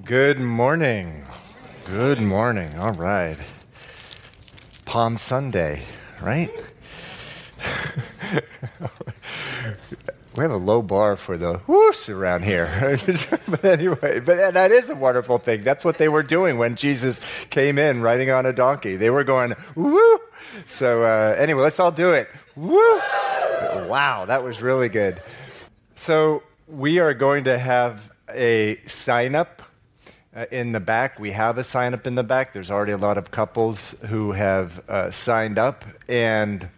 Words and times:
Good 0.00 0.40
morning. 0.40 1.22
Good 1.84 2.18
morning. 2.18 2.76
All 2.78 2.94
right. 2.94 3.36
Palm 4.86 5.18
Sunday, 5.18 5.82
right? 6.20 6.50
we 10.34 10.40
have 10.40 10.50
a 10.50 10.56
low 10.56 10.80
bar 10.80 11.14
for 11.14 11.36
the 11.36 11.58
whoosh 11.68 12.08
around 12.08 12.42
here. 12.42 12.98
but 13.46 13.64
anyway, 13.66 14.18
but 14.20 14.54
that 14.54 14.72
is 14.72 14.88
a 14.88 14.94
wonderful 14.94 15.36
thing. 15.36 15.60
That's 15.60 15.84
what 15.84 15.98
they 15.98 16.08
were 16.08 16.22
doing 16.22 16.56
when 16.56 16.74
Jesus 16.74 17.20
came 17.50 17.78
in 17.78 18.00
riding 18.00 18.30
on 18.30 18.46
a 18.46 18.52
donkey. 18.52 18.96
They 18.96 19.10
were 19.10 19.24
going, 19.24 19.54
woo! 19.76 20.18
So 20.66 21.02
uh, 21.02 21.36
anyway, 21.38 21.60
let's 21.60 21.78
all 21.78 21.92
do 21.92 22.12
it. 22.12 22.30
Woo! 22.56 22.98
Wow, 23.88 24.24
that 24.26 24.42
was 24.42 24.62
really 24.62 24.88
good. 24.88 25.22
So 25.96 26.42
we 26.66 26.98
are 26.98 27.12
going 27.12 27.44
to 27.44 27.58
have 27.58 28.10
a 28.30 28.76
sign 28.86 29.34
up 29.34 29.61
in 30.50 30.72
the 30.72 30.80
back. 30.80 31.18
We 31.18 31.32
have 31.32 31.58
a 31.58 31.64
sign 31.64 31.94
up 31.94 32.06
in 32.06 32.14
the 32.14 32.22
back. 32.22 32.52
There's 32.52 32.70
already 32.70 32.92
a 32.92 32.98
lot 32.98 33.18
of 33.18 33.30
couples 33.30 33.94
who 34.08 34.32
have 34.32 34.82
uh, 34.88 35.10
signed 35.10 35.58
up, 35.58 35.84
and 36.08 36.68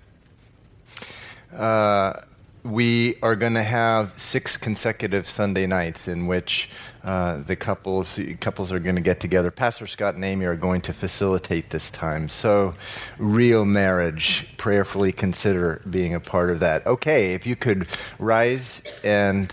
uh, 1.56 2.20
we 2.64 3.16
are 3.22 3.36
going 3.36 3.54
to 3.54 3.62
have 3.62 4.18
six 4.18 4.56
consecutive 4.56 5.28
Sunday 5.28 5.66
nights 5.66 6.08
in 6.08 6.26
which 6.26 6.68
uh, 7.04 7.42
the 7.42 7.54
couples 7.54 8.18
couples 8.40 8.72
are 8.72 8.78
going 8.78 8.96
to 8.96 9.02
get 9.02 9.20
together. 9.20 9.50
Pastor 9.50 9.86
Scott 9.86 10.14
and 10.14 10.24
Amy 10.24 10.46
are 10.46 10.56
going 10.56 10.80
to 10.80 10.92
facilitate 10.92 11.70
this 11.70 11.90
time. 11.90 12.28
So, 12.30 12.74
real 13.18 13.64
marriage, 13.66 14.48
prayerfully 14.56 15.12
consider 15.12 15.82
being 15.88 16.14
a 16.14 16.20
part 16.20 16.50
of 16.50 16.60
that. 16.60 16.86
Okay, 16.86 17.34
if 17.34 17.46
you 17.46 17.54
could 17.54 17.86
rise 18.18 18.82
and 19.04 19.52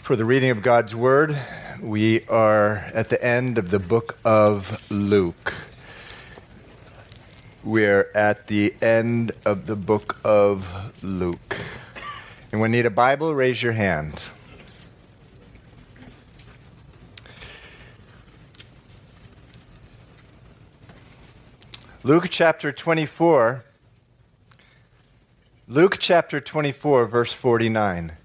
for 0.00 0.16
the 0.16 0.24
reading 0.24 0.48
of 0.48 0.62
God's 0.62 0.94
Word, 0.94 1.38
we 1.80 2.24
are 2.26 2.76
at 2.92 3.08
the 3.08 3.22
end 3.24 3.58
of 3.58 3.70
the 3.70 3.78
book 3.78 4.18
of 4.24 4.82
Luke. 4.90 5.54
We're 7.62 8.10
at 8.14 8.46
the 8.46 8.74
end 8.80 9.32
of 9.44 9.66
the 9.66 9.76
book 9.76 10.18
of 10.24 10.94
Luke. 11.02 11.56
And 12.50 12.60
you 12.60 12.68
need 12.68 12.86
a 12.86 12.90
Bible, 12.90 13.34
raise 13.34 13.62
your 13.62 13.72
hand. 13.72 14.20
Luke 22.02 22.28
chapter 22.30 22.72
24. 22.72 23.64
Luke 25.66 25.96
chapter 25.98 26.40
24, 26.40 27.06
verse 27.06 27.32
49. 27.32 28.17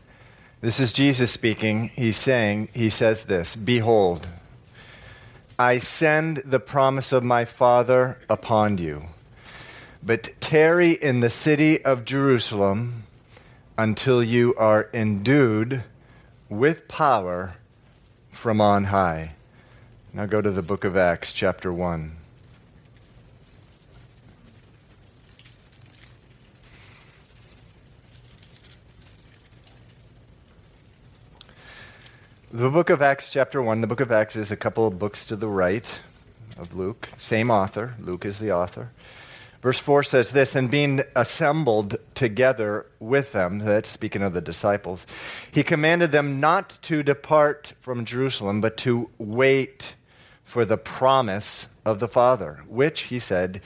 This 0.64 0.80
is 0.80 0.94
Jesus 0.94 1.30
speaking. 1.30 1.89
He's 1.89 2.16
saying, 2.16 2.69
He 2.73 2.89
says 2.89 3.25
this 3.25 3.53
Behold, 3.53 4.30
I 5.59 5.78
send 5.78 6.38
the 6.38 6.61
promise 6.61 7.11
of 7.11 7.22
my 7.22 7.44
Father 7.44 8.17
upon 8.30 8.78
you, 8.78 9.08
but 10.02 10.30
tarry 10.39 10.91
in 10.91 11.19
the 11.19 11.30
city 11.30 11.84
of 11.84 12.06
Jerusalem 12.06 13.03
until 13.78 14.23
you 14.23 14.56
are 14.56 14.89
endued 14.94 15.84
with 16.47 16.88
power 16.88 17.56
from 18.31 18.61
on 18.61 18.86
high. 18.86 19.34
Now 20.14 20.28
go 20.28 20.39
to 20.39 20.50
the 20.50 20.61
book 20.61 20.86
of 20.86 20.95
Acts, 20.95 21.34
chapter 21.34 21.73
1. 21.73 22.22
The 32.56 32.70
book 32.70 32.92
of 32.92 33.02
Acts, 33.02 33.32
chapter 33.32 33.64
1, 33.64 33.82
the 33.82 33.88
book 33.88 34.00
of 34.00 34.12
Acts 34.12 34.36
is 34.36 34.52
a 34.52 34.56
couple 34.56 34.86
of 34.86 35.00
books 35.00 35.26
to 35.26 35.36
the 35.36 35.48
right 35.48 36.00
of 36.56 36.76
Luke. 36.76 37.09
Same 37.18 37.50
author. 37.50 37.96
Luke 38.00 38.26
is 38.26 38.38
the 38.38 38.52
author. 38.52 38.92
Verse 39.64 39.80
4 39.80 40.04
says 40.04 40.30
this 40.30 40.56
And 40.56 40.70
being 40.70 41.02
assembled 41.16 41.97
together 42.13 42.86
with 43.00 43.31
them, 43.31 43.58
that's 43.58 43.90
speaking 43.90 44.22
of 44.22 44.36
the 44.36 44.40
disciples, 44.40 45.08
he 45.52 45.63
commanded 45.63 46.12
them 46.12 46.40
not 46.40 46.78
to 46.84 47.02
depart 47.02 47.74
from 47.81 48.06
Jerusalem, 48.06 48.62
but 48.62 48.78
to 48.78 49.09
wait 49.18 49.96
for 50.44 50.63
the 50.63 50.78
promise 50.78 51.69
of 51.84 52.00
the 52.00 52.08
Father, 52.08 52.63
which, 52.68 53.02
he 53.06 53.18
said, 53.18 53.63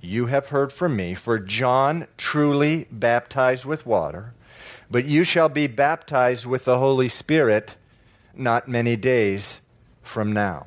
you 0.00 0.26
have 0.26 0.50
heard 0.50 0.72
from 0.72 0.94
me. 0.94 1.14
For 1.14 1.40
John 1.40 2.06
truly 2.16 2.86
baptized 2.92 3.64
with 3.64 3.86
water, 3.86 4.34
but 4.88 5.04
you 5.04 5.24
shall 5.24 5.48
be 5.48 5.66
baptized 5.66 6.46
with 6.46 6.64
the 6.64 6.78
Holy 6.78 7.08
Spirit 7.08 7.74
not 8.40 8.68
many 8.68 8.96
days 8.96 9.60
from 10.02 10.32
now. 10.32 10.66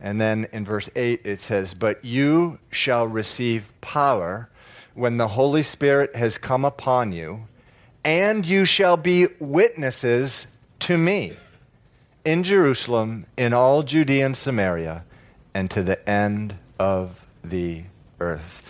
And 0.00 0.20
then 0.20 0.48
in 0.52 0.64
verse 0.64 0.88
8 0.96 1.20
it 1.24 1.40
says, 1.40 1.74
But 1.74 2.04
you 2.04 2.58
shall 2.70 3.06
receive 3.06 3.72
power 3.80 4.48
when 4.94 5.16
the 5.16 5.28
Holy 5.28 5.62
Spirit 5.62 6.16
has 6.16 6.38
come 6.38 6.64
upon 6.64 7.12
you, 7.12 7.46
and 8.04 8.44
you 8.44 8.64
shall 8.64 8.96
be 8.96 9.28
witnesses 9.38 10.46
to 10.80 10.98
me 10.98 11.34
in 12.24 12.42
Jerusalem, 12.42 13.26
in 13.36 13.52
all 13.52 13.82
Judea 13.82 14.26
and 14.26 14.36
Samaria, 14.36 15.04
and 15.54 15.70
to 15.70 15.82
the 15.82 16.08
end 16.08 16.56
of 16.78 17.26
the 17.44 17.84
earth. 18.20 18.62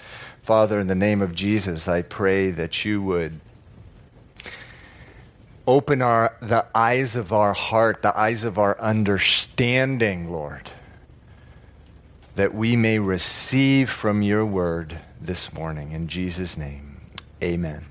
Father, 0.42 0.80
in 0.80 0.86
the 0.86 0.94
name 0.94 1.22
of 1.22 1.34
Jesus, 1.34 1.88
I 1.88 2.02
pray 2.02 2.50
that 2.50 2.84
you 2.84 3.02
would 3.02 3.40
Open 5.66 6.02
our, 6.02 6.34
the 6.40 6.66
eyes 6.74 7.14
of 7.14 7.32
our 7.32 7.52
heart, 7.52 8.02
the 8.02 8.18
eyes 8.18 8.42
of 8.42 8.58
our 8.58 8.78
understanding, 8.80 10.32
Lord, 10.32 10.70
that 12.34 12.52
we 12.52 12.74
may 12.74 12.98
receive 12.98 13.88
from 13.88 14.22
your 14.22 14.44
word 14.44 14.98
this 15.20 15.52
morning. 15.52 15.92
In 15.92 16.08
Jesus' 16.08 16.56
name, 16.56 17.00
amen. 17.42 17.86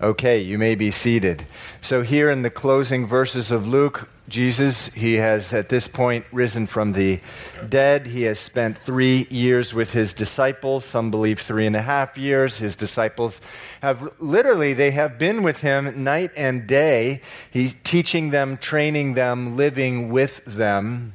Okay, 0.00 0.40
you 0.40 0.56
may 0.56 0.74
be 0.74 0.90
seated. 0.90 1.46
So, 1.82 2.00
here 2.00 2.30
in 2.30 2.40
the 2.40 2.48
closing 2.48 3.06
verses 3.06 3.50
of 3.50 3.68
Luke, 3.68 4.08
Jesus, 4.30 4.86
he 4.88 5.14
has 5.14 5.52
at 5.52 5.68
this 5.68 5.88
point 5.88 6.24
risen 6.30 6.68
from 6.68 6.92
the 6.92 7.20
dead. 7.68 8.06
He 8.06 8.22
has 8.22 8.38
spent 8.38 8.78
three 8.78 9.26
years 9.28 9.74
with 9.74 9.92
his 9.92 10.12
disciples. 10.12 10.84
Some 10.84 11.10
believe 11.10 11.40
three 11.40 11.66
and 11.66 11.74
a 11.74 11.82
half 11.82 12.16
years. 12.16 12.58
His 12.58 12.76
disciples 12.76 13.40
have 13.82 14.08
literally, 14.20 14.72
they 14.72 14.92
have 14.92 15.18
been 15.18 15.42
with 15.42 15.58
him 15.62 16.04
night 16.04 16.30
and 16.36 16.66
day. 16.66 17.22
He's 17.50 17.74
teaching 17.82 18.30
them, 18.30 18.56
training 18.56 19.14
them, 19.14 19.56
living 19.56 20.10
with 20.10 20.44
them 20.44 21.14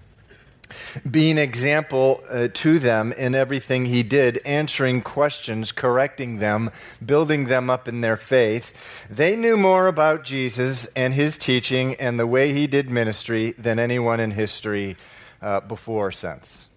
being 1.09 1.37
example 1.37 2.23
uh, 2.29 2.47
to 2.53 2.79
them 2.79 3.11
in 3.13 3.35
everything 3.35 3.85
he 3.85 4.03
did, 4.03 4.37
answering 4.45 5.01
questions, 5.01 5.71
correcting 5.71 6.37
them, 6.37 6.71
building 7.05 7.45
them 7.45 7.69
up 7.69 7.87
in 7.87 8.01
their 8.01 8.17
faith. 8.17 8.73
They 9.09 9.35
knew 9.35 9.57
more 9.57 9.87
about 9.87 10.23
Jesus 10.23 10.85
and 10.95 11.13
his 11.13 11.37
teaching 11.37 11.95
and 11.95 12.19
the 12.19 12.27
way 12.27 12.53
he 12.53 12.67
did 12.67 12.89
ministry 12.89 13.51
than 13.51 13.79
anyone 13.79 14.19
in 14.19 14.31
history 14.31 14.97
uh, 15.41 15.61
before 15.61 16.07
or 16.07 16.11
since. 16.11 16.67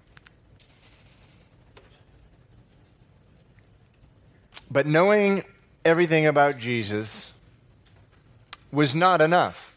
But 4.70 4.86
knowing 4.86 5.44
everything 5.84 6.26
about 6.26 6.58
Jesus 6.58 7.32
was 8.70 8.94
not 8.94 9.20
enough 9.20 9.67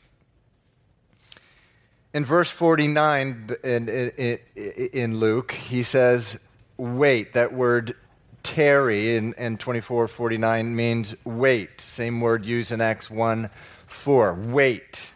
in 2.14 2.26
verse 2.26 2.50
49 2.50 3.56
in, 3.64 3.90
in, 3.90 4.40
in, 4.56 5.20
Luke, 5.20 5.54
he 5.54 5.84
says, 5.84 6.40
wait. 6.78 7.34
That 7.34 7.54
word 7.54 7.96
tarry 8.44 9.16
in, 9.16 9.34
in 9.34 9.58
24 9.58 10.08
49 10.08 10.76
means 10.76 11.16
wait. 11.24 11.80
Same 11.80 12.20
word 12.22 12.46
used 12.46 12.72
in 12.72 12.82
Acts 12.82 13.10
1 13.10 13.50
4. 13.88 14.34
Wait. 14.34 15.12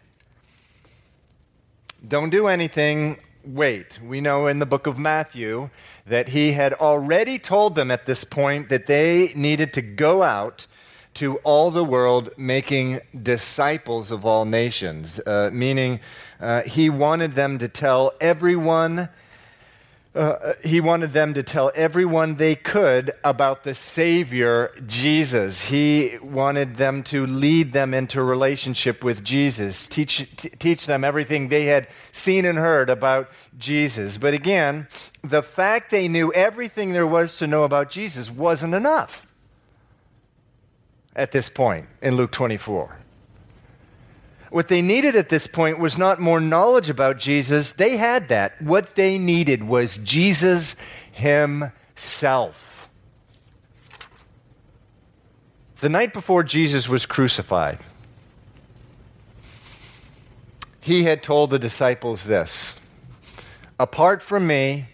Don't 2.06 2.30
do 2.30 2.46
anything, 2.46 3.18
wait. 3.44 4.00
We 4.00 4.20
know 4.20 4.46
in 4.46 4.58
the 4.58 4.66
book 4.66 4.86
of 4.86 4.98
Matthew 4.98 5.70
that 6.06 6.28
he 6.28 6.52
had 6.52 6.72
already 6.74 7.38
told 7.38 7.74
them 7.74 7.90
at 7.90 8.06
this 8.06 8.22
point 8.22 8.68
that 8.68 8.86
they 8.86 9.32
needed 9.34 9.72
to 9.74 9.82
go 9.82 10.22
out 10.22 10.66
to 11.14 11.36
all 11.38 11.70
the 11.70 11.82
world, 11.82 12.30
making 12.36 13.00
disciples 13.22 14.10
of 14.10 14.26
all 14.26 14.44
nations, 14.44 15.18
uh, 15.26 15.50
meaning 15.52 15.98
uh, 16.40 16.62
he 16.62 16.90
wanted 16.90 17.34
them 17.34 17.58
to 17.58 17.68
tell 17.68 18.12
everyone. 18.20 19.08
Uh, 20.14 20.54
he 20.64 20.80
wanted 20.80 21.12
them 21.12 21.34
to 21.34 21.42
tell 21.42 21.70
everyone 21.74 22.36
they 22.36 22.54
could 22.54 23.12
about 23.22 23.64
the 23.64 23.74
Savior, 23.74 24.72
Jesus. 24.86 25.62
He 25.62 26.16
wanted 26.22 26.76
them 26.76 27.02
to 27.04 27.26
lead 27.26 27.74
them 27.74 27.92
into 27.92 28.22
relationship 28.22 29.04
with 29.04 29.22
Jesus, 29.22 29.86
teach, 29.86 30.26
t- 30.36 30.48
teach 30.48 30.86
them 30.86 31.04
everything 31.04 31.48
they 31.48 31.66
had 31.66 31.86
seen 32.12 32.46
and 32.46 32.56
heard 32.56 32.88
about 32.88 33.30
Jesus. 33.58 34.16
But 34.16 34.32
again, 34.32 34.88
the 35.22 35.42
fact 35.42 35.90
they 35.90 36.08
knew 36.08 36.32
everything 36.32 36.92
there 36.92 37.06
was 37.06 37.36
to 37.38 37.46
know 37.46 37.64
about 37.64 37.90
Jesus 37.90 38.30
wasn't 38.30 38.74
enough 38.74 39.26
at 41.14 41.32
this 41.32 41.48
point 41.48 41.88
in 42.00 42.16
Luke 42.16 42.30
24. 42.30 43.05
What 44.50 44.68
they 44.68 44.80
needed 44.80 45.16
at 45.16 45.28
this 45.28 45.46
point 45.46 45.78
was 45.78 45.98
not 45.98 46.20
more 46.20 46.40
knowledge 46.40 46.88
about 46.88 47.18
Jesus. 47.18 47.72
They 47.72 47.96
had 47.96 48.28
that. 48.28 48.60
What 48.62 48.94
they 48.94 49.18
needed 49.18 49.64
was 49.64 49.96
Jesus 49.98 50.76
himself. 51.12 52.88
The 55.78 55.88
night 55.88 56.12
before 56.12 56.42
Jesus 56.42 56.88
was 56.88 57.04
crucified, 57.04 57.80
he 60.80 61.02
had 61.04 61.22
told 61.22 61.50
the 61.50 61.58
disciples 61.58 62.24
this 62.24 62.74
Apart 63.78 64.22
from 64.22 64.46
me, 64.46 64.86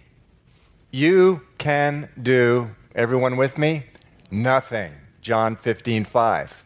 you 0.90 1.42
can 1.58 2.08
do, 2.20 2.70
everyone 2.94 3.36
with 3.36 3.58
me? 3.58 3.84
Nothing. 4.30 4.92
John 5.20 5.54
15, 5.54 6.04
5. 6.04 6.64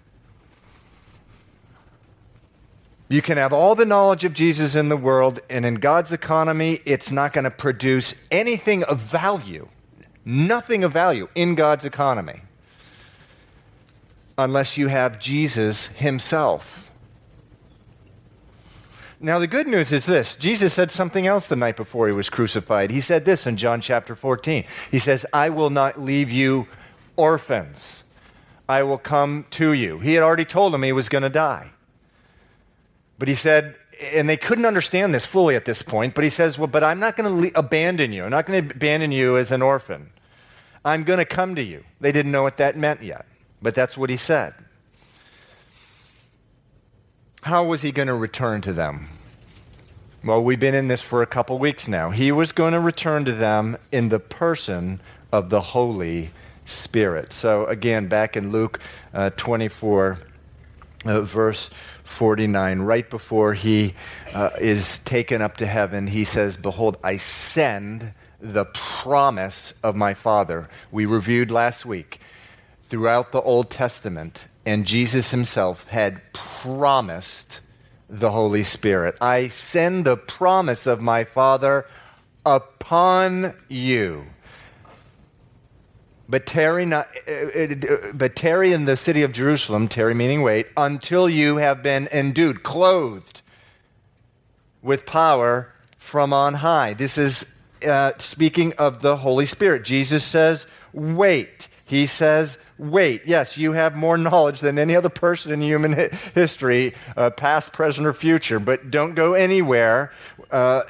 You 3.09 3.23
can 3.23 3.39
have 3.39 3.53
all 3.53 3.75
the 3.77 3.85
knowledge 3.85 4.25
of 4.25 4.33
Jesus 4.33 4.75
in 4.75 4.89
the 4.89 4.97
world, 4.97 5.39
and 5.49 5.65
in 5.65 5.77
God's 5.77 6.13
economy, 6.13 6.81
it's 6.85 7.13
not 7.13 7.33
going 7.33 7.45
to 7.45 7.51
produce 7.53 8.15
anything 8.33 8.83
of 8.85 8.99
value, 8.99 9.69
nothing 10.25 10.83
of 10.83 10.93
value 10.93 11.29
in 11.37 11.55
God's 11.55 11.85
economy, 11.85 12.43
unless 14.37 14.77
you 14.77 14.89
have 14.89 15.21
Jesus 15.21 15.87
Himself. 15.89 16.91
Now, 19.21 19.39
the 19.39 19.47
good 19.47 19.69
news 19.69 19.93
is 19.93 20.05
this 20.05 20.35
Jesus 20.35 20.75
said 20.75 20.91
something 20.91 21.29
else 21.29 21.47
the 21.47 21.57
night 21.57 21.77
before 21.77 22.09
He 22.09 22.13
was 22.13 22.29
crucified. 22.29 22.91
He 22.91 23.01
said 23.01 23.25
this 23.25 23.47
in 23.47 23.57
John 23.57 23.81
chapter 23.81 24.17
14. 24.17 24.65
He 24.91 24.99
says, 24.99 25.25
I 25.33 25.51
will 25.51 25.71
not 25.71 26.01
leave 26.01 26.31
you 26.31 26.67
orphans, 27.15 28.03
I 28.69 28.83
will 28.83 28.99
come 28.99 29.47
to 29.51 29.73
you. 29.73 30.01
He 30.01 30.15
had 30.15 30.25
already 30.25 30.45
told 30.45 30.75
them 30.75 30.83
He 30.83 30.93
was 30.93 31.09
going 31.09 31.23
to 31.23 31.31
die. 31.31 31.71
But 33.19 33.29
he 33.29 33.35
said, 33.35 33.77
and 34.01 34.29
they 34.29 34.37
couldn't 34.37 34.67
understand 34.67 35.15
this 35.15 35.25
fully 35.25 35.57
at 35.57 35.65
this 35.65 35.83
point, 35.83 36.15
but 36.15 36.25
he 36.25 36.31
says, 36.31 36.59
Well, 36.59 36.67
but 36.67 36.85
I'm 36.85 37.01
not 37.01 37.17
going 37.17 37.31
to 37.31 37.49
le- 37.49 37.61
abandon 37.61 38.13
you. 38.13 38.25
I'm 38.25 38.31
not 38.31 38.47
going 38.47 38.69
to 38.69 38.75
abandon 38.75 39.13
you 39.13 39.37
as 39.37 39.53
an 39.53 39.63
orphan. 39.63 40.11
I'm 40.85 41.03
going 41.03 41.19
to 41.19 41.25
come 41.25 41.55
to 41.55 41.63
you. 41.63 41.85
They 42.01 42.13
didn't 42.13 42.33
know 42.33 42.43
what 42.43 42.59
that 42.59 42.77
meant 42.77 43.03
yet, 43.03 43.27
but 43.61 43.75
that's 43.75 43.97
what 43.97 44.11
he 44.11 44.17
said. 44.17 44.55
How 47.43 47.65
was 47.65 47.83
he 47.83 47.93
going 47.93 48.09
to 48.09 48.15
return 48.15 48.61
to 48.63 48.73
them? 48.73 49.09
Well, 50.25 50.43
we've 50.43 50.59
been 50.59 50.75
in 50.75 50.89
this 50.89 51.03
for 51.03 51.23
a 51.23 51.27
couple 51.27 51.59
weeks 51.59 51.87
now. 51.87 52.11
He 52.11 52.33
was 52.33 52.51
going 52.51 52.73
to 52.73 52.81
return 52.81 53.25
to 53.27 53.33
them 53.33 53.77
in 53.93 54.09
the 54.09 54.19
person 54.19 55.01
of 55.31 55.51
the 55.51 55.61
Holy 55.61 56.31
Spirit. 56.65 57.33
So, 57.33 57.67
again, 57.67 58.09
back 58.09 58.37
in 58.37 58.51
Luke 58.51 58.81
uh, 59.15 59.31
24, 59.37 60.19
uh, 61.05 61.21
verse 61.21 61.71
49, 62.07 62.81
right 62.81 63.09
before 63.09 63.55
he 63.55 63.95
uh, 64.33 64.51
is 64.61 65.01
taken 65.01 65.43
up 65.43 65.57
to 65.59 65.67
heaven, 65.67 66.07
he 66.07 66.25
says, 66.25 66.57
Behold, 66.57 66.97
I 67.03 67.17
send 67.17 68.15
the 68.41 68.65
promise 68.67 69.75
of 69.83 69.97
my 69.97 70.15
Father. 70.15 70.69
We 70.91 71.07
reviewed 71.07 71.51
last 71.51 71.85
week 71.85 72.21
throughout 72.89 73.33
the 73.33 73.43
Old 73.43 73.71
Testament, 73.71 74.47
and 74.65 74.87
Jesus 74.87 75.31
himself 75.31 75.87
had 75.89 76.21
promised 76.33 77.61
the 78.09 78.31
Holy 78.31 78.63
Spirit. 78.63 79.17
I 79.21 79.49
send 79.49 80.05
the 80.05 80.17
promise 80.17 80.87
of 80.87 81.01
my 81.01 81.25
Father 81.25 81.87
upon 82.45 83.55
you. 83.69 84.27
But 86.29 86.47
tarry, 86.47 86.85
not, 86.85 87.09
uh, 87.29 87.33
uh, 87.33 88.13
but 88.13 88.35
tarry 88.35 88.73
in 88.73 88.85
the 88.85 88.97
city 88.97 89.23
of 89.23 89.33
Jerusalem, 89.33 89.87
tarry 89.87 90.15
meaning 90.15 90.43
wait, 90.43 90.67
until 90.77 91.29
you 91.29 91.59
have 91.59 91.83
been 91.83 92.09
endued, 92.11 92.63
clothed 92.63 93.43
with 94.83 95.07
power 95.07 95.73
from 95.99 96.33
on 96.33 96.55
high. 96.55 96.95
This 96.95 97.17
is 97.17 97.47
uh, 97.87 98.13
speaking 98.19 98.73
of 98.75 99.03
the 99.03 99.19
Holy 99.19 99.47
Spirit. 99.47 99.85
Jesus 99.85 100.25
says, 100.25 100.67
wait. 100.93 101.69
He 101.85 102.07
says, 102.07 102.59
wait. 102.79 103.23
Yes, 103.25 103.57
you 103.57 103.73
have 103.73 103.95
more 103.95 104.19
knowledge 104.19 104.61
than 104.61 104.79
any 104.79 104.97
other 104.97 105.09
person 105.09 105.53
in 105.53 105.61
human 105.61 106.11
history, 106.35 106.95
uh, 107.17 107.31
past, 107.31 107.73
present, 107.73 108.07
or 108.07 108.13
future, 108.13 108.59
but 108.59 108.91
don't 108.91 109.15
go 109.15 109.35
anywhere 109.35 110.13
uh, 110.51 110.83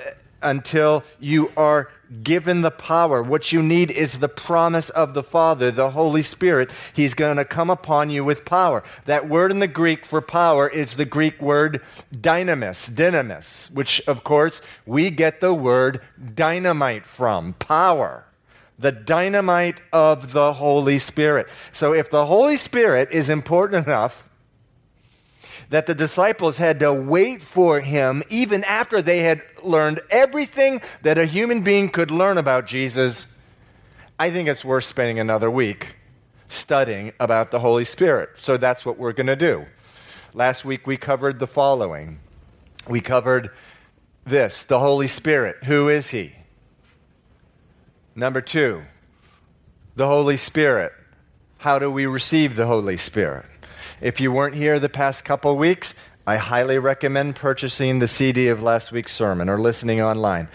until 0.42 1.04
you 1.20 1.52
are 1.56 1.90
given 2.22 2.62
the 2.62 2.70
power. 2.70 3.22
What 3.22 3.52
you 3.52 3.62
need 3.62 3.90
is 3.90 4.18
the 4.18 4.28
promise 4.28 4.90
of 4.90 5.14
the 5.14 5.22
Father, 5.22 5.70
the 5.70 5.90
Holy 5.90 6.22
Spirit. 6.22 6.70
He's 6.92 7.14
going 7.14 7.36
to 7.36 7.44
come 7.44 7.70
upon 7.70 8.10
you 8.10 8.24
with 8.24 8.44
power. 8.44 8.82
That 9.04 9.28
word 9.28 9.50
in 9.50 9.58
the 9.58 9.66
Greek 9.66 10.04
for 10.04 10.20
power 10.20 10.68
is 10.68 10.94
the 10.94 11.04
Greek 11.04 11.40
word 11.40 11.80
dynamis, 12.12 12.90
dynamis, 12.90 13.70
which, 13.70 14.00
of 14.06 14.24
course, 14.24 14.60
we 14.84 15.10
get 15.10 15.40
the 15.40 15.54
word 15.54 16.00
dynamite 16.34 17.06
from 17.06 17.54
power. 17.54 18.24
The 18.78 18.92
dynamite 18.92 19.80
of 19.92 20.32
the 20.32 20.54
Holy 20.54 20.98
Spirit. 20.98 21.48
So, 21.72 21.94
if 21.94 22.10
the 22.10 22.26
Holy 22.26 22.58
Spirit 22.58 23.08
is 23.10 23.30
important 23.30 23.86
enough 23.86 24.28
that 25.70 25.86
the 25.86 25.94
disciples 25.94 26.58
had 26.58 26.80
to 26.80 26.92
wait 26.92 27.42
for 27.42 27.80
him 27.80 28.22
even 28.28 28.64
after 28.64 29.02
they 29.02 29.20
had 29.20 29.42
learned 29.62 30.00
everything 30.10 30.80
that 31.02 31.18
a 31.18 31.26
human 31.26 31.62
being 31.62 31.88
could 31.88 32.10
learn 32.10 32.38
about 32.38 32.66
Jesus, 32.66 33.26
I 34.18 34.30
think 34.30 34.48
it's 34.48 34.64
worth 34.64 34.84
spending 34.84 35.18
another 35.18 35.50
week 35.50 35.96
studying 36.48 37.12
about 37.18 37.50
the 37.50 37.58
Holy 37.60 37.84
Spirit. 37.84 38.30
So 38.36 38.56
that's 38.56 38.86
what 38.86 38.98
we're 38.98 39.12
going 39.12 39.26
to 39.26 39.36
do. 39.36 39.66
Last 40.32 40.64
week 40.64 40.86
we 40.86 40.96
covered 40.96 41.38
the 41.38 41.46
following. 41.46 42.20
We 42.88 43.00
covered 43.00 43.50
this 44.24 44.62
the 44.62 44.78
Holy 44.78 45.08
Spirit. 45.08 45.64
Who 45.64 45.88
is 45.88 46.10
he? 46.10 46.34
Number 48.14 48.40
two, 48.40 48.82
the 49.94 50.06
Holy 50.06 50.36
Spirit. 50.36 50.92
How 51.58 51.78
do 51.78 51.90
we 51.90 52.06
receive 52.06 52.54
the 52.54 52.66
Holy 52.66 52.96
Spirit? 52.96 53.46
If 54.00 54.20
you 54.20 54.31
weren't 54.31 54.54
here 54.54 54.78
the 54.78 54.90
past 54.90 55.25
couple 55.25 55.56
weeks, 55.56 55.94
I 56.26 56.37
highly 56.37 56.78
recommend 56.78 57.34
purchasing 57.34 57.98
the 57.98 58.08
CD 58.08 58.48
of 58.48 58.62
last 58.62 58.93
week's 58.93 59.12
sermon 59.12 59.48
or 59.48 59.58
listening 59.58 60.02
online. 60.02 60.48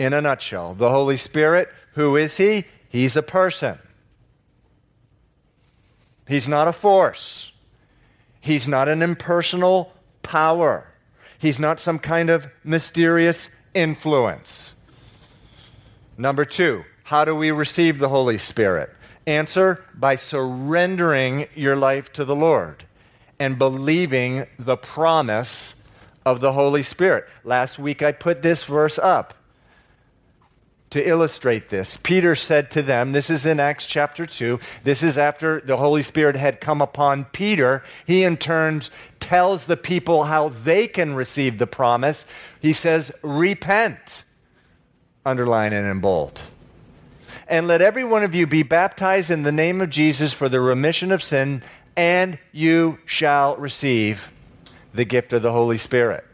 In 0.00 0.12
a 0.12 0.20
nutshell, 0.20 0.74
the 0.74 0.90
Holy 0.90 1.16
Spirit, 1.16 1.68
who 1.92 2.16
is 2.16 2.38
He? 2.38 2.64
He's 2.88 3.14
a 3.14 3.22
person. 3.22 3.78
He's 6.26 6.48
not 6.48 6.66
a 6.66 6.72
force. 6.72 7.52
He's 8.40 8.66
not 8.66 8.88
an 8.88 9.00
impersonal 9.00 9.92
power. 10.22 10.88
He's 11.38 11.58
not 11.58 11.78
some 11.78 12.00
kind 12.00 12.30
of 12.30 12.48
mysterious 12.64 13.52
influence. 13.74 14.74
Number 16.16 16.44
two, 16.44 16.84
how 17.04 17.24
do 17.24 17.36
we 17.36 17.52
receive 17.52 17.98
the 17.98 18.08
Holy 18.08 18.38
Spirit? 18.38 18.90
Answer 19.24 19.84
by 19.94 20.16
surrendering 20.16 21.46
your 21.54 21.76
life 21.76 22.12
to 22.14 22.24
the 22.24 22.34
Lord 22.34 22.86
and 23.38 23.58
believing 23.58 24.46
the 24.58 24.76
promise 24.76 25.74
of 26.24 26.40
the 26.40 26.52
Holy 26.52 26.82
Spirit. 26.82 27.26
Last 27.44 27.78
week 27.78 28.02
I 28.02 28.12
put 28.12 28.42
this 28.42 28.64
verse 28.64 28.98
up 28.98 29.34
to 30.90 31.06
illustrate 31.06 31.68
this. 31.68 31.98
Peter 32.02 32.34
said 32.34 32.70
to 32.70 32.82
them, 32.82 33.12
this 33.12 33.28
is 33.28 33.44
in 33.44 33.60
Acts 33.60 33.86
chapter 33.86 34.26
2, 34.26 34.58
this 34.84 35.02
is 35.02 35.18
after 35.18 35.60
the 35.60 35.76
Holy 35.76 36.02
Spirit 36.02 36.36
had 36.36 36.60
come 36.60 36.80
upon 36.80 37.26
Peter. 37.26 37.82
He 38.06 38.24
in 38.24 38.36
turn 38.36 38.82
tells 39.20 39.66
the 39.66 39.76
people 39.76 40.24
how 40.24 40.48
they 40.48 40.86
can 40.86 41.14
receive 41.14 41.58
the 41.58 41.66
promise. 41.66 42.26
He 42.60 42.72
says, 42.72 43.12
Repent, 43.22 44.24
underline 45.26 45.72
it 45.72 45.84
in 45.84 46.00
bold. 46.00 46.40
And 47.46 47.66
let 47.66 47.80
every 47.80 48.04
one 48.04 48.24
of 48.24 48.34
you 48.34 48.46
be 48.46 48.62
baptized 48.62 49.30
in 49.30 49.42
the 49.42 49.52
name 49.52 49.80
of 49.80 49.88
Jesus 49.88 50.34
for 50.34 50.50
the 50.50 50.60
remission 50.60 51.10
of 51.10 51.22
sin, 51.22 51.62
and 51.98 52.38
you 52.52 52.96
shall 53.04 53.56
receive 53.56 54.30
the 54.94 55.04
gift 55.04 55.32
of 55.32 55.42
the 55.42 55.50
Holy 55.50 55.76
Spirit. 55.76 56.24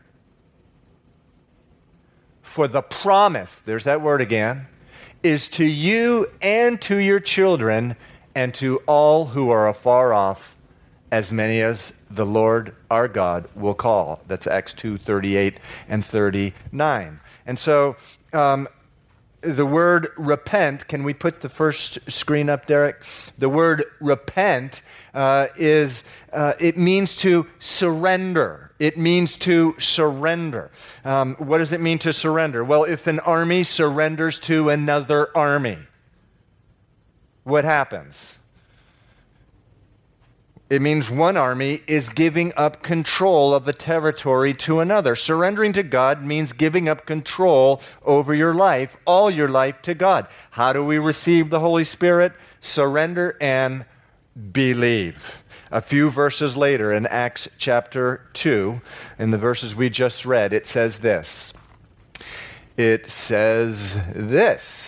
For 2.43 2.69
the 2.69 2.83
promise, 2.83 3.57
there's 3.57 3.85
that 3.85 4.03
word 4.03 4.21
again, 4.21 4.67
is 5.23 5.49
to 5.49 5.65
you 5.65 6.27
and 6.43 6.81
to 6.83 6.99
your 6.99 7.19
children 7.19 7.97
and 8.35 8.53
to 8.57 8.77
all 8.87 9.29
who 9.29 9.49
are 9.49 9.67
afar 9.67 10.13
off, 10.13 10.55
as 11.11 11.33
many 11.33 11.63
as 11.63 11.95
the 12.11 12.27
Lord 12.27 12.77
our 12.91 13.09
God 13.09 13.49
will 13.55 13.75
call. 13.75 14.21
That's 14.29 14.47
Acts 14.47 14.75
2 14.75 14.99
38 14.99 15.59
and 15.89 16.05
39. 16.05 17.21
And 17.47 17.59
so, 17.59 17.97
um, 18.35 18.69
the 19.45 19.67
word 19.67 20.09
repent, 20.17 20.89
can 20.89 21.05
we 21.05 21.15
put 21.15 21.41
the 21.41 21.49
first 21.49 21.99
screen 22.11 22.49
up, 22.49 22.67
Derek? 22.67 23.05
The 23.39 23.49
word 23.49 23.85
repent 24.01 24.83
uh, 25.13 25.49
is, 25.57 26.05
uh, 26.33 26.55
it 26.59 26.77
means 26.77 27.17
to 27.17 27.47
surrender. 27.59 28.73
It 28.79 28.99
means 28.99 29.37
to 29.39 29.77
surrender. 29.79 30.71
Um, 31.05 31.37
what 31.37 31.59
does 31.59 31.73
it 31.73 31.81
mean 31.81 31.99
to 32.01 32.13
surrender? 32.13 32.65
Well, 32.65 32.85
if 32.85 33.07
an 33.07 33.21
army 33.21 33.63
surrenders 33.65 34.41
to 34.41 34.71
another 34.71 35.29
army, 35.37 35.79
what 37.45 37.65
happens? 37.65 38.37
It 40.71 40.81
means 40.81 41.11
one 41.11 41.37
army 41.37 41.83
is 41.87 42.09
giving 42.09 42.53
up 42.57 42.83
control 42.83 43.55
of 43.55 43.67
the 43.67 43.75
territory 43.75 44.55
to 44.55 44.81
another. 44.81 45.15
Surrendering 45.15 45.75
to 45.75 45.83
God 45.83 46.25
means 46.25 46.55
giving 46.55 46.89
up 46.89 47.05
control 47.05 47.83
over 48.03 48.35
your 48.35 48.55
life, 48.55 48.97
all 49.05 49.31
your 49.31 49.49
life 49.49 49.83
to 49.83 49.95
God. 49.95 50.27
How 50.53 50.73
do 50.73 50.83
we 50.85 50.99
receive 50.99 51.51
the 51.51 51.61
Holy 51.61 51.85
Spirit? 51.85 52.33
Surrender 52.61 53.37
and 53.41 53.85
believe. 54.53 55.43
A 55.71 55.83
few 55.83 56.09
verses 56.09 56.57
later 56.57 56.93
in 56.93 57.07
Acts 57.07 57.47
chapter 57.59 58.27
2, 58.33 58.81
in 59.19 59.33
the 59.33 59.39
verses 59.39 59.75
we 59.75 59.91
just 59.91 60.25
read, 60.25 60.55
it 60.55 60.67
says 60.67 61.01
this. 61.01 61.53
It 62.77 63.11
says 63.11 63.99
this 64.15 64.84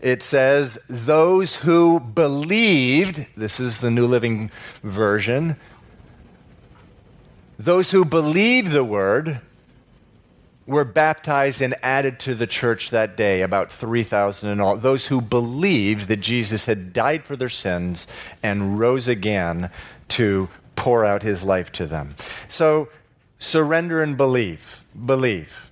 it 0.00 0.22
says, 0.22 0.78
Those 0.88 1.56
who 1.56 2.00
believed, 2.00 3.26
this 3.36 3.60
is 3.60 3.80
the 3.80 3.90
New 3.90 4.06
Living 4.06 4.50
Version, 4.82 5.56
those 7.58 7.90
who 7.90 8.04
believed 8.04 8.70
the 8.70 8.84
word 8.84 9.40
were 10.66 10.84
baptized 10.84 11.60
and 11.62 11.74
added 11.82 12.20
to 12.20 12.34
the 12.34 12.46
church 12.46 12.90
that 12.90 13.16
day, 13.16 13.42
about 13.42 13.72
3,000 13.72 14.50
in 14.50 14.60
all. 14.60 14.76
Those 14.76 15.06
who 15.06 15.20
believed 15.20 16.08
that 16.08 16.18
Jesus 16.18 16.66
had 16.66 16.92
died 16.92 17.24
for 17.24 17.36
their 17.36 17.48
sins 17.48 18.06
and 18.42 18.78
rose 18.78 19.08
again 19.08 19.70
to 20.08 20.48
pour 20.76 21.04
out 21.04 21.22
his 21.22 21.42
life 21.42 21.72
to 21.72 21.86
them. 21.86 22.14
So 22.48 22.90
surrender 23.38 24.02
and 24.02 24.16
believe. 24.16 24.84
Believe 25.06 25.67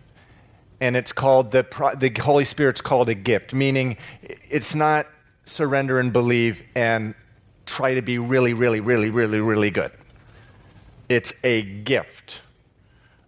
and 0.81 0.97
it's 0.97 1.13
called 1.13 1.53
the, 1.53 1.67
the 1.99 2.21
Holy 2.21 2.45
Spirit's 2.45 2.81
called 2.81 3.09
a 3.09 3.15
gift, 3.15 3.55
meaning 3.55 3.97
it's 4.23 4.75
not 4.75 5.07
surrender 5.45 5.99
and 5.99 6.13
believe 6.13 6.63
and 6.75 7.15
try 7.65 7.95
to 7.95 8.03
be 8.03 8.19
really, 8.19 8.53
really, 8.53 8.81
really, 8.81 9.11
really, 9.11 9.41
really 9.41 9.71
good. 9.71 9.93
It's 11.09 11.33
a 11.45 11.63
gift. 11.63 12.41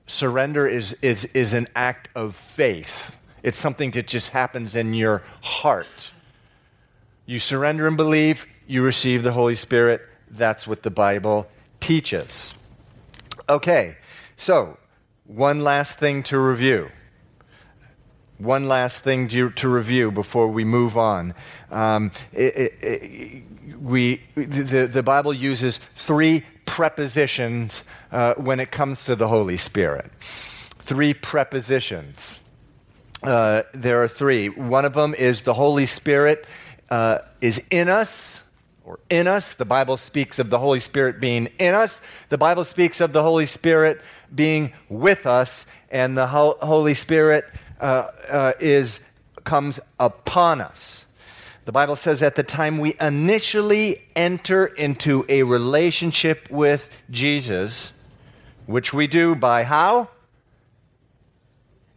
Surrender 0.06 0.66
is, 0.66 0.96
is, 1.02 1.26
is 1.26 1.54
an 1.54 1.68
act 1.74 2.08
of 2.14 2.34
faith. 2.34 3.16
It's 3.42 3.58
something 3.58 3.92
that 3.92 4.06
just 4.06 4.30
happens 4.30 4.74
in 4.74 4.94
your 4.94 5.22
heart. 5.40 6.10
You 7.26 7.38
surrender 7.38 7.86
and 7.86 7.96
believe, 7.96 8.46
you 8.66 8.82
receive 8.82 9.22
the 9.22 9.32
Holy 9.32 9.54
Spirit. 9.54 10.02
That's 10.30 10.66
what 10.66 10.82
the 10.82 10.90
Bible 10.90 11.46
teaches. 11.80 12.54
Okay, 13.48 13.96
so 14.36 14.76
one 15.26 15.62
last 15.62 15.98
thing 15.98 16.22
to 16.24 16.38
review 16.38 16.90
one 18.38 18.68
last 18.68 19.02
thing 19.02 19.28
to, 19.28 19.50
to 19.50 19.68
review 19.68 20.10
before 20.10 20.48
we 20.48 20.64
move 20.64 20.96
on. 20.96 21.34
Um, 21.70 22.12
it, 22.32 22.56
it, 22.56 22.74
it, 22.82 23.42
we, 23.80 24.22
the, 24.34 24.86
the 24.86 25.02
Bible 25.02 25.34
uses 25.34 25.80
three 25.94 26.44
prepositions 26.64 27.84
uh, 28.12 28.34
when 28.34 28.60
it 28.60 28.70
comes 28.70 29.04
to 29.04 29.16
the 29.16 29.28
Holy 29.28 29.56
Spirit. 29.56 30.10
Three 30.20 31.14
prepositions. 31.14 32.40
Uh, 33.22 33.62
there 33.74 34.02
are 34.02 34.08
three. 34.08 34.48
One 34.48 34.84
of 34.84 34.94
them 34.94 35.14
is 35.14 35.42
the 35.42 35.54
Holy 35.54 35.86
Spirit 35.86 36.46
uh, 36.90 37.18
is 37.40 37.62
in 37.70 37.88
us 37.88 38.42
or 38.84 39.00
in 39.10 39.26
us. 39.26 39.54
The 39.54 39.64
Bible 39.64 39.96
speaks 39.96 40.38
of 40.38 40.50
the 40.50 40.58
Holy 40.58 40.80
Spirit 40.80 41.20
being 41.20 41.48
in 41.58 41.74
us. 41.74 42.00
The 42.28 42.38
Bible 42.38 42.64
speaks 42.64 43.00
of 43.00 43.12
the 43.12 43.22
Holy 43.22 43.46
Spirit 43.46 44.00
being 44.34 44.72
with 44.88 45.26
us, 45.26 45.66
and 45.90 46.16
the 46.16 46.26
Holy 46.26 46.94
Spirit 46.94 47.44
uh, 47.80 48.08
uh, 48.28 48.52
is, 48.60 49.00
comes 49.44 49.80
upon 49.98 50.60
us. 50.60 51.04
The 51.64 51.72
Bible 51.72 51.96
says 51.96 52.22
at 52.22 52.34
the 52.34 52.42
time 52.42 52.78
we 52.78 52.96
initially 52.98 54.02
enter 54.16 54.66
into 54.66 55.26
a 55.28 55.42
relationship 55.42 56.50
with 56.50 56.88
Jesus, 57.10 57.92
which 58.64 58.94
we 58.94 59.06
do 59.06 59.34
by 59.34 59.64
how? 59.64 60.08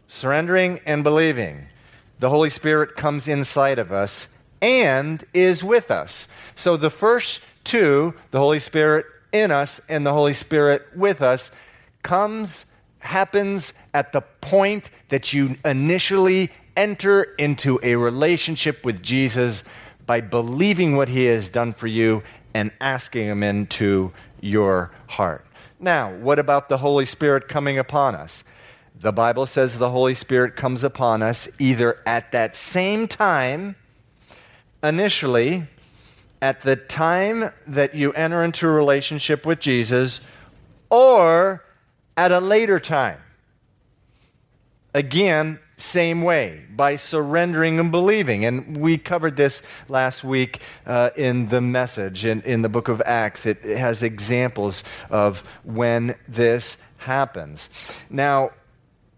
Surrendering 0.10 0.82
and 0.86 1.06
believing. 1.06 1.68
The 2.20 2.30
Holy 2.30 2.50
Spirit 2.50 2.96
comes 2.98 3.28
inside 3.28 3.80
of 3.80 3.92
us 3.92 4.28
and 4.62 5.24
is 5.34 5.64
with 5.64 5.90
us. 5.90 6.28
So 6.56 6.76
the 6.76 6.90
first 6.90 7.42
two, 7.64 8.14
the 8.32 8.40
Holy 8.40 8.60
Spirit 8.60 9.06
in 9.32 9.52
us 9.52 9.80
and 9.88 10.06
the 10.06 10.14
Holy 10.14 10.34
Spirit 10.34 10.86
with 10.96 11.22
us, 11.22 11.50
comes 12.04 12.66
happens 13.02 13.74
at 13.94 14.14
the 14.14 14.22
point 14.22 14.90
that 15.10 15.34
you 15.34 15.58
initially 15.66 16.50
enter 16.76 17.24
into 17.24 17.80
a 17.84 17.96
relationship 17.96 18.86
with 18.86 19.02
Jesus 19.02 19.64
by 20.06 20.22
believing 20.22 20.96
what 20.96 21.10
he 21.10 21.26
has 21.26 21.50
done 21.50 21.74
for 21.74 21.88
you 21.88 22.24
and 22.54 22.72
asking 22.80 23.28
him 23.28 23.44
into 23.44 24.12
your 24.40 24.92
heart. 25.08 25.46
Now, 25.80 26.14
what 26.14 26.40
about 26.40 26.70
the 26.70 26.78
Holy 26.78 27.06
Spirit 27.06 27.48
coming 27.48 27.78
upon 27.78 28.16
us? 28.16 28.44
The 29.00 29.12
Bible 29.12 29.46
says 29.46 29.78
the 29.78 29.90
Holy 29.90 30.14
Spirit 30.14 30.56
comes 30.56 30.84
upon 30.84 31.24
us 31.24 31.50
either 31.58 32.00
at 32.06 32.32
that 32.34 32.56
same 32.56 33.08
time, 33.08 33.76
initially, 34.84 35.64
at 36.42 36.62
the 36.62 36.76
time 36.76 37.52
that 37.66 37.96
you 37.96 38.14
enter 38.14 38.44
into 38.44 38.68
a 38.68 38.72
relationship 38.72 39.46
with 39.46 39.60
Jesus, 39.60 40.22
or 40.90 41.64
at 42.18 42.32
a 42.32 42.40
later 42.40 42.80
time. 42.80 43.20
Again, 44.94 45.60
same 45.78 46.22
way, 46.22 46.66
by 46.70 46.96
surrendering 46.96 47.80
and 47.80 47.92
believing. 47.92 48.46
And 48.46 48.78
we 48.78 48.98
covered 48.98 49.36
this 49.36 49.62
last 49.90 50.24
week 50.24 50.60
uh, 50.86 51.12
in 51.16 51.48
the 51.48 51.62
message 51.62 52.26
in, 52.26 52.42
in 52.42 52.62
the 52.62 52.70
book 52.70 52.88
of 52.88 53.02
Acts. 53.06 53.46
It, 53.46 53.66
it 53.66 53.78
has 53.78 54.04
examples 54.04 54.84
of 55.10 55.40
when 55.64 56.16
this 56.28 56.78
happens. 56.98 57.70
Now, 58.10 58.52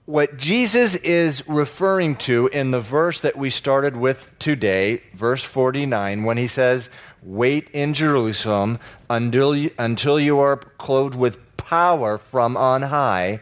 what 0.05 0.37
Jesus 0.37 0.95
is 0.95 1.47
referring 1.47 2.17
to 2.17 2.47
in 2.47 2.71
the 2.71 2.81
verse 2.81 3.21
that 3.21 3.37
we 3.37 3.49
started 3.49 3.95
with 3.95 4.31
today, 4.37 5.01
verse 5.13 5.43
49, 5.43 6.23
when 6.23 6.37
he 6.37 6.47
says, 6.47 6.89
Wait 7.21 7.69
in 7.71 7.93
Jerusalem 7.93 8.79
until 9.09 9.55
you, 9.55 9.71
until 9.77 10.19
you 10.19 10.39
are 10.39 10.57
clothed 10.57 11.15
with 11.15 11.42
power 11.65 12.17
from 12.17 12.57
on 12.57 12.83
high. 12.83 13.39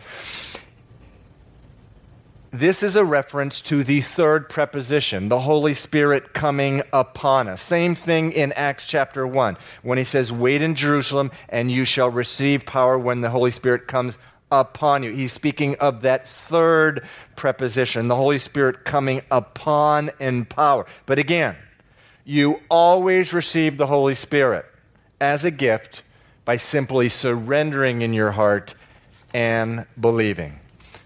This 2.53 2.83
is 2.83 2.97
a 2.97 3.05
reference 3.05 3.61
to 3.61 3.83
the 3.83 4.01
third 4.01 4.49
preposition, 4.49 5.29
the 5.29 5.39
Holy 5.39 5.73
Spirit 5.73 6.33
coming 6.33 6.81
upon 6.91 7.47
us. 7.47 7.61
Same 7.61 7.95
thing 7.95 8.33
in 8.33 8.51
Acts 8.53 8.85
chapter 8.85 9.25
1, 9.25 9.57
when 9.83 9.97
he 9.97 10.03
says, 10.03 10.33
Wait 10.33 10.61
in 10.61 10.75
Jerusalem, 10.75 11.31
and 11.47 11.71
you 11.71 11.85
shall 11.85 12.09
receive 12.09 12.65
power 12.65 12.99
when 12.99 13.21
the 13.21 13.29
Holy 13.29 13.51
Spirit 13.51 13.87
comes 13.87 14.17
upon 14.51 15.01
you. 15.01 15.11
He's 15.13 15.31
speaking 15.31 15.75
of 15.75 16.01
that 16.01 16.27
third 16.27 17.07
preposition, 17.37 18.09
the 18.09 18.17
Holy 18.17 18.37
Spirit 18.37 18.83
coming 18.83 19.21
upon 19.31 20.11
in 20.19 20.43
power. 20.43 20.85
But 21.05 21.19
again, 21.19 21.55
you 22.25 22.59
always 22.69 23.31
receive 23.31 23.77
the 23.77 23.87
Holy 23.87 24.15
Spirit 24.15 24.65
as 25.21 25.45
a 25.45 25.51
gift 25.51 26.03
by 26.45 26.57
simply 26.57 27.09
surrendering 27.09 28.01
in 28.01 28.13
your 28.13 28.31
heart 28.31 28.73
and 29.33 29.85
believing. 29.99 30.59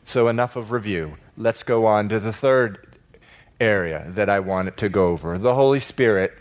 So, 0.03 0.27
enough 0.27 0.55
of 0.55 0.71
review. 0.71 1.17
Let's 1.37 1.63
go 1.63 1.85
on 1.85 2.09
to 2.09 2.19
the 2.19 2.31
third 2.31 2.85
area 3.59 4.05
that 4.09 4.29
I 4.29 4.39
wanted 4.39 4.77
to 4.77 4.89
go 4.89 5.07
over 5.07 5.37
the 5.37 5.55
Holy 5.55 5.79
Spirit. 5.79 6.33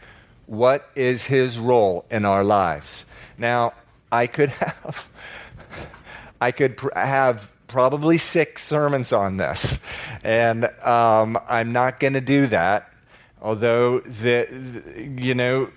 What 0.47 0.89
is 0.95 1.25
his 1.25 1.59
role 1.59 2.05
in 2.11 2.25
our 2.25 2.45
lives? 2.45 3.05
Now, 3.39 3.73
I 4.13 4.27
could 4.27 4.51
have, 4.51 5.09
I 6.41 6.53
could 6.53 6.77
pr- 6.77 6.95
have 6.95 7.51
probably 7.67 8.19
six 8.19 8.63
sermons 8.65 9.13
on 9.13 9.37
this, 9.39 9.79
and 10.23 10.67
um, 10.85 11.39
I'm 11.49 11.73
not 11.73 11.99
going 11.99 12.13
to 12.13 12.21
do 12.21 12.47
that. 12.49 12.93
Although 13.43 14.01
the, 14.01 14.47
the, 14.51 15.03
you 15.03 15.35
know, 15.35 15.71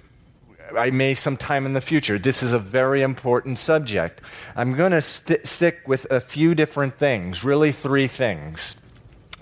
I 0.76 0.90
may 0.90 1.14
sometime 1.14 1.66
in 1.66 1.74
the 1.74 1.82
future. 1.82 2.18
This 2.18 2.42
is 2.42 2.54
a 2.54 2.60
very 2.60 3.02
important 3.02 3.60
subject. 3.60 4.22
I'm 4.56 4.74
going 4.74 4.92
to 4.92 5.02
st- 5.02 5.48
stick 5.48 5.82
with 5.88 6.06
a 6.12 6.20
few 6.20 6.56
different 6.56 6.98
things, 6.98 7.44
really, 7.44 7.72
three 7.72 8.08
things. 8.08 8.76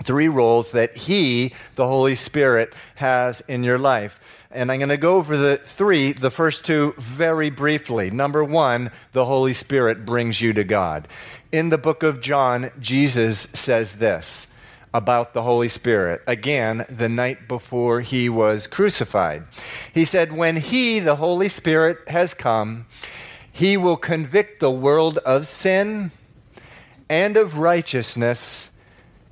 Three 0.03 0.27
roles 0.27 0.71
that 0.71 0.97
He, 0.97 1.53
the 1.75 1.87
Holy 1.87 2.15
Spirit, 2.15 2.73
has 2.95 3.41
in 3.47 3.63
your 3.63 3.77
life. 3.77 4.19
And 4.51 4.71
I'm 4.71 4.79
going 4.79 4.89
to 4.89 4.97
go 4.97 5.15
over 5.15 5.35
the 5.35 5.57
three, 5.57 6.13
the 6.13 6.31
first 6.31 6.65
two, 6.65 6.93
very 6.97 7.49
briefly. 7.49 8.09
Number 8.09 8.43
one, 8.43 8.91
the 9.13 9.25
Holy 9.25 9.53
Spirit 9.53 10.05
brings 10.05 10.41
you 10.41 10.53
to 10.53 10.63
God. 10.63 11.07
In 11.51 11.69
the 11.69 11.77
book 11.77 12.03
of 12.03 12.21
John, 12.21 12.71
Jesus 12.79 13.47
says 13.53 13.97
this 13.97 14.47
about 14.95 15.33
the 15.33 15.43
Holy 15.43 15.67
Spirit. 15.67 16.21
Again, 16.25 16.85
the 16.87 17.09
night 17.09 17.49
before 17.49 17.99
he 17.99 18.29
was 18.29 18.65
crucified. 18.65 19.43
He 19.93 20.05
said, 20.05 20.31
When 20.31 20.55
he, 20.55 20.99
the 20.99 21.17
Holy 21.17 21.49
Spirit, 21.49 21.97
has 22.07 22.33
come, 22.33 22.85
he 23.51 23.75
will 23.75 23.97
convict 23.97 24.61
the 24.61 24.71
world 24.71 25.17
of 25.17 25.47
sin 25.47 26.11
and 27.09 27.35
of 27.35 27.57
righteousness 27.57 28.69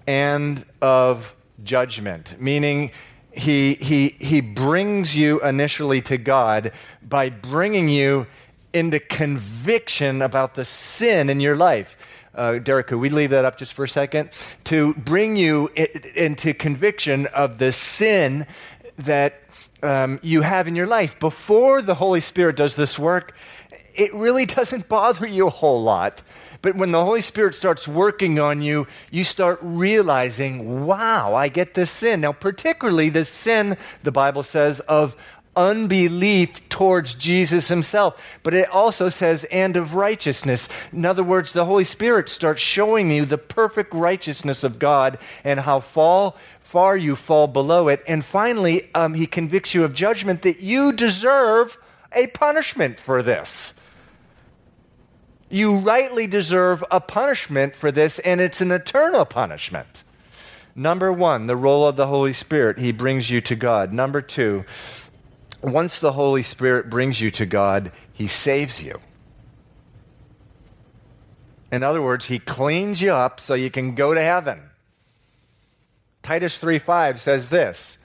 and 0.06 0.66
of 0.82 1.34
judgment. 1.64 2.36
Meaning, 2.42 2.92
he, 3.32 3.76
he, 3.76 4.10
he 4.20 4.42
brings 4.42 5.16
you 5.16 5.40
initially 5.42 6.02
to 6.02 6.18
God 6.18 6.74
by 7.02 7.30
bringing 7.30 7.88
you 7.88 8.28
into 8.74 9.00
conviction 9.00 10.22
about 10.22 10.56
the 10.56 10.66
sin 10.66 11.30
in 11.30 11.40
your 11.40 11.56
life. 11.56 11.96
Uh, 12.36 12.58
Derek, 12.60 12.88
could 12.88 12.98
we 12.98 13.10
leave 13.10 13.30
that 13.30 13.46
up 13.46 13.58
just 13.58 13.74
for 13.74 13.84
a 13.84 13.90
second? 13.90 14.32
To 14.66 14.94
bring 14.96 15.36
you 15.36 15.70
into 16.16 16.54
conviction 16.54 17.28
of 17.28 17.60
the 17.60 17.72
sin 17.72 18.48
that 18.98 19.42
um, 19.84 20.20
you 20.24 20.42
have 20.42 20.68
in 20.68 20.76
your 20.76 20.88
life. 20.88 21.20
Before 21.20 21.82
the 21.82 21.96
Holy 21.96 22.22
Spirit 22.22 22.56
does 22.56 22.76
this 22.76 22.98
work, 22.98 23.36
it 23.94 24.14
really 24.14 24.46
doesn't 24.60 24.90
bother 24.90 25.28
you 25.28 25.48
a 25.48 25.52
whole 25.52 25.84
lot. 25.84 26.24
But 26.64 26.78
when 26.78 26.92
the 26.92 27.04
Holy 27.04 27.22
Spirit 27.22 27.56
starts 27.56 27.90
working 27.90 28.40
on 28.40 28.62
you, 28.62 28.88
you 29.12 29.26
start 29.26 29.60
realizing, 29.62 30.86
wow, 30.86 31.36
I 31.36 31.50
get 31.50 31.74
this 31.74 31.92
sin. 31.92 32.22
Now, 32.22 32.32
particularly 32.32 33.10
the 33.10 33.26
sin, 33.26 33.76
the 34.04 34.14
Bible 34.14 34.44
says, 34.44 34.80
of 34.82 35.18
unbelief 35.56 36.68
towards 36.70 37.14
Jesus 37.14 37.68
himself. 37.68 38.22
But 38.42 38.54
it 38.54 38.70
also 38.70 39.10
says, 39.10 39.44
and 39.46 39.78
of 39.78 39.96
righteousness. 39.96 40.70
In 40.92 41.06
other 41.06 41.24
words, 41.24 41.54
the 41.54 41.66
Holy 41.66 41.84
Spirit 41.84 42.30
starts 42.30 42.62
showing 42.62 43.12
you 43.12 43.26
the 43.26 43.38
perfect 43.38 43.94
righteousness 43.94 44.64
of 44.64 44.80
God 44.80 45.18
and 45.44 45.62
how 45.62 45.80
fall, 45.80 46.38
far 46.60 46.98
you 46.98 47.16
fall 47.16 47.48
below 47.48 47.88
it. 47.88 48.04
And 48.08 48.26
finally, 48.26 48.90
um, 48.96 49.14
he 49.14 49.28
convicts 49.28 49.74
you 49.74 49.84
of 49.84 49.94
judgment 49.94 50.42
that 50.42 50.60
you 50.60 50.92
deserve 50.92 51.78
a 52.16 52.28
punishment 52.28 53.00
for 53.00 53.22
this. 53.22 53.74
You 55.50 55.78
rightly 55.78 56.26
deserve 56.26 56.84
a 56.90 57.00
punishment 57.00 57.76
for 57.76 57.92
this, 57.92 58.18
and 58.20 58.42
it's 58.42 58.60
an 58.60 58.72
eternal 58.72 59.24
punishment. 59.24 60.04
Number 60.76 61.14
one, 61.14 61.46
the 61.46 61.56
role 61.56 61.88
of 61.88 61.96
the 61.96 62.08
Holy 62.08 62.34
Spirit. 62.34 62.80
He 62.80 62.92
brings 62.92 63.30
you 63.30 63.40
to 63.42 63.56
God. 63.56 63.94
Number 63.94 64.22
two, 64.22 64.66
once 65.64 66.00
the 66.00 66.14
Holy 66.14 66.44
Spirit 66.44 66.90
brings 66.90 67.22
you 67.22 67.32
to 67.32 67.46
God, 67.46 67.92
He 68.12 68.28
saves 68.28 68.82
you. 68.84 69.00
In 71.72 71.84
other 71.84 72.02
words, 72.02 72.26
He 72.26 72.40
cleans 72.40 73.02
you 73.02 73.14
up 73.14 73.40
so 73.40 73.54
you 73.54 73.72
can 73.72 73.96
go 73.96 74.14
to 74.14 74.22
heaven. 74.22 74.62
Titus 76.22 76.58
3:5 76.58 77.20
says 77.20 77.50
this 77.50 77.98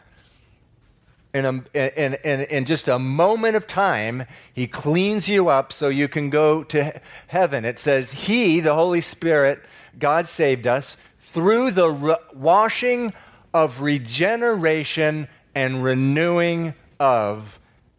in, 1.35 1.45
a, 1.45 1.51
in, 1.75 2.15
in, 2.25 2.41
in 2.43 2.65
just 2.65 2.89
a 2.89 2.99
moment 2.99 3.55
of 3.57 3.67
time, 3.67 4.25
he 4.53 4.67
cleans 4.67 5.29
you 5.29 5.49
up 5.49 5.73
so 5.73 5.89
you 5.89 6.09
can 6.09 6.31
go 6.31 6.65
to 6.65 7.01
heaven. 7.27 7.65
It 7.65 7.79
says, 7.79 8.13
He, 8.13 8.61
the 8.61 8.75
Holy 8.75 9.01
Spirit, 9.01 9.63
God 9.99 10.27
saved 10.27 10.67
us 10.67 10.97
through 11.21 11.73
the 11.73 11.91
re- 11.91 12.17
washing 12.35 13.13
of 13.53 13.83
regeneration 13.83 15.29
and 15.55 15.85
renewing 15.85 16.75
of 16.99 17.59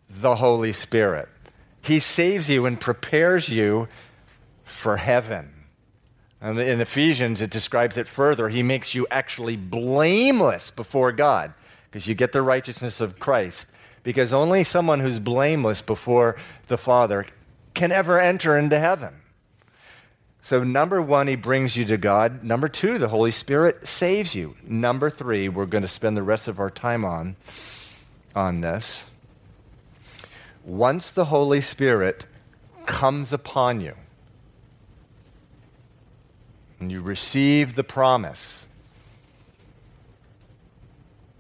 the 0.10 0.36
Holy 0.36 0.74
Spirit. 0.74 1.30
He 1.82 2.00
saves 2.00 2.50
you 2.50 2.66
and 2.66 2.80
prepares 2.80 3.50
you 3.50 3.88
for 4.64 4.98
heaven. 4.98 5.54
And 6.42 6.58
in 6.58 6.80
Ephesians, 6.80 7.42
it 7.42 7.50
describes 7.50 7.98
it 7.98 8.08
further. 8.08 8.50
He 8.50 8.64
makes 8.64 8.96
you 8.96 9.06
actually 9.12 9.58
blameless 9.58 10.72
before 10.72 11.12
God 11.12 11.54
because 11.90 12.08
you 12.08 12.16
get 12.16 12.32
the 12.32 12.42
righteousness 12.42 13.02
of 13.02 13.20
Christ. 13.20 13.68
Because 14.04 14.32
only 14.32 14.64
someone 14.64 15.02
who's 15.02 15.20
blameless 15.20 15.82
before 15.82 16.38
the 16.68 16.78
Father 16.78 17.26
can 17.74 17.92
ever 17.92 18.20
enter 18.20 18.58
into 18.58 18.80
heaven. 18.80 19.16
So, 20.42 20.64
number 20.64 21.02
one, 21.02 21.28
he 21.28 21.36
brings 21.36 21.76
you 21.76 21.84
to 21.86 21.98
God. 21.98 22.44
Number 22.44 22.70
two, 22.70 22.98
the 22.98 23.10
Holy 23.10 23.32
Spirit 23.32 23.88
saves 23.88 24.34
you. 24.34 24.56
Number 24.64 25.10
three, 25.10 25.50
we're 25.50 25.66
going 25.66 25.82
to 25.82 25.90
spend 25.90 26.16
the 26.16 26.24
rest 26.24 26.48
of 26.48 26.60
our 26.60 26.70
time 26.70 27.04
on, 27.04 27.36
on 28.40 28.62
this. 28.62 29.04
Once 30.64 31.12
the 31.12 31.26
Holy 31.26 31.62
Spirit 31.62 32.26
comes 32.86 33.34
upon 33.34 33.82
you 33.82 33.94
and 36.80 36.92
you 36.92 37.02
receive 37.02 37.76
the 37.76 37.84
promise, 37.84 38.66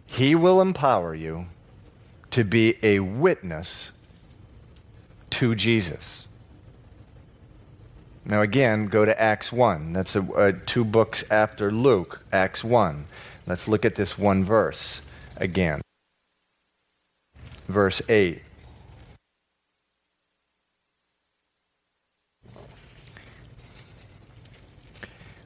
he 0.05 0.35
will 0.35 0.61
empower 0.61 1.15
you 1.15 1.45
to 2.31 2.43
be 2.43 2.75
a 2.83 2.99
witness 2.99 3.91
to 5.29 5.55
Jesus. 5.55 6.27
Now, 8.25 8.41
again, 8.41 8.87
go 8.87 9.05
to 9.05 9.19
Acts 9.19 9.51
1. 9.51 9.93
That's 9.93 10.15
a, 10.15 10.21
uh, 10.21 10.51
two 10.65 10.83
books 10.83 11.23
after 11.31 11.71
Luke, 11.71 12.21
Acts 12.31 12.63
1. 12.63 13.05
Let's 13.47 13.67
look 13.67 13.85
at 13.85 13.95
this 13.95 14.17
one 14.17 14.43
verse 14.43 15.01
again. 15.37 15.81
Verse 17.69 18.01
8. 18.09 18.41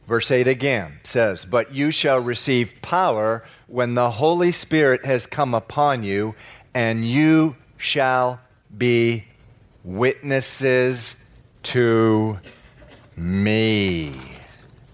Verse 0.07 0.31
8 0.31 0.47
again 0.47 0.99
says, 1.03 1.43
But 1.43 1.75
you 1.75 1.91
shall 1.91 2.21
receive 2.21 2.81
power 2.81 3.43
when 3.67 3.95
the 3.95 4.09
Holy 4.11 4.53
Spirit 4.53 5.05
has 5.05 5.27
come 5.27 5.53
upon 5.53 6.03
you, 6.03 6.33
and 6.73 7.03
you 7.03 7.57
shall 7.75 8.39
be 8.77 9.25
witnesses 9.83 11.17
to 11.63 12.39
me. 13.17 14.17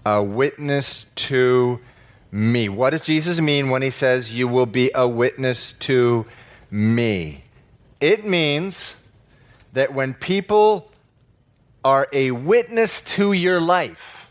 A 0.04 0.20
witness 0.20 1.06
to 1.14 1.78
me. 2.32 2.68
What 2.68 2.90
does 2.90 3.02
Jesus 3.02 3.40
mean 3.40 3.70
when 3.70 3.82
he 3.82 3.90
says, 3.90 4.34
You 4.34 4.48
will 4.48 4.66
be 4.66 4.90
a 4.96 5.06
witness 5.06 5.74
to 5.80 6.24
me? 6.24 6.30
It 8.00 8.24
means 8.24 8.94
that 9.72 9.92
when 9.92 10.14
people 10.14 10.90
are 11.84 12.08
a 12.12 12.30
witness 12.30 13.00
to 13.02 13.32
your 13.32 13.60
life, 13.60 14.28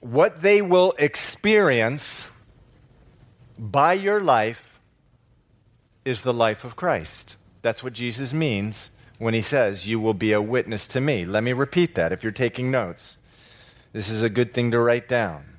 what 0.00 0.42
they 0.42 0.62
will 0.62 0.94
experience 0.98 2.28
by 3.58 3.92
your 3.92 4.20
life 4.20 4.80
is 6.04 6.22
the 6.22 6.32
life 6.32 6.64
of 6.64 6.76
Christ. 6.76 7.36
That's 7.62 7.82
what 7.82 7.92
Jesus 7.92 8.32
means 8.32 8.90
when 9.18 9.34
he 9.34 9.42
says, 9.42 9.86
You 9.86 10.00
will 10.00 10.14
be 10.14 10.32
a 10.32 10.40
witness 10.40 10.86
to 10.88 11.00
me. 11.00 11.24
Let 11.24 11.44
me 11.44 11.52
repeat 11.52 11.94
that 11.94 12.12
if 12.12 12.22
you're 12.22 12.32
taking 12.32 12.70
notes. 12.70 13.18
This 13.92 14.08
is 14.08 14.22
a 14.22 14.30
good 14.30 14.54
thing 14.54 14.70
to 14.70 14.78
write 14.78 15.08
down. 15.08 15.49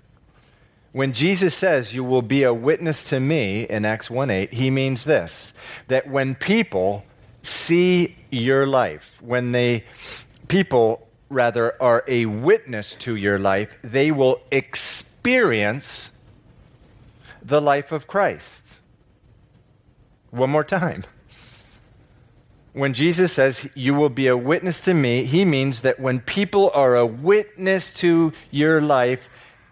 When 0.91 1.13
Jesus 1.13 1.55
says, 1.55 1.93
You 1.93 2.03
will 2.03 2.21
be 2.21 2.43
a 2.43 2.53
witness 2.53 3.03
to 3.05 3.19
me 3.19 3.63
in 3.63 3.85
Acts 3.85 4.09
1 4.09 4.29
8, 4.29 4.53
he 4.53 4.69
means 4.69 5.03
this 5.03 5.53
that 5.87 6.09
when 6.09 6.35
people 6.35 7.05
see 7.43 8.17
your 8.29 8.67
life, 8.67 9.21
when 9.21 9.51
they, 9.51 9.85
people 10.47 11.07
rather, 11.29 11.81
are 11.81 12.03
a 12.07 12.25
witness 12.25 12.95
to 12.95 13.15
your 13.15 13.39
life, 13.39 13.75
they 13.81 14.11
will 14.11 14.41
experience 14.51 16.11
the 17.41 17.61
life 17.61 17.91
of 17.91 18.07
Christ. 18.07 18.77
One 20.29 20.49
more 20.49 20.63
time. 20.63 21.03
When 22.73 22.93
Jesus 22.93 23.33
says, 23.33 23.69
You 23.75 23.93
will 23.93 24.09
be 24.09 24.27
a 24.27 24.37
witness 24.37 24.81
to 24.81 24.93
me, 24.93 25.25
he 25.25 25.45
means 25.45 25.81
that 25.81 25.99
when 25.99 26.19
people 26.19 26.71
are 26.73 26.95
a 26.95 27.05
witness 27.05 27.93
to 27.95 28.31
your 28.49 28.81
life, 28.81 29.29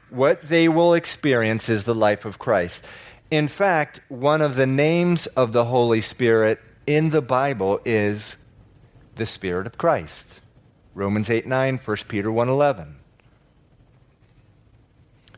what 0.10 0.48
they 0.50 0.68
will 0.68 0.94
experience 0.94 1.70
is 1.70 1.84
the 1.84 1.96
life 1.96 2.26
of 2.26 2.40
Christ. 2.40 2.86
In 3.32 3.48
fact, 3.48 4.02
one 4.10 4.42
of 4.42 4.56
the 4.56 4.66
names 4.66 5.28
of 5.28 5.54
the 5.54 5.66
Holy 5.66 6.02
Spirit 6.02 6.60
in 6.88 7.12
the 7.12 7.22
Bible 7.22 7.80
is 7.86 8.36
the 9.16 9.26
Spirit 9.26 9.68
of 9.68 9.78
Christ. 9.78 10.42
Romans 10.96 11.30
8 11.30 11.46
9, 11.46 11.78
1 11.78 11.98
Peter 12.08 12.32
1 12.32 12.50
11. 12.50 12.96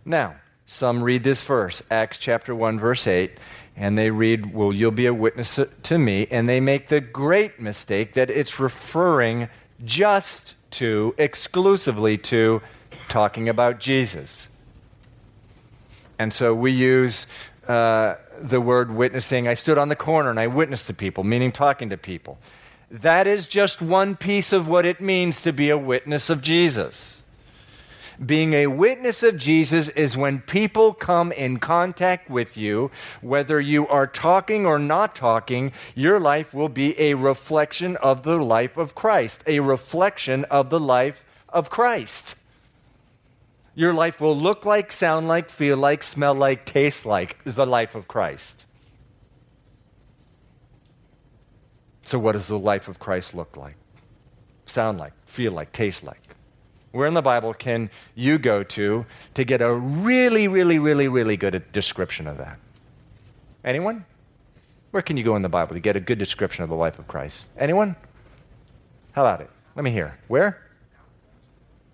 Now, 0.05 0.35
some 0.65 1.03
read 1.03 1.23
this 1.23 1.41
verse, 1.41 1.83
Acts 1.91 2.17
chapter 2.17 2.55
1, 2.55 2.79
verse 2.79 3.05
8, 3.05 3.37
and 3.75 3.97
they 3.97 4.09
read, 4.09 4.53
Well, 4.53 4.71
you'll 4.71 4.91
be 4.91 5.05
a 5.05 5.13
witness 5.13 5.59
to 5.83 5.97
me, 5.97 6.27
and 6.31 6.47
they 6.47 6.59
make 6.59 6.87
the 6.87 7.01
great 7.01 7.59
mistake 7.59 8.13
that 8.13 8.29
it's 8.29 8.59
referring 8.59 9.49
just 9.83 10.55
to, 10.71 11.13
exclusively 11.17 12.17
to, 12.17 12.61
talking 13.09 13.49
about 13.49 13.79
Jesus. 13.79 14.47
And 16.21 16.31
so 16.31 16.53
we 16.53 16.69
use 16.69 17.25
uh, 17.67 18.13
the 18.39 18.61
word 18.61 18.91
witnessing. 18.91 19.47
I 19.47 19.55
stood 19.55 19.79
on 19.79 19.89
the 19.89 19.95
corner 19.95 20.29
and 20.29 20.39
I 20.39 20.45
witnessed 20.45 20.85
to 20.85 20.93
people, 20.93 21.23
meaning 21.23 21.51
talking 21.51 21.89
to 21.89 21.97
people. 21.97 22.37
That 22.91 23.25
is 23.25 23.47
just 23.47 23.81
one 23.81 24.15
piece 24.15 24.53
of 24.53 24.67
what 24.67 24.85
it 24.85 25.01
means 25.01 25.41
to 25.41 25.51
be 25.51 25.71
a 25.71 25.79
witness 25.79 26.29
of 26.29 26.43
Jesus. 26.43 27.23
Being 28.23 28.53
a 28.53 28.67
witness 28.67 29.23
of 29.23 29.35
Jesus 29.35 29.89
is 29.89 30.15
when 30.15 30.41
people 30.41 30.93
come 30.93 31.31
in 31.31 31.57
contact 31.57 32.29
with 32.29 32.55
you, 32.55 32.91
whether 33.21 33.59
you 33.59 33.87
are 33.87 34.05
talking 34.05 34.63
or 34.63 34.77
not 34.77 35.15
talking, 35.15 35.71
your 35.95 36.19
life 36.19 36.53
will 36.53 36.69
be 36.69 36.99
a 36.99 37.15
reflection 37.15 37.97
of 37.97 38.21
the 38.21 38.37
life 38.37 38.77
of 38.77 38.93
Christ, 38.93 39.43
a 39.47 39.59
reflection 39.59 40.45
of 40.51 40.69
the 40.69 40.79
life 40.79 41.25
of 41.49 41.71
Christ. 41.71 42.35
Your 43.73 43.93
life 43.93 44.19
will 44.19 44.37
look 44.37 44.65
like, 44.65 44.91
sound 44.91 45.27
like, 45.27 45.49
feel 45.49 45.77
like, 45.77 46.03
smell 46.03 46.35
like, 46.35 46.65
taste 46.65 47.05
like 47.05 47.41
the 47.45 47.65
life 47.65 47.95
of 47.95 48.07
Christ. 48.07 48.65
So, 52.03 52.19
what 52.19 52.33
does 52.33 52.47
the 52.47 52.59
life 52.59 52.87
of 52.87 52.99
Christ 52.99 53.33
look 53.33 53.55
like? 53.55 53.75
Sound 54.65 54.97
like, 54.97 55.13
feel 55.25 55.53
like, 55.53 55.71
taste 55.71 56.03
like? 56.03 56.35
Where 56.91 57.07
in 57.07 57.13
the 57.13 57.21
Bible 57.21 57.53
can 57.53 57.89
you 58.15 58.37
go 58.37 58.63
to 58.63 59.05
to 59.35 59.43
get 59.45 59.61
a 59.61 59.73
really, 59.73 60.49
really, 60.49 60.77
really, 60.77 61.07
really 61.07 61.37
good 61.37 61.71
description 61.71 62.27
of 62.27 62.37
that? 62.37 62.59
Anyone? 63.63 64.05
Where 64.91 65.01
can 65.01 65.15
you 65.15 65.23
go 65.23 65.37
in 65.37 65.41
the 65.41 65.49
Bible 65.49 65.73
to 65.73 65.79
get 65.79 65.95
a 65.95 66.01
good 66.01 66.19
description 66.19 66.63
of 66.63 66.69
the 66.69 66.75
life 66.75 66.99
of 66.99 67.07
Christ? 67.07 67.45
Anyone? 67.57 67.95
How 69.13 69.23
about 69.23 69.39
it? 69.39 69.49
Let 69.75 69.83
me 69.83 69.91
hear. 69.91 70.17
Where? 70.27 70.61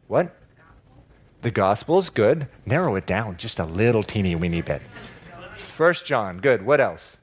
What? 0.07 0.35
The 1.47 1.51
Gospels, 1.51 2.09
good. 2.09 2.49
Narrow 2.65 2.95
it 2.95 3.05
down 3.05 3.37
just 3.37 3.57
a 3.57 3.63
little 3.63 4.03
teeny 4.03 4.35
weeny 4.35 4.61
bit. 4.61 4.81
First 5.55 6.05
John, 6.05 6.39
good. 6.39 6.65
What 6.65 6.81
else? 6.81 7.15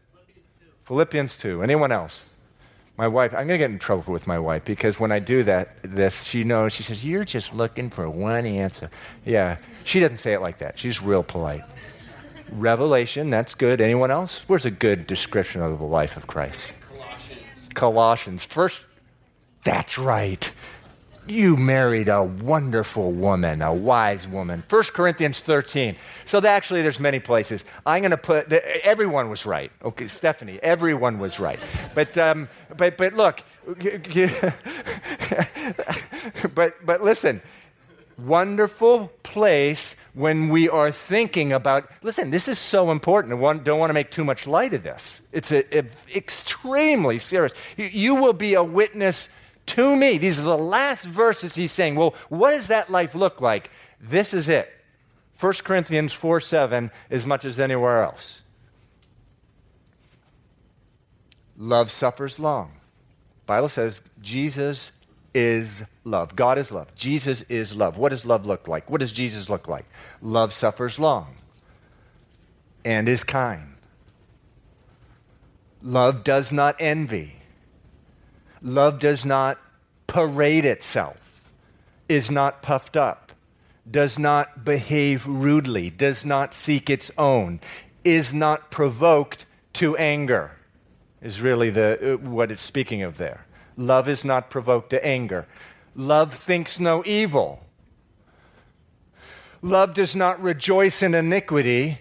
Philippians 0.87 1.37
2. 1.37 1.62
Anyone 1.62 1.92
else? 1.92 2.24
My 2.96 3.06
wife, 3.06 3.34
I'm 3.34 3.46
going 3.46 3.48
to 3.48 3.58
get 3.58 3.70
in 3.70 3.78
trouble 3.78 4.14
with 4.14 4.26
my 4.26 4.38
wife 4.38 4.64
because 4.64 4.98
when 4.98 5.12
I 5.12 5.18
do 5.18 5.42
that, 5.42 5.76
this, 5.82 6.22
she 6.22 6.42
knows, 6.42 6.72
she 6.72 6.82
says, 6.82 7.04
You're 7.04 7.26
just 7.26 7.54
looking 7.54 7.90
for 7.90 8.08
one 8.08 8.46
answer. 8.46 8.90
Yeah, 9.26 9.58
she 9.84 10.00
doesn't 10.00 10.16
say 10.16 10.32
it 10.32 10.40
like 10.40 10.56
that. 10.56 10.78
She's 10.78 11.02
real 11.02 11.22
polite. 11.22 11.64
Revelation, 12.50 13.28
that's 13.28 13.54
good. 13.54 13.82
Anyone 13.82 14.10
else? 14.10 14.40
Where's 14.46 14.64
a 14.64 14.70
good 14.70 15.06
description 15.06 15.60
of 15.60 15.78
the 15.78 15.84
life 15.84 16.16
of 16.16 16.26
Christ? 16.26 16.72
Colossians. 16.88 17.68
Colossians. 17.74 18.44
First, 18.46 18.80
that's 19.64 19.98
right 19.98 20.50
you 21.26 21.56
married 21.56 22.08
a 22.08 22.22
wonderful 22.22 23.12
woman, 23.12 23.62
a 23.62 23.72
wise 23.72 24.28
woman. 24.28 24.62
1 24.68 24.82
Corinthians 24.84 25.40
13. 25.40 25.96
So 26.26 26.44
actually, 26.44 26.82
there's 26.82 27.00
many 27.00 27.18
places. 27.18 27.64
I'm 27.87 28.02
going 28.02 28.10
to 28.10 28.16
put, 28.16 28.52
everyone 28.52 29.30
was 29.30 29.46
right. 29.46 29.72
Okay, 29.82 30.08
Stephanie, 30.08 30.58
everyone 30.62 31.18
was 31.18 31.40
right. 31.40 31.58
But, 31.94 32.16
um, 32.18 32.48
but, 32.76 32.96
but 32.96 33.14
look, 33.14 33.42
but, 36.54 36.74
but 36.84 37.02
listen, 37.02 37.40
wonderful 38.18 39.10
place 39.22 39.96
when 40.12 40.48
we 40.48 40.68
are 40.68 40.92
thinking 40.92 41.52
about 41.52 41.90
listen 42.02 42.30
this 42.30 42.46
is 42.46 42.60
so 42.60 42.92
important 42.92 43.34
i 43.34 43.54
don't 43.54 43.80
want 43.80 43.90
to 43.90 43.94
make 43.94 44.10
too 44.10 44.22
much 44.22 44.46
light 44.46 44.72
of 44.72 44.84
this 44.84 45.20
it's 45.32 45.50
a, 45.50 45.64
a, 45.76 45.84
extremely 46.14 47.18
serious 47.18 47.52
you, 47.76 47.87
you 47.87 48.14
will 48.14 48.32
be 48.32 48.54
a 48.54 48.62
witness 48.62 49.28
to 49.66 49.96
me. 49.96 50.18
These 50.18 50.40
are 50.40 50.44
the 50.44 50.59
last 50.59 51.05
verses 51.05 51.55
he's 51.55 51.72
saying. 51.72 51.96
Well, 51.96 52.14
what 52.29 52.50
does 52.50 52.68
that 52.68 52.90
life 52.90 53.14
look 53.14 53.40
like? 53.40 53.70
This 54.00 54.35
is 54.35 54.48
it. 54.48 54.70
1 55.40 55.53
Corinthians 55.64 56.12
4 56.12 56.40
7, 56.40 56.90
as 57.11 57.27
much 57.27 57.44
as 57.44 57.59
anywhere 57.59 58.03
else. 58.03 58.42
Love 61.57 61.90
suffers 61.90 62.38
long. 62.38 62.72
Bible 63.46 63.68
says 63.68 64.00
Jesus 64.20 64.92
is 65.35 65.83
love. 66.05 66.37
God 66.37 66.59
is 66.59 66.72
love. 66.72 66.94
Jesus 66.94 67.42
is 67.42 67.74
love. 67.74 67.98
What 67.98 68.11
does 68.11 68.24
love 68.24 68.46
look 68.46 68.68
like? 68.68 68.88
What 68.88 69.00
does 69.00 69.12
Jesus 69.12 69.48
look 69.48 69.68
like? 69.68 69.85
Love 70.22 70.53
suffers 70.53 70.98
long 70.98 71.37
and 72.85 73.09
is 73.09 73.24
kind. 73.24 73.74
Love 75.83 76.24
does 76.24 76.53
not 76.53 76.77
envy. 76.79 77.37
Love 78.64 78.98
does 78.98 79.27
not 79.27 79.59
parade 80.07 80.64
itself, 80.64 81.53
is 82.09 82.31
not 82.31 82.62
puffed 82.62 82.96
up, 82.96 83.31
does 83.88 84.18
not 84.18 84.64
behave 84.64 85.27
rudely, 85.27 85.90
does 85.90 86.24
not 86.24 86.55
seek 86.55 86.88
its 86.88 87.11
own, 87.18 87.61
is 88.05 88.33
not 88.33 88.70
provoked 88.70 89.44
to 89.74 89.94
anger, 89.98 90.53
is 91.20 91.42
really 91.42 91.68
the, 91.68 92.14
uh, 92.14 92.16
what 92.16 92.50
it's 92.50 92.62
speaking 92.62 93.03
of 93.03 93.18
there. 93.18 93.44
Love 93.77 94.09
is 94.09 94.24
not 94.24 94.48
provoked 94.48 94.88
to 94.88 95.07
anger. 95.07 95.46
Love 95.94 96.33
thinks 96.33 96.81
no 96.81 97.03
evil. 97.05 97.62
Love 99.61 99.92
does 99.92 100.16
not 100.16 100.42
rejoice 100.42 101.03
in 101.03 101.14
iniquity, 101.14 101.98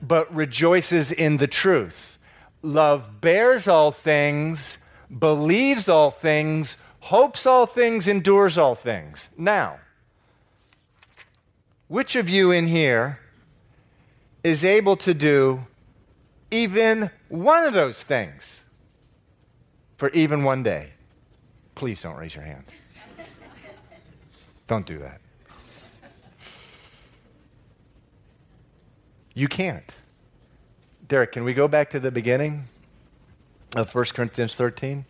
but 0.00 0.32
rejoices 0.32 1.10
in 1.10 1.38
the 1.38 1.48
truth. 1.48 2.16
Love 2.62 3.20
bears 3.20 3.66
all 3.66 3.90
things 3.90 4.78
believes 5.18 5.88
all 5.88 6.10
things, 6.10 6.76
hopes 7.00 7.46
all 7.46 7.66
things, 7.66 8.08
endures 8.08 8.58
all 8.58 8.74
things. 8.74 9.28
Now, 9.36 9.78
which 11.88 12.16
of 12.16 12.28
you 12.28 12.50
in 12.50 12.66
here 12.66 13.20
is 14.42 14.64
able 14.64 14.96
to 14.96 15.14
do 15.14 15.66
even 16.50 17.10
one 17.28 17.64
of 17.64 17.72
those 17.72 18.02
things 18.02 18.62
for 19.96 20.10
even 20.10 20.44
one 20.44 20.62
day? 20.62 20.92
Please 21.74 22.00
don't 22.02 22.16
raise 22.16 22.34
your 22.34 22.44
hand. 22.44 22.64
Don't 24.66 24.86
do 24.86 24.98
that. 24.98 25.20
You 29.34 29.48
can't. 29.48 29.92
Derek, 31.06 31.32
can 31.32 31.44
we 31.44 31.54
go 31.54 31.68
back 31.68 31.90
to 31.90 32.00
the 32.00 32.10
beginning? 32.10 32.64
Of 33.76 33.94
1 33.94 34.04
Corinthians 34.06 34.54
13? 34.54 35.04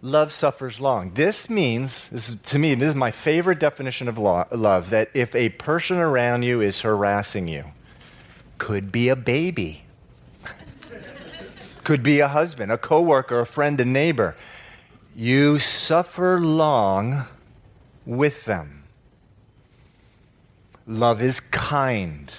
Love 0.00 0.32
suffers 0.32 0.78
long. 0.78 1.12
This 1.14 1.50
means, 1.50 2.08
this 2.08 2.28
is, 2.28 2.40
to 2.42 2.58
me, 2.58 2.74
this 2.74 2.90
is 2.90 2.94
my 2.94 3.10
favorite 3.10 3.58
definition 3.58 4.08
of 4.08 4.16
love, 4.18 4.90
that 4.90 5.10
if 5.14 5.34
a 5.34 5.48
person 5.50 5.96
around 5.96 6.42
you 6.42 6.60
is 6.60 6.80
harassing 6.80 7.48
you, 7.48 7.64
could 8.58 8.92
be 8.92 9.08
a 9.08 9.16
baby, 9.16 9.82
could 11.84 12.02
be 12.02 12.20
a 12.20 12.28
husband, 12.28 12.70
a 12.70 12.78
coworker, 12.78 13.40
a 13.40 13.46
friend, 13.46 13.80
a 13.80 13.84
neighbor, 13.84 14.36
you 15.16 15.58
suffer 15.58 16.38
long 16.38 17.24
with 18.06 18.44
them. 18.44 18.84
Love 20.86 21.20
is 21.20 21.40
kind. 21.40 22.32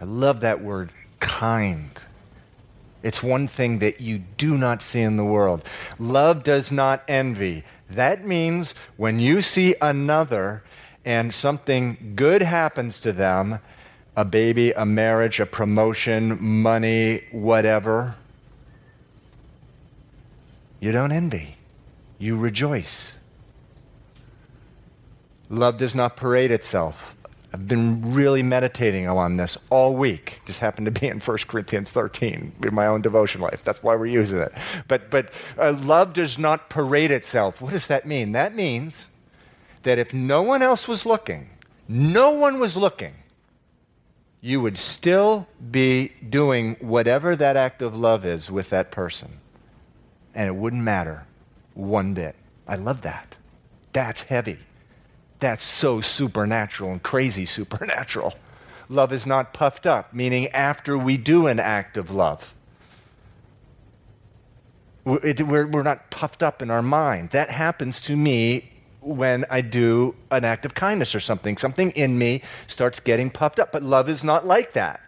I 0.00 0.04
love 0.04 0.40
that 0.40 0.62
word 0.62 0.90
kind. 1.22 1.90
It's 3.02 3.22
one 3.22 3.48
thing 3.48 3.78
that 3.78 4.00
you 4.00 4.18
do 4.36 4.58
not 4.58 4.82
see 4.82 5.00
in 5.00 5.16
the 5.16 5.24
world. 5.24 5.64
Love 5.98 6.42
does 6.42 6.70
not 6.70 7.02
envy. 7.08 7.64
That 7.88 8.26
means 8.26 8.74
when 8.96 9.18
you 9.18 9.40
see 9.40 9.74
another 9.80 10.62
and 11.04 11.32
something 11.32 12.12
good 12.14 12.42
happens 12.42 13.00
to 13.00 13.12
them 13.12 13.60
a 14.14 14.24
baby, 14.26 14.72
a 14.72 14.84
marriage, 14.84 15.40
a 15.40 15.46
promotion, 15.46 16.38
money, 16.42 17.22
whatever 17.32 18.14
you 20.80 20.92
don't 20.92 21.12
envy. 21.12 21.56
You 22.18 22.36
rejoice. 22.36 23.14
Love 25.48 25.76
does 25.76 25.94
not 25.94 26.16
parade 26.16 26.50
itself. 26.50 27.16
I've 27.52 27.68
been 27.68 28.14
really 28.14 28.42
meditating 28.42 29.08
on 29.08 29.36
this 29.36 29.58
all 29.68 29.94
week. 29.94 30.40
Just 30.46 30.60
happened 30.60 30.86
to 30.86 30.90
be 30.90 31.06
in 31.06 31.20
1 31.20 31.38
Corinthians 31.48 31.90
13 31.90 32.52
in 32.62 32.74
my 32.74 32.86
own 32.86 33.02
devotion 33.02 33.42
life. 33.42 33.62
That's 33.62 33.82
why 33.82 33.94
we're 33.94 34.06
using 34.06 34.38
it. 34.38 34.52
But, 34.88 35.10
but 35.10 35.30
uh, 35.58 35.76
love 35.82 36.14
does 36.14 36.38
not 36.38 36.70
parade 36.70 37.10
itself. 37.10 37.60
What 37.60 37.72
does 37.72 37.88
that 37.88 38.06
mean? 38.06 38.32
That 38.32 38.54
means 38.54 39.08
that 39.82 39.98
if 39.98 40.14
no 40.14 40.40
one 40.40 40.62
else 40.62 40.88
was 40.88 41.04
looking, 41.04 41.50
no 41.88 42.30
one 42.30 42.58
was 42.58 42.74
looking, 42.74 43.14
you 44.40 44.60
would 44.62 44.78
still 44.78 45.46
be 45.70 46.12
doing 46.28 46.76
whatever 46.80 47.36
that 47.36 47.56
act 47.56 47.82
of 47.82 47.96
love 47.96 48.24
is 48.24 48.50
with 48.50 48.70
that 48.70 48.90
person. 48.90 49.40
And 50.34 50.48
it 50.48 50.54
wouldn't 50.56 50.82
matter 50.82 51.26
one 51.74 52.14
bit. 52.14 52.34
I 52.66 52.76
love 52.76 53.02
that. 53.02 53.36
That's 53.92 54.22
heavy. 54.22 54.58
That's 55.42 55.64
so 55.64 56.00
supernatural 56.00 56.92
and 56.92 57.02
crazy 57.02 57.46
supernatural. 57.46 58.34
Love 58.88 59.12
is 59.12 59.26
not 59.26 59.52
puffed 59.52 59.86
up, 59.86 60.14
meaning 60.14 60.46
after 60.50 60.96
we 60.96 61.16
do 61.16 61.48
an 61.48 61.58
act 61.58 61.96
of 61.96 62.12
love. 62.12 62.54
We're, 65.02 65.82
not 65.82 66.12
puffed 66.12 66.44
up 66.44 66.62
in 66.62 66.70
our 66.70 66.80
mind. 66.80 67.30
That 67.30 67.50
happens 67.50 68.00
to 68.02 68.14
me 68.14 68.70
when 69.00 69.44
I 69.50 69.62
do 69.62 70.14
an 70.30 70.44
act 70.44 70.64
of 70.64 70.74
kindness 70.76 71.12
or 71.12 71.18
something. 71.18 71.56
Something 71.56 71.90
in 71.90 72.16
me 72.16 72.42
starts 72.68 73.00
getting 73.00 73.28
puffed 73.28 73.58
up. 73.58 73.72
But 73.72 73.82
love 73.82 74.08
is 74.08 74.22
not 74.22 74.46
like 74.46 74.74
that. 74.74 75.00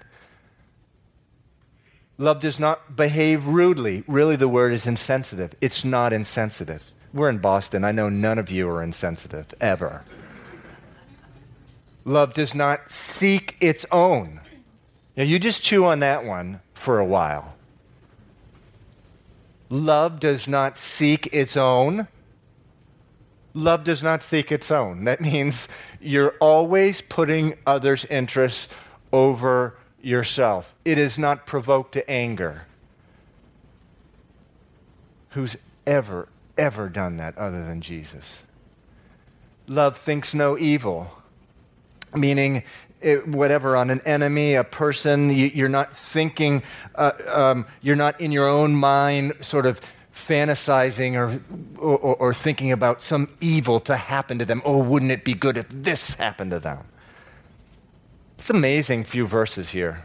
Love 2.18 2.40
does 2.40 2.58
not 2.58 2.96
behave 2.96 3.46
rudely. 3.46 4.02
Really, 4.08 4.34
the 4.34 4.48
word 4.48 4.72
is 4.72 4.84
insensitive. 4.84 5.54
It's 5.60 5.84
not 5.84 6.12
insensitive. 6.12 6.92
We're 7.12 7.28
in 7.28 7.38
Boston. 7.38 7.84
I 7.84 7.92
know 7.92 8.08
none 8.08 8.40
of 8.40 8.50
you 8.50 8.68
are 8.68 8.82
insensitive, 8.82 9.54
ever. 9.60 10.02
Love 12.04 12.34
does 12.34 12.54
not 12.54 12.90
seek 12.90 13.56
its 13.60 13.86
own. 13.92 14.40
Now, 15.16 15.24
you 15.24 15.38
just 15.38 15.62
chew 15.62 15.84
on 15.84 16.00
that 16.00 16.24
one 16.24 16.60
for 16.74 16.98
a 16.98 17.04
while. 17.04 17.54
Love 19.70 20.20
does 20.20 20.46
not 20.46 20.78
seek 20.78 21.28
its 21.32 21.56
own. 21.56 22.08
Love 23.54 23.84
does 23.84 24.02
not 24.02 24.22
seek 24.22 24.52
its 24.52 24.70
own. 24.70 25.04
That 25.04 25.20
means 25.20 25.68
you're 26.00 26.34
always 26.40 27.00
putting 27.00 27.56
others' 27.66 28.04
interests 28.06 28.68
over 29.12 29.76
yourself. 30.02 30.74
It 30.84 30.98
is 30.98 31.16
not 31.18 31.46
provoked 31.46 31.92
to 31.92 32.10
anger. 32.10 32.66
who's 35.30 35.56
ever, 35.86 36.28
ever 36.56 36.88
done 36.88 37.16
that 37.16 37.36
other 37.36 37.64
than 37.66 37.80
Jesus. 37.80 38.42
Love 39.66 39.98
thinks 39.98 40.32
no 40.34 40.56
evil, 40.56 41.23
meaning 42.14 42.62
it, 43.00 43.28
whatever 43.28 43.76
on 43.76 43.90
an 43.90 44.00
enemy, 44.04 44.54
a 44.54 44.64
person, 44.64 45.30
you, 45.30 45.64
are 45.64 45.68
not 45.68 45.96
thinking, 45.96 46.62
uh, 46.94 47.12
um, 47.26 47.66
you're 47.82 47.96
not 47.96 48.20
in 48.20 48.32
your 48.32 48.48
own 48.48 48.74
mind 48.74 49.34
sort 49.40 49.66
of 49.66 49.80
fantasizing 50.14 51.14
or, 51.14 51.40
or, 51.78 52.14
or 52.16 52.34
thinking 52.34 52.72
about 52.72 53.02
some 53.02 53.28
evil 53.40 53.80
to 53.80 53.96
happen 53.96 54.38
to 54.38 54.44
them. 54.44 54.62
Oh, 54.64 54.78
wouldn't 54.78 55.10
it 55.10 55.24
be 55.24 55.34
good 55.34 55.56
if 55.56 55.66
this 55.68 56.14
happened 56.14 56.52
to 56.52 56.60
them? 56.60 56.84
It's 58.38 58.50
amazing 58.50 59.04
few 59.04 59.26
verses 59.26 59.70
here. 59.70 60.04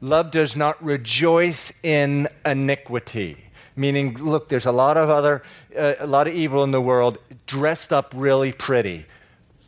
Love 0.00 0.30
does 0.30 0.54
not 0.54 0.82
rejoice 0.84 1.72
in 1.82 2.28
iniquity. 2.44 3.38
Meaning, 3.76 4.14
look, 4.14 4.48
there's 4.48 4.66
a 4.66 4.72
lot 4.72 4.96
of 4.96 5.10
other, 5.10 5.42
uh, 5.76 5.94
a 5.98 6.06
lot 6.06 6.28
of 6.28 6.34
evil 6.34 6.62
in 6.62 6.70
the 6.70 6.80
world 6.80 7.18
dressed 7.46 7.92
up 7.92 8.12
really 8.14 8.52
pretty. 8.52 9.06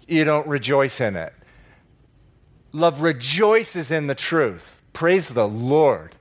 You 0.07 0.25
don't 0.25 0.47
rejoice 0.47 1.01
in 1.01 1.17
it. 1.17 1.33
Love 2.73 3.03
rejoices 3.03 3.91
in 3.91 4.07
the 4.07 4.15
truth. 4.15 4.77
Praise 4.93 5.29
the 5.29 5.49
Lord. 5.49 6.15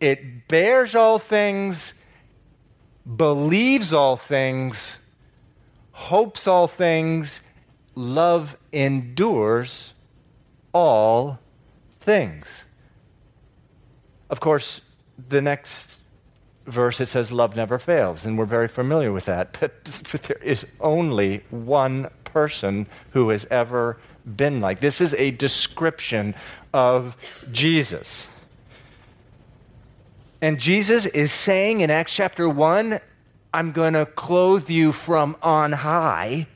It 0.00 0.48
bears 0.48 0.94
all 0.94 1.18
things, 1.18 1.94
believes 3.16 3.92
all 3.92 4.16
things, 4.16 4.98
hopes 5.92 6.46
all 6.46 6.66
things, 6.66 7.40
love 7.94 8.56
endures 8.72 9.94
all 10.72 11.38
things. 12.00 12.64
Of 14.28 14.40
course, 14.40 14.80
the 15.28 15.40
next 15.40 15.96
verse 16.66 17.00
it 17.00 17.06
says 17.06 17.30
love 17.30 17.56
never 17.56 17.78
fails, 17.78 18.26
and 18.26 18.36
we're 18.36 18.44
very 18.46 18.68
familiar 18.68 19.12
with 19.12 19.26
that. 19.26 19.56
But, 19.60 19.84
but 20.12 20.22
there 20.24 20.40
is 20.42 20.66
only 20.80 21.44
one 21.50 22.10
person 22.24 22.86
who 23.10 23.28
has 23.28 23.46
ever 23.50 23.98
been 24.24 24.60
like. 24.60 24.80
This 24.80 25.00
is 25.00 25.14
a 25.14 25.30
description 25.30 26.34
of 26.72 27.16
Jesus. 27.52 28.26
And 30.40 30.58
Jesus 30.58 31.06
is 31.06 31.32
saying 31.32 31.80
in 31.80 31.90
Acts 31.90 32.12
chapter 32.12 32.48
1, 32.48 33.00
I'm 33.54 33.72
going 33.72 33.94
to 33.94 34.04
clothe 34.04 34.68
you 34.68 34.92
from 34.92 35.36
on 35.42 35.72
high. 35.72 36.46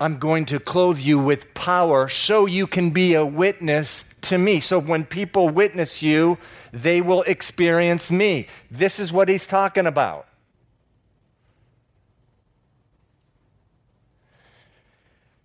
I'm 0.00 0.18
going 0.18 0.44
to 0.46 0.60
clothe 0.60 0.98
you 0.98 1.18
with 1.18 1.54
power 1.54 2.08
so 2.08 2.46
you 2.46 2.66
can 2.66 2.90
be 2.90 3.14
a 3.14 3.24
witness 3.24 4.04
to 4.22 4.36
me. 4.36 4.60
So 4.60 4.78
when 4.78 5.04
people 5.04 5.48
witness 5.48 6.02
you, 6.02 6.36
they 6.72 7.00
will 7.00 7.22
experience 7.22 8.10
me. 8.10 8.48
This 8.70 9.00
is 9.00 9.12
what 9.12 9.28
he's 9.28 9.46
talking 9.46 9.86
about. 9.86 10.26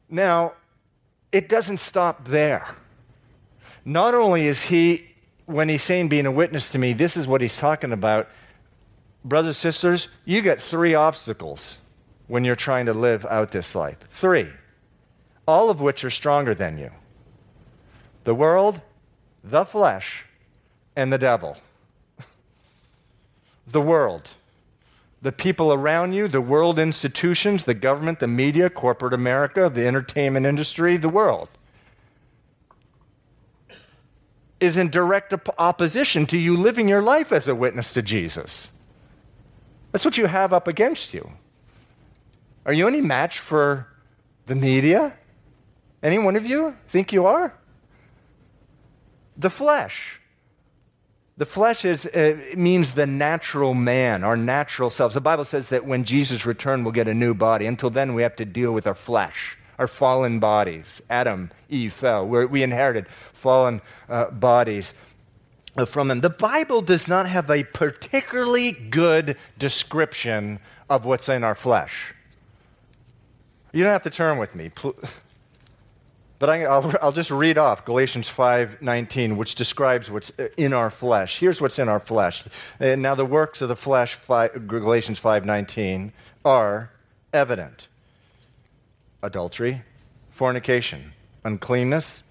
Now, 0.10 0.54
it 1.32 1.48
doesn't 1.48 1.78
stop 1.78 2.26
there. 2.26 2.68
Not 3.86 4.14
only 4.14 4.48
is 4.48 4.64
he, 4.64 5.08
when 5.46 5.70
he's 5.70 5.84
saying 5.84 6.10
being 6.10 6.26
a 6.26 6.32
witness 6.32 6.70
to 6.72 6.78
me, 6.78 6.94
this 6.94 7.16
is 7.16 7.28
what 7.28 7.42
he's 7.42 7.58
talking 7.58 7.92
about. 7.92 8.28
Brothers, 9.24 9.58
sisters, 9.58 10.08
you 10.26 10.42
get 10.42 10.62
three 10.62 10.96
obstacles 10.96 11.78
when 12.28 12.44
you're 12.44 12.56
trying 12.56 12.86
to 12.88 12.94
live 12.94 13.26
out 13.26 13.52
this 13.52 13.76
life. 13.76 13.98
Three, 14.10 14.48
all 15.48 15.70
of 15.70 15.82
which 15.82 16.04
are 16.04 16.12
stronger 16.12 16.54
than 16.54 16.78
you 16.78 16.92
the 18.24 18.36
world, 18.36 18.82
the 19.44 19.66
flesh, 19.66 20.26
and 20.96 21.12
the 21.12 21.18
devil. 21.18 21.58
the 23.68 23.82
world 23.82 24.32
the 25.22 25.32
people 25.32 25.74
around 25.74 26.14
you, 26.14 26.28
the 26.28 26.42
world 26.42 26.80
institutions, 26.80 27.64
the 27.64 27.74
government, 27.74 28.20
the 28.20 28.28
media, 28.28 28.70
corporate 28.70 29.14
America, 29.14 29.70
the 29.70 29.86
entertainment 29.86 30.46
industry, 30.46 30.96
the 30.96 31.10
world, 31.10 31.50
is 34.60 34.78
in 34.78 34.90
direct 34.90 35.34
op- 35.34 35.56
opposition 35.58 36.26
to 36.26 36.38
you 36.38 36.56
living 36.56 36.88
your 36.88 37.02
life 37.02 37.32
as 37.32 37.48
a 37.48 37.56
witness 37.56 37.92
to 37.92 38.02
Jesus. 38.02 38.70
That's 39.92 40.06
what 40.06 40.18
you 40.18 40.28
have 40.28 40.54
up 40.54 40.68
against 40.68 41.14
you. 41.14 41.32
Are 42.66 42.74
you 42.74 42.88
any 42.88 43.02
match 43.02 43.40
for 43.40 43.88
the 44.46 44.56
media? 44.56 45.18
Any 46.02 46.20
one 46.20 46.36
of 46.36 46.46
you 46.46 46.76
think 46.88 47.12
you 47.12 47.26
are? 47.26 47.54
The 49.38 49.50
flesh. 49.50 50.19
The 51.40 51.46
flesh 51.46 51.86
is, 51.86 52.06
uh, 52.06 52.36
means 52.58 52.96
the 52.96 53.08
natural 53.08 53.74
man, 53.74 54.26
our 54.26 54.36
natural 54.36 54.90
selves. 54.90 55.14
The 55.14 55.22
Bible 55.22 55.46
says 55.46 55.70
that 55.70 55.86
when 55.86 56.04
Jesus 56.04 56.46
returns, 56.46 56.84
we'll 56.84 56.92
get 56.92 57.08
a 57.08 57.14
new 57.14 57.34
body. 57.34 57.66
Until 57.66 57.90
then, 57.90 58.14
we 58.14 58.24
have 58.24 58.36
to 58.36 58.46
deal 58.46 58.74
with 58.74 58.86
our 58.86 58.94
flesh, 58.94 59.58
our 59.78 59.88
fallen 59.88 60.40
bodies. 60.42 61.02
Adam, 61.10 61.50
Eve 61.70 61.94
fell. 61.94 62.28
We're, 62.28 62.46
we 62.46 62.62
inherited 62.62 63.06
fallen 63.32 63.82
uh, 64.10 64.32
bodies 64.32 64.94
from 65.88 66.10
them. 66.10 66.20
The 66.20 66.30
Bible 66.30 66.82
does 66.82 67.08
not 67.08 67.26
have 67.26 67.50
a 67.50 67.64
particularly 67.64 68.74
good 68.74 69.38
description 69.58 70.60
of 70.90 71.06
what's 71.06 71.30
in 71.30 71.46
our 71.46 71.56
flesh. 71.56 72.14
You 73.72 73.86
don't 73.86 73.94
have 73.94 74.04
to 74.04 74.10
turn 74.10 74.40
with 74.40 74.56
me. 74.56 74.72
But 76.40 76.50
I, 76.50 76.80
will 76.80 77.12
just 77.12 77.32
read 77.32 77.58
off 77.58 77.86
Galatians 77.86 78.30
5:19, 78.30 79.36
which 79.36 79.56
describes 79.56 80.10
what's 80.10 80.32
uh, 80.40 80.48
in 80.58 80.74
our 80.74 80.90
flesh. 80.90 81.40
Here's 81.40 81.62
what's 81.62 81.78
in 81.78 81.90
our 81.90 82.00
flesh. 82.00 82.44
And 82.80 83.02
now 83.02 83.14
the 83.14 83.26
works 83.26 83.62
of 83.62 83.68
the 83.68 83.76
flesh, 83.76 84.18
Galatians 84.18 85.20
5:19, 85.20 86.14
are 86.46 86.92
evident: 87.34 87.90
adultery, 89.22 89.84
fornication, 90.30 91.12
uncleanness, 91.44 92.24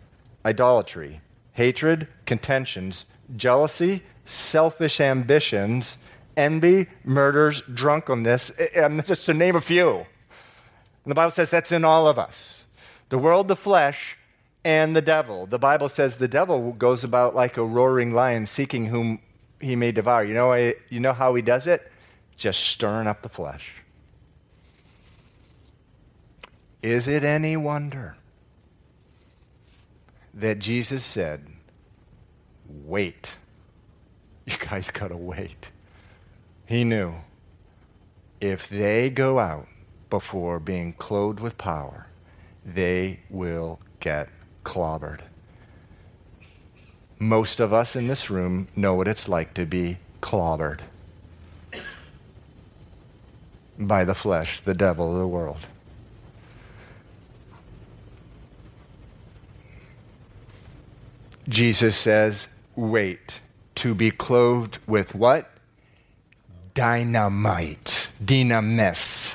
idolatry, 0.44 1.20
hatred, 1.52 2.08
contentions, 2.24 3.04
jealousy, 3.36 4.02
selfish 4.24 5.02
ambitions, 5.02 5.98
envy, 6.34 6.86
murders, 7.04 7.62
drunkenness. 7.74 8.50
and 8.74 9.04
Just 9.04 9.26
to 9.26 9.34
name 9.34 9.54
a 9.54 9.60
few. 9.60 10.06
And 11.04 11.10
the 11.12 11.14
Bible 11.14 11.30
says 11.30 11.50
that's 11.50 11.72
in 11.72 11.84
all 11.84 12.08
of 12.08 12.18
us 12.18 12.57
the 13.08 13.18
world, 13.18 13.48
the 13.48 13.56
flesh, 13.56 14.16
and 14.64 14.94
the 14.94 15.02
devil. 15.02 15.46
The 15.46 15.58
Bible 15.58 15.88
says 15.88 16.16
the 16.16 16.28
devil 16.28 16.72
goes 16.72 17.04
about 17.04 17.34
like 17.34 17.56
a 17.56 17.64
roaring 17.64 18.12
lion 18.12 18.46
seeking 18.46 18.86
whom 18.86 19.20
he 19.60 19.76
may 19.76 19.92
devour. 19.92 20.24
You 20.24 20.34
know, 20.34 20.54
you 20.54 21.00
know 21.00 21.12
how 21.12 21.34
he 21.34 21.42
does 21.42 21.66
it? 21.66 21.90
Just 22.36 22.60
stirring 22.60 23.06
up 23.06 23.22
the 23.22 23.28
flesh. 23.28 23.72
Is 26.82 27.08
it 27.08 27.24
any 27.24 27.56
wonder 27.56 28.16
that 30.34 30.58
Jesus 30.58 31.04
said, 31.04 31.46
Wait. 32.68 33.36
You 34.46 34.56
guys 34.58 34.90
got 34.90 35.08
to 35.08 35.16
wait. 35.16 35.70
He 36.66 36.84
knew 36.84 37.14
if 38.40 38.68
they 38.68 39.10
go 39.10 39.38
out 39.38 39.66
before 40.10 40.60
being 40.60 40.92
clothed 40.92 41.40
with 41.40 41.58
power, 41.58 42.07
they 42.74 43.20
will 43.30 43.80
get 44.00 44.28
clobbered. 44.64 45.20
Most 47.18 47.60
of 47.60 47.72
us 47.72 47.96
in 47.96 48.06
this 48.06 48.30
room 48.30 48.68
know 48.76 48.94
what 48.94 49.08
it's 49.08 49.28
like 49.28 49.54
to 49.54 49.66
be 49.66 49.98
clobbered 50.22 50.80
by 53.78 54.04
the 54.04 54.14
flesh, 54.14 54.60
the 54.60 54.74
devil, 54.74 55.18
the 55.18 55.26
world. 55.26 55.66
Jesus 61.48 61.96
says, 61.96 62.48
wait, 62.76 63.40
to 63.76 63.94
be 63.94 64.10
clothed 64.10 64.78
with 64.86 65.14
what? 65.14 65.50
Dynamite, 66.74 68.10
dynamis 68.22 69.34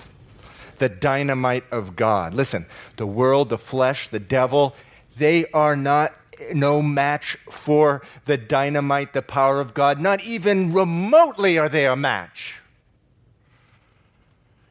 the 0.84 0.90
dynamite 0.90 1.64
of 1.72 1.96
God. 1.96 2.34
Listen, 2.34 2.66
the 2.98 3.08
world, 3.08 3.48
the 3.48 3.58
flesh, 3.58 4.10
the 4.10 4.20
devil, 4.20 4.76
they 5.18 5.50
are 5.52 5.78
not 5.78 6.14
no 6.54 6.82
match 6.82 7.38
for 7.50 8.02
the 8.26 8.36
dynamite, 8.36 9.14
the 9.14 9.22
power 9.22 9.62
of 9.62 9.74
God. 9.74 10.02
Not 10.02 10.22
even 10.26 10.74
remotely 10.74 11.58
are 11.58 11.70
they 11.70 11.86
a 11.86 11.96
match. 11.96 12.56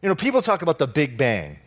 You 0.02 0.10
know, 0.10 0.14
people 0.14 0.42
talk 0.42 0.60
about 0.60 0.78
the 0.78 0.86
Big 0.86 1.16
Bang. 1.16 1.58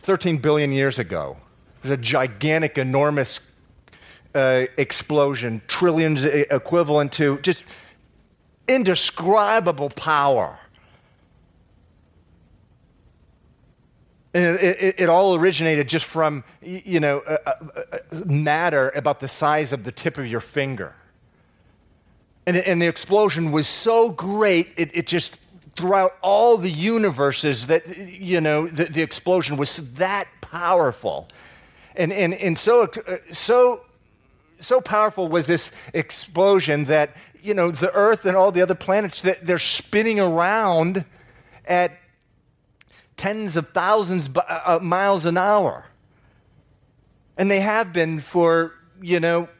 13 0.00 0.36
billion 0.36 0.72
years 0.72 0.98
ago, 0.98 1.38
there's 1.80 1.98
a 1.98 2.02
gigantic, 2.02 2.76
enormous 2.76 3.40
uh, 4.34 4.66
explosion, 4.76 5.62
trillions 5.66 6.24
equivalent 6.24 7.12
to 7.12 7.38
just 7.38 7.64
indescribable 8.68 9.88
power. 9.88 10.58
And 14.32 14.44
it, 14.44 14.80
it, 14.80 14.94
it, 15.00 15.08
all 15.08 15.34
originated 15.34 15.88
just 15.88 16.04
from, 16.04 16.44
you 16.62 17.00
know, 17.00 17.20
a, 17.26 18.00
a, 18.12 18.24
matter 18.26 18.90
about 18.94 19.18
the 19.18 19.26
size 19.26 19.72
of 19.72 19.82
the 19.82 19.90
tip 19.90 20.18
of 20.18 20.26
your 20.26 20.40
finger. 20.40 20.94
And, 22.46 22.56
and 22.56 22.80
the 22.80 22.86
explosion 22.86 23.50
was 23.50 23.66
so 23.66 24.10
great, 24.10 24.68
it, 24.76 24.90
it 24.94 25.06
just 25.08 25.36
throughout 25.74 26.16
all 26.22 26.56
the 26.56 26.70
universes 26.70 27.66
that, 27.66 27.96
you 27.96 28.40
know, 28.40 28.66
the, 28.66 28.84
the 28.84 29.02
explosion 29.02 29.56
was 29.56 29.76
that 29.94 30.28
powerful. 30.40 31.28
And, 31.96 32.12
and, 32.12 32.34
and 32.34 32.58
so, 32.58 32.84
uh, 32.84 33.16
so, 33.32 33.84
so 34.60 34.80
powerful 34.80 35.28
was 35.28 35.46
this 35.46 35.70
explosion 35.92 36.84
that, 36.84 37.16
you 37.42 37.54
know, 37.54 37.70
the 37.70 37.92
Earth 37.94 38.26
and 38.26 38.36
all 38.36 38.52
the 38.52 38.62
other 38.62 38.74
planets, 38.74 39.22
that 39.22 39.46
they're 39.46 39.58
spinning 39.58 40.20
around 40.20 41.04
at 41.64 41.99
tens 43.20 43.54
of 43.54 43.68
thousands 43.74 44.28
of 44.28 44.38
uh, 44.48 44.78
miles 44.80 45.26
an 45.26 45.36
hour. 45.36 45.84
And 47.36 47.50
they 47.50 47.60
have 47.60 47.92
been 47.92 48.18
for, 48.18 48.72
you 49.02 49.20
know, 49.20 49.50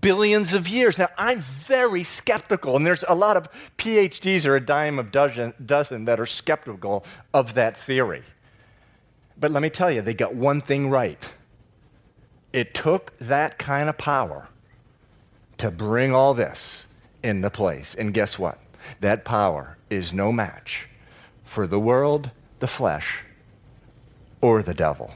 billions 0.00 0.52
of 0.52 0.68
years. 0.68 0.98
Now, 0.98 1.08
I'm 1.18 1.40
very 1.40 2.04
skeptical, 2.04 2.76
and 2.76 2.86
there's 2.86 3.04
a 3.08 3.16
lot 3.16 3.36
of 3.36 3.48
PhDs 3.76 4.46
or 4.46 4.54
a 4.54 4.60
dime 4.60 5.00
of 5.00 5.10
dozen, 5.10 5.52
dozen 5.66 6.04
that 6.04 6.20
are 6.20 6.26
skeptical 6.26 7.04
of 7.34 7.54
that 7.54 7.76
theory. 7.76 8.22
But 9.36 9.50
let 9.50 9.64
me 9.64 9.70
tell 9.70 9.90
you, 9.90 10.00
they 10.00 10.14
got 10.14 10.36
one 10.36 10.60
thing 10.60 10.88
right. 10.88 11.18
It 12.52 12.72
took 12.72 13.18
that 13.18 13.58
kind 13.58 13.88
of 13.88 13.98
power 13.98 14.46
to 15.58 15.72
bring 15.72 16.14
all 16.14 16.34
this 16.34 16.86
into 17.24 17.50
place. 17.50 17.96
And 17.96 18.14
guess 18.14 18.38
what? 18.38 18.60
That 19.00 19.24
power 19.24 19.76
is 19.90 20.12
no 20.12 20.30
match 20.30 20.86
for 21.42 21.66
the 21.66 21.80
world, 21.80 22.30
the 22.62 22.68
flesh, 22.68 23.24
or 24.40 24.62
the 24.62 24.72
devil. 24.72 25.10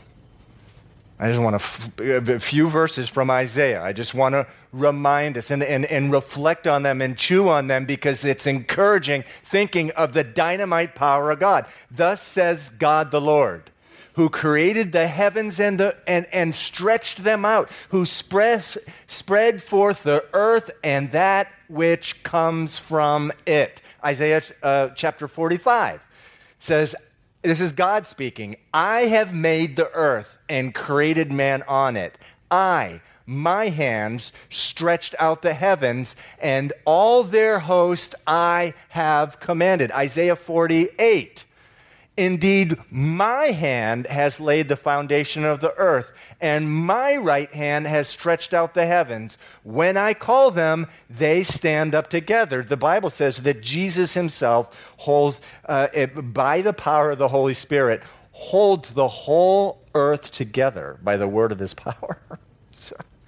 I 1.16 1.28
just 1.28 1.40
want 1.40 1.54
a 1.54 2.40
few 2.40 2.68
verses 2.68 3.08
from 3.08 3.30
Isaiah. 3.30 3.80
I 3.80 3.92
just 3.92 4.14
want 4.14 4.32
to 4.32 4.48
remind 4.72 5.38
us 5.38 5.52
and, 5.52 5.62
and, 5.62 5.84
and 5.86 6.10
reflect 6.10 6.66
on 6.66 6.82
them 6.82 7.00
and 7.00 7.16
chew 7.16 7.48
on 7.48 7.68
them 7.68 7.86
because 7.86 8.24
it's 8.24 8.48
encouraging 8.48 9.22
thinking 9.44 9.92
of 9.92 10.12
the 10.12 10.24
dynamite 10.24 10.96
power 10.96 11.30
of 11.30 11.38
God. 11.38 11.66
Thus 11.88 12.20
says 12.20 12.68
God 12.80 13.12
the 13.12 13.20
Lord, 13.20 13.70
who 14.14 14.28
created 14.28 14.90
the 14.90 15.06
heavens 15.06 15.60
and, 15.60 15.78
the, 15.78 15.96
and, 16.08 16.26
and 16.32 16.52
stretched 16.52 17.22
them 17.22 17.44
out, 17.44 17.70
who 17.90 18.04
spread, 18.04 18.64
spread 19.06 19.62
forth 19.62 20.02
the 20.02 20.24
earth 20.32 20.72
and 20.82 21.12
that 21.12 21.52
which 21.68 22.24
comes 22.24 22.76
from 22.76 23.30
it. 23.46 23.80
Isaiah 24.04 24.42
uh, 24.64 24.88
chapter 24.96 25.28
45 25.28 26.00
says, 26.58 26.96
this 27.46 27.60
is 27.60 27.72
God 27.72 28.06
speaking. 28.06 28.56
I 28.74 29.02
have 29.02 29.32
made 29.32 29.76
the 29.76 29.90
earth 29.92 30.36
and 30.48 30.74
created 30.74 31.30
man 31.30 31.62
on 31.68 31.96
it. 31.96 32.18
I, 32.50 33.00
my 33.24 33.68
hands, 33.68 34.32
stretched 34.50 35.14
out 35.18 35.42
the 35.42 35.54
heavens, 35.54 36.16
and 36.40 36.72
all 36.84 37.22
their 37.22 37.60
host 37.60 38.14
I 38.26 38.74
have 38.90 39.38
commanded. 39.38 39.92
Isaiah 39.92 40.36
48. 40.36 41.44
Indeed, 42.16 42.78
my 42.90 43.46
hand 43.46 44.06
has 44.06 44.40
laid 44.40 44.68
the 44.68 44.76
foundation 44.76 45.44
of 45.44 45.60
the 45.60 45.74
earth, 45.74 46.12
and 46.40 46.70
my 46.70 47.16
right 47.16 47.52
hand 47.52 47.86
has 47.86 48.08
stretched 48.08 48.54
out 48.54 48.72
the 48.72 48.86
heavens. 48.86 49.36
When 49.64 49.98
I 49.98 50.14
call 50.14 50.50
them, 50.50 50.86
they 51.10 51.42
stand 51.42 51.94
up 51.94 52.08
together. 52.08 52.62
The 52.62 52.76
Bible 52.78 53.10
says 53.10 53.38
that 53.38 53.60
Jesus 53.60 54.14
himself 54.14 54.74
holds, 54.96 55.42
uh, 55.66 55.88
it, 55.92 56.32
by 56.32 56.62
the 56.62 56.72
power 56.72 57.10
of 57.10 57.18
the 57.18 57.28
Holy 57.28 57.54
Spirit, 57.54 58.02
holds 58.32 58.90
the 58.90 59.08
whole 59.08 59.82
earth 59.94 60.30
together 60.30 60.98
by 61.02 61.18
the 61.18 61.28
word 61.28 61.52
of 61.52 61.58
his 61.58 61.74
power. 61.74 62.18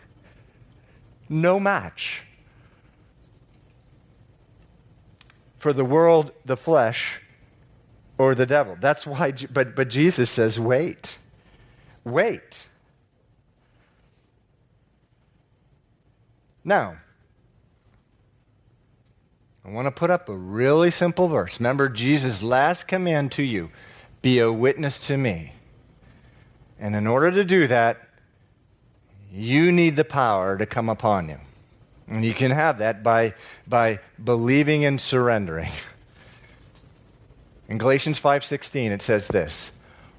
no 1.29 1.61
match. 1.61 2.23
For 5.59 5.75
the 5.75 5.85
world, 5.85 6.33
the 6.47 6.57
flesh, 6.57 7.21
or 8.19 8.35
the 8.35 8.47
devil. 8.47 8.77
That's 8.81 9.07
why, 9.07 9.33
but, 9.51 9.75
but 9.77 9.89
Jesus 9.89 10.29
says, 10.29 10.59
wait, 10.59 11.19
wait. 12.05 12.67
Now, 16.65 16.99
I 19.65 19.71
want 19.71 19.87
to 19.87 19.93
put 19.93 20.11
up 20.11 20.29
a 20.29 20.37
really 20.37 20.91
simple 20.91 21.29
verse. 21.29 21.61
Remember 21.61 21.89
Jesus' 21.89 22.43
last 22.43 22.89
command 22.89 23.33
to 23.33 23.43
you 23.43 23.71
be 24.21 24.39
a 24.39 24.53
witness 24.53 24.99
to 24.99 25.17
me. 25.17 25.53
And 26.81 26.97
in 26.97 27.07
order 27.07 27.31
to 27.31 27.45
do 27.45 27.67
that, 27.67 28.09
you 29.33 29.71
need 29.71 29.97
the 29.97 30.05
power 30.05 30.57
to 30.57 30.67
come 30.67 30.89
upon 30.89 31.29
you. 31.29 31.39
And 32.09 32.25
you 32.25 32.35
can 32.35 32.51
have 32.51 32.79
that 32.79 33.03
by, 33.03 33.35
by 33.67 34.01
believing 34.23 34.85
and 34.85 35.01
surrendering. 35.01 35.71
In 37.69 37.77
Galatians 37.77 38.19
5:16 38.19 38.93
it 38.93 39.03
says 39.03 39.29
this, 39.29 39.71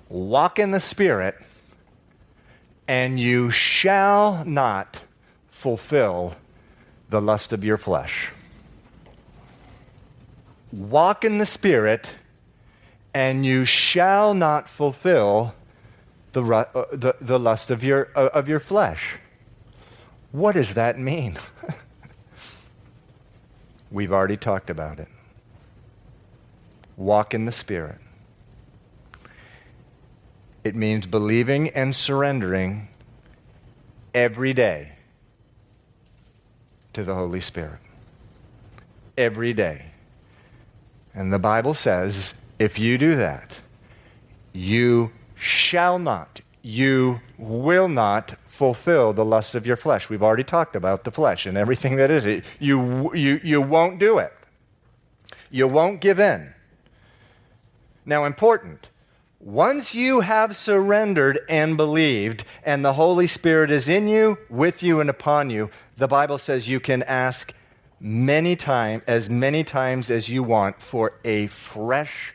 "Walk 0.07 0.59
in 0.59 0.71
the 0.71 0.79
spirit 0.79 1.35
and 2.87 3.19
you 3.19 3.49
shall 3.49 4.45
not 4.45 5.01
fulfill 5.49 6.35
the 7.09 7.19
lust 7.19 7.51
of 7.51 7.63
your 7.63 7.77
flesh." 7.77 8.31
Walk 10.71 11.25
in 11.25 11.39
the 11.39 11.47
spirit 11.47 12.11
and 13.15 13.43
you 13.43 13.65
shall 13.65 14.35
not 14.35 14.69
fulfill 14.69 15.55
the, 16.33 16.43
uh, 16.43 16.85
the, 16.91 17.15
the 17.19 17.39
lust 17.39 17.71
of 17.71 17.83
your, 17.83 18.09
uh, 18.15 18.29
of 18.31 18.47
your 18.47 18.59
flesh. 18.59 19.17
What 20.31 20.53
does 20.53 20.75
that 20.75 20.99
mean? 20.99 21.35
We've 23.91 24.13
already 24.13 24.37
talked 24.37 24.69
about 24.69 24.99
it 24.99 25.07
walk 26.99 27.33
in 27.33 27.45
the 27.45 27.51
Spirit. 27.51 27.97
It 30.63 30.75
means 30.75 31.07
believing 31.07 31.69
and 31.69 31.95
surrendering 31.95 32.89
every 34.13 34.53
day 34.53 34.91
to 36.93 37.03
the 37.03 37.15
Holy 37.15 37.39
Spirit. 37.39 37.79
Every 39.17 39.53
day. 39.53 39.85
And 41.15 41.31
the 41.31 41.39
Bible 41.39 41.73
says 41.73 42.35
if 42.59 42.77
you 42.77 42.97
do 42.97 43.15
that, 43.15 43.59
you 44.51 45.11
shall 45.35 45.97
not, 45.97 46.41
you 46.61 47.21
will 47.37 47.87
not 47.87 48.37
fulfill 48.47 49.13
the 49.13 49.23
lust 49.23 49.55
of 49.55 49.65
your 49.65 49.77
flesh. 49.77 50.09
We've 50.09 50.21
already 50.21 50.43
talked 50.43 50.75
about 50.75 51.05
the 51.05 51.11
flesh 51.11 51.45
and 51.45 51.57
everything 51.57 51.95
that 51.95 52.11
is 52.11 52.25
it. 52.25 52.43
You, 52.59 53.13
you, 53.15 53.39
you 53.41 53.61
won't 53.61 53.99
do 53.99 54.17
it. 54.17 54.33
You 55.49 55.67
won't 55.67 56.01
give 56.01 56.19
in. 56.19 56.53
Now, 58.09 58.25
important. 58.25 58.89
Once 59.39 59.93
you 59.93 60.21
have 60.21 60.55
surrendered 60.55 61.41
and 61.47 61.77
believed, 61.77 62.43
and 62.63 62.83
the 62.83 62.93
Holy 62.93 63.27
Spirit 63.27 63.69
is 63.69 63.87
in 63.87 64.07
you, 64.07 64.39
with 64.49 64.81
you, 64.81 64.99
and 64.99 65.11
upon 65.11 65.51
you, 65.51 65.69
the 65.95 66.07
Bible 66.07 66.39
says 66.39 66.67
you 66.67 66.79
can 66.79 67.03
ask 67.03 67.53
many 67.99 68.55
times, 68.55 69.03
as 69.05 69.29
many 69.29 69.63
times 69.63 70.09
as 70.09 70.27
you 70.27 70.41
want, 70.41 70.81
for 70.81 71.19
a 71.23 71.45
fresh 71.45 72.33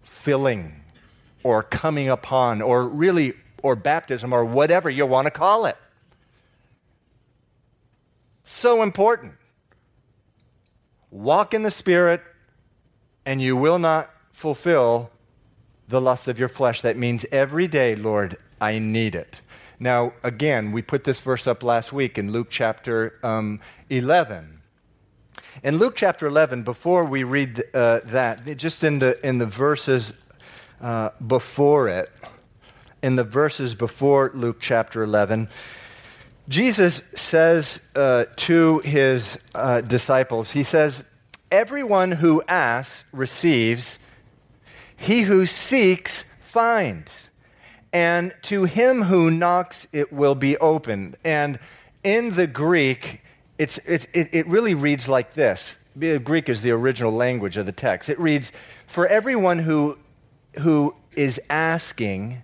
filling 0.00 0.80
or 1.42 1.62
coming 1.62 2.08
upon, 2.08 2.62
or 2.62 2.88
really, 2.88 3.34
or 3.62 3.76
baptism, 3.76 4.32
or 4.32 4.42
whatever 4.42 4.88
you 4.88 5.04
want 5.04 5.26
to 5.26 5.30
call 5.30 5.66
it. 5.66 5.76
So 8.42 8.80
important. 8.80 9.34
Walk 11.10 11.52
in 11.52 11.62
the 11.62 11.70
Spirit, 11.70 12.22
and 13.26 13.42
you 13.42 13.54
will 13.54 13.78
not 13.78 14.10
fulfill 14.38 15.10
the 15.88 16.00
lusts 16.00 16.28
of 16.28 16.38
your 16.38 16.48
flesh. 16.48 16.80
That 16.82 16.96
means 16.96 17.26
every 17.32 17.66
day, 17.66 17.96
Lord, 17.96 18.36
I 18.60 18.78
need 18.78 19.16
it. 19.16 19.40
Now, 19.80 20.12
again, 20.22 20.70
we 20.70 20.80
put 20.80 21.02
this 21.02 21.18
verse 21.18 21.48
up 21.48 21.64
last 21.64 21.92
week 21.92 22.18
in 22.18 22.30
Luke 22.30 22.46
chapter 22.48 23.18
um, 23.24 23.58
11. 23.90 24.60
In 25.64 25.78
Luke 25.78 25.94
chapter 25.96 26.28
11, 26.28 26.62
before 26.62 27.04
we 27.04 27.24
read 27.24 27.64
uh, 27.74 27.98
that, 28.04 28.56
just 28.56 28.84
in 28.84 29.00
the, 29.00 29.18
in 29.26 29.38
the 29.38 29.46
verses 29.46 30.12
uh, 30.80 31.10
before 31.26 31.88
it, 31.88 32.08
in 33.02 33.16
the 33.16 33.24
verses 33.24 33.74
before 33.74 34.30
Luke 34.34 34.58
chapter 34.60 35.02
11, 35.02 35.48
Jesus 36.48 37.02
says 37.16 37.80
uh, 37.96 38.26
to 38.36 38.78
his 38.84 39.36
uh, 39.56 39.80
disciples, 39.80 40.52
He 40.52 40.62
says, 40.62 41.02
Everyone 41.50 42.12
who 42.12 42.40
asks 42.46 43.04
receives 43.10 43.98
he 44.98 45.22
who 45.22 45.46
seeks 45.46 46.24
finds, 46.40 47.30
and 47.92 48.34
to 48.42 48.64
him 48.64 49.04
who 49.04 49.30
knocks 49.30 49.86
it 49.92 50.12
will 50.12 50.34
be 50.34 50.58
opened. 50.58 51.16
And 51.24 51.58
in 52.02 52.34
the 52.34 52.46
Greek, 52.46 53.22
it's, 53.56 53.78
it's, 53.86 54.06
it, 54.12 54.28
it 54.32 54.46
really 54.48 54.74
reads 54.74 55.08
like 55.08 55.34
this. 55.34 55.76
Greek 55.96 56.48
is 56.48 56.62
the 56.62 56.72
original 56.72 57.12
language 57.12 57.56
of 57.56 57.64
the 57.64 57.72
text. 57.72 58.10
It 58.10 58.18
reads, 58.20 58.52
For 58.86 59.06
everyone 59.06 59.60
who, 59.60 59.98
who 60.60 60.94
is 61.16 61.40
asking, 61.48 62.42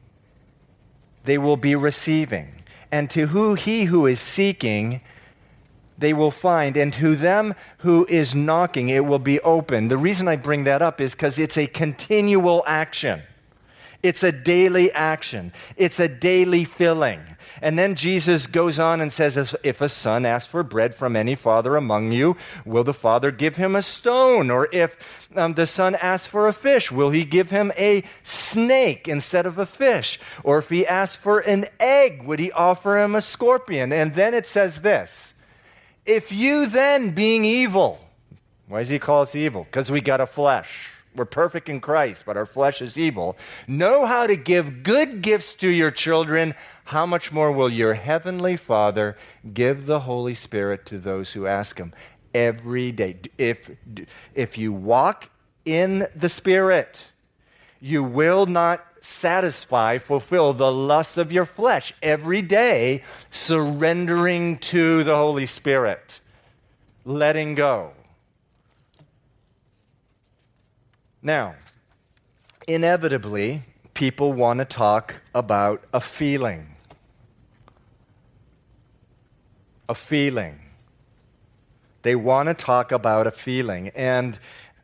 they 1.25 1.39
will 1.39 1.57
be 1.57 1.75
receiving. 1.75 2.63
and 2.93 3.11
to 3.11 3.27
who 3.27 3.55
he 3.55 3.85
who 3.87 4.07
is 4.07 4.21
seeking, 4.21 5.01
they 5.97 6.13
will 6.13 6.31
find, 6.31 6.77
and 6.77 6.93
to 6.95 7.15
them 7.17 7.55
who 7.79 8.07
is 8.09 8.35
knocking, 8.35 8.89
it 8.89 9.07
will 9.07 9.19
be 9.19 9.41
open. 9.41 9.89
The 9.89 9.97
reason 9.97 10.27
I 10.27 10.37
bring 10.37 10.65
that 10.65 10.83
up 10.83 11.01
is 11.01 11.13
because 11.13 11.39
it's 11.39 11.57
a 11.57 11.67
continual 11.67 12.65
action. 12.67 13.23
It's 14.03 14.23
a 14.23 14.33
daily 14.33 14.93
action. 14.93 15.53
It's 15.77 15.99
a 15.99 16.09
daily 16.09 16.65
filling. 16.65 17.21
And 17.63 17.79
then 17.79 17.95
Jesus 17.95 18.47
goes 18.47 18.79
on 18.79 19.01
and 19.01 19.13
says, 19.13 19.57
If 19.63 19.81
a 19.81 19.89
son 19.89 20.27
asks 20.27 20.51
for 20.51 20.63
bread 20.63 20.95
from 20.95 21.17
any 21.17 21.35
father 21.35 21.77
among 21.77 22.13
you, 22.13 22.37
will 22.67 22.85
the 22.85 22.93
father 22.93 23.31
give 23.31 23.57
him 23.57 23.75
a 23.75 23.81
stone? 23.81 24.51
Or 24.51 24.69
if 24.73 25.27
um, 25.35 25.55
the 25.55 25.67
son 25.67 25.95
asks 25.95 26.27
for 26.27 26.49
a 26.49 26.53
fish, 26.53 26.93
will 26.93 27.11
he 27.11 27.25
give 27.25 27.51
him 27.51 27.73
a 27.79 28.05
snake 28.23 29.09
instead 29.09 29.47
of 29.47 29.57
a 29.57 29.65
fish? 29.65 30.21
Or 30.43 30.59
if 30.59 30.69
he 30.69 30.87
asks 30.87 31.17
for 31.17 31.39
an 31.39 31.67
egg, 31.81 32.25
would 32.25 32.41
he 32.41 32.53
offer 32.53 32.99
him 32.99 33.15
a 33.15 33.21
scorpion? 33.21 33.93
And 33.93 34.15
then 34.15 34.35
it 34.35 34.47
says 34.47 34.83
this 34.83 35.35
If 36.07 36.33
you 36.33 36.67
then, 36.67 37.11
being 37.11 37.45
evil, 37.45 37.99
why 38.69 38.81
does 38.81 38.89
he 38.89 38.99
call 38.99 39.23
us 39.23 39.35
evil? 39.35 39.65
Because 39.65 39.91
we 39.91 40.01
got 40.01 40.21
a 40.21 40.27
flesh. 40.27 40.91
We're 41.15 41.25
perfect 41.25 41.69
in 41.69 41.81
Christ, 41.81 42.25
but 42.27 42.37
our 42.37 42.47
flesh 42.47 42.83
is 42.83 42.99
evil. 42.99 43.37
Know 43.69 44.05
how 44.05 44.27
to 44.27 44.37
give 44.37 44.83
good 44.83 45.23
gifts 45.23 45.55
to 45.57 45.69
your 45.69 45.93
children. 45.93 46.55
How 46.87 47.07
much 47.07 47.31
more 47.31 47.53
will 47.53 47.71
your 47.71 47.95
heavenly 47.95 48.57
Father 48.57 49.17
give 49.53 49.87
the 49.87 50.01
Holy 50.01 50.35
Spirit 50.35 50.85
to 50.87 50.99
those 50.99 51.33
who 51.33 51.47
ask 51.47 51.79
him 51.79 51.95
every 52.35 52.91
day? 52.91 53.19
If, 53.39 53.71
if 54.35 54.59
you 54.59 54.73
walk 54.73 55.31
in 55.65 56.09
the 56.17 56.29
Spirit, 56.29 57.07
you 57.81 58.03
will 58.03 58.47
not 58.47 58.85
satisfy, 59.05 59.99
fulfill 59.99 60.55
the 60.55 60.73
lusts 60.73 61.19
of 61.19 61.31
your 61.31 61.45
flesh 61.45 61.93
every 62.03 62.41
day, 62.41 63.03
surrendering 63.31 64.57
to 64.59 65.05
the 65.05 65.15
Holy 65.15 65.45
Spirit, 65.45 66.21
letting 67.05 67.55
go. 67.55 67.93
Now, 71.23 71.55
inevitably, 72.67 73.63
people 73.93 74.33
want 74.33 74.61
to 74.61 74.65
talk 74.65 75.23
about 75.35 75.85
a 75.93 76.01
feeling. 76.01 76.69
A 79.89 79.95
feeling. 79.95 80.61
They 82.03 82.15
want 82.15 82.49
to 82.49 82.55
talk 82.55 82.93
about 82.93 83.27
a 83.27 83.31
feeling. 83.31 83.89
And 83.89 84.39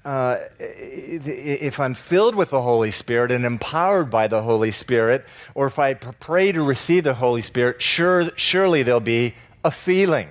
uh, 0.04 0.38
if 0.58 1.78
I'm 1.78 1.94
filled 1.94 2.34
with 2.34 2.50
the 2.50 2.62
Holy 2.62 2.90
Spirit 2.90 3.30
and 3.30 3.44
empowered 3.44 4.10
by 4.10 4.28
the 4.28 4.42
Holy 4.42 4.70
Spirit, 4.70 5.26
or 5.54 5.66
if 5.66 5.78
I 5.78 5.94
pray 5.94 6.52
to 6.52 6.62
receive 6.62 7.04
the 7.04 7.14
Holy 7.14 7.42
Spirit, 7.42 7.82
sure, 7.82 8.30
surely 8.36 8.82
there'll 8.82 9.00
be 9.00 9.34
a 9.64 9.70
feeling 9.70 10.28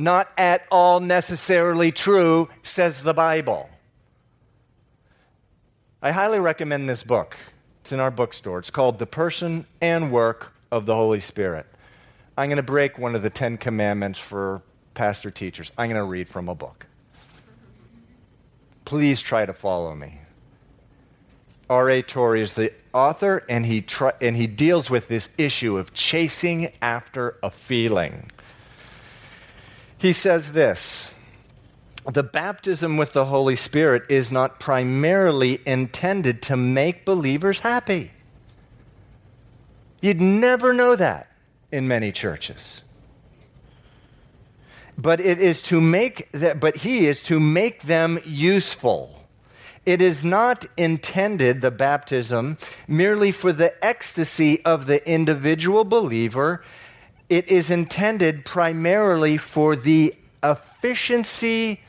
not 0.00 0.32
at 0.38 0.66
all 0.70 0.98
necessarily 0.98 1.92
true, 1.92 2.48
says 2.62 3.02
the 3.02 3.14
Bible. 3.14 3.68
I 6.02 6.12
highly 6.12 6.38
recommend 6.38 6.88
this 6.88 7.02
book. 7.02 7.36
It's 7.82 7.92
in 7.92 8.00
our 8.00 8.10
bookstore. 8.10 8.58
It's 8.58 8.70
called 8.70 8.98
The 8.98 9.06
Person 9.06 9.66
and 9.80 10.10
Work 10.10 10.52
of 10.72 10.86
the 10.86 10.94
Holy 10.94 11.20
Spirit. 11.20 11.66
I'm 12.36 12.48
going 12.48 12.56
to 12.56 12.62
break 12.62 12.98
one 12.98 13.14
of 13.14 13.22
the 13.22 13.30
Ten 13.30 13.58
Commandments 13.58 14.18
for 14.18 14.62
pastor 15.00 15.30
teachers. 15.30 15.72
I'm 15.78 15.88
going 15.88 15.98
to 15.98 16.04
read 16.04 16.28
from 16.28 16.50
a 16.50 16.54
book. 16.54 16.84
Please 18.84 19.22
try 19.22 19.46
to 19.46 19.54
follow 19.54 19.94
me. 19.94 20.18
R.A. 21.70 22.02
Torrey 22.02 22.42
is 22.42 22.52
the 22.52 22.74
author, 22.92 23.42
and 23.48 23.64
he, 23.64 23.80
try, 23.80 24.12
and 24.20 24.36
he 24.36 24.46
deals 24.46 24.90
with 24.90 25.08
this 25.08 25.30
issue 25.38 25.78
of 25.78 25.94
chasing 25.94 26.74
after 26.82 27.38
a 27.42 27.50
feeling. 27.50 28.30
He 29.96 30.12
says 30.12 30.52
this 30.52 31.12
The 32.04 32.22
baptism 32.22 32.98
with 32.98 33.14
the 33.14 33.24
Holy 33.24 33.56
Spirit 33.56 34.02
is 34.10 34.30
not 34.30 34.60
primarily 34.60 35.60
intended 35.64 36.42
to 36.42 36.58
make 36.58 37.06
believers 37.06 37.60
happy. 37.60 38.10
You'd 40.02 40.20
never 40.20 40.74
know 40.74 40.94
that 40.94 41.32
in 41.72 41.88
many 41.88 42.12
churches. 42.12 42.82
But 45.00 45.20
it 45.20 45.38
is 45.38 45.60
to 45.62 45.80
make 45.80 46.30
that, 46.32 46.60
but 46.60 46.78
he 46.78 47.06
is 47.06 47.22
to 47.22 47.40
make 47.40 47.82
them 47.82 48.20
useful. 48.24 49.26
It 49.86 50.02
is 50.02 50.24
not 50.24 50.66
intended, 50.76 51.62
the 51.62 51.70
baptism, 51.70 52.58
merely 52.86 53.32
for 53.32 53.52
the 53.52 53.82
ecstasy 53.84 54.62
of 54.64 54.86
the 54.86 55.08
individual 55.10 55.84
believer 55.84 56.62
it 57.30 57.48
is 57.48 57.70
intended 57.70 58.44
primarily 58.44 59.38
for 59.38 59.76
the 59.76 60.14
efficiency 60.42 61.80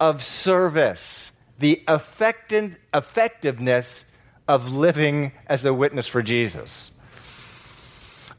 of 0.00 0.24
service, 0.24 1.30
the 1.58 1.82
effectiveness 1.86 4.04
of 4.48 4.74
living 4.74 5.32
as 5.46 5.66
a 5.66 5.74
witness 5.74 6.06
for 6.06 6.22
Jesus. 6.22 6.90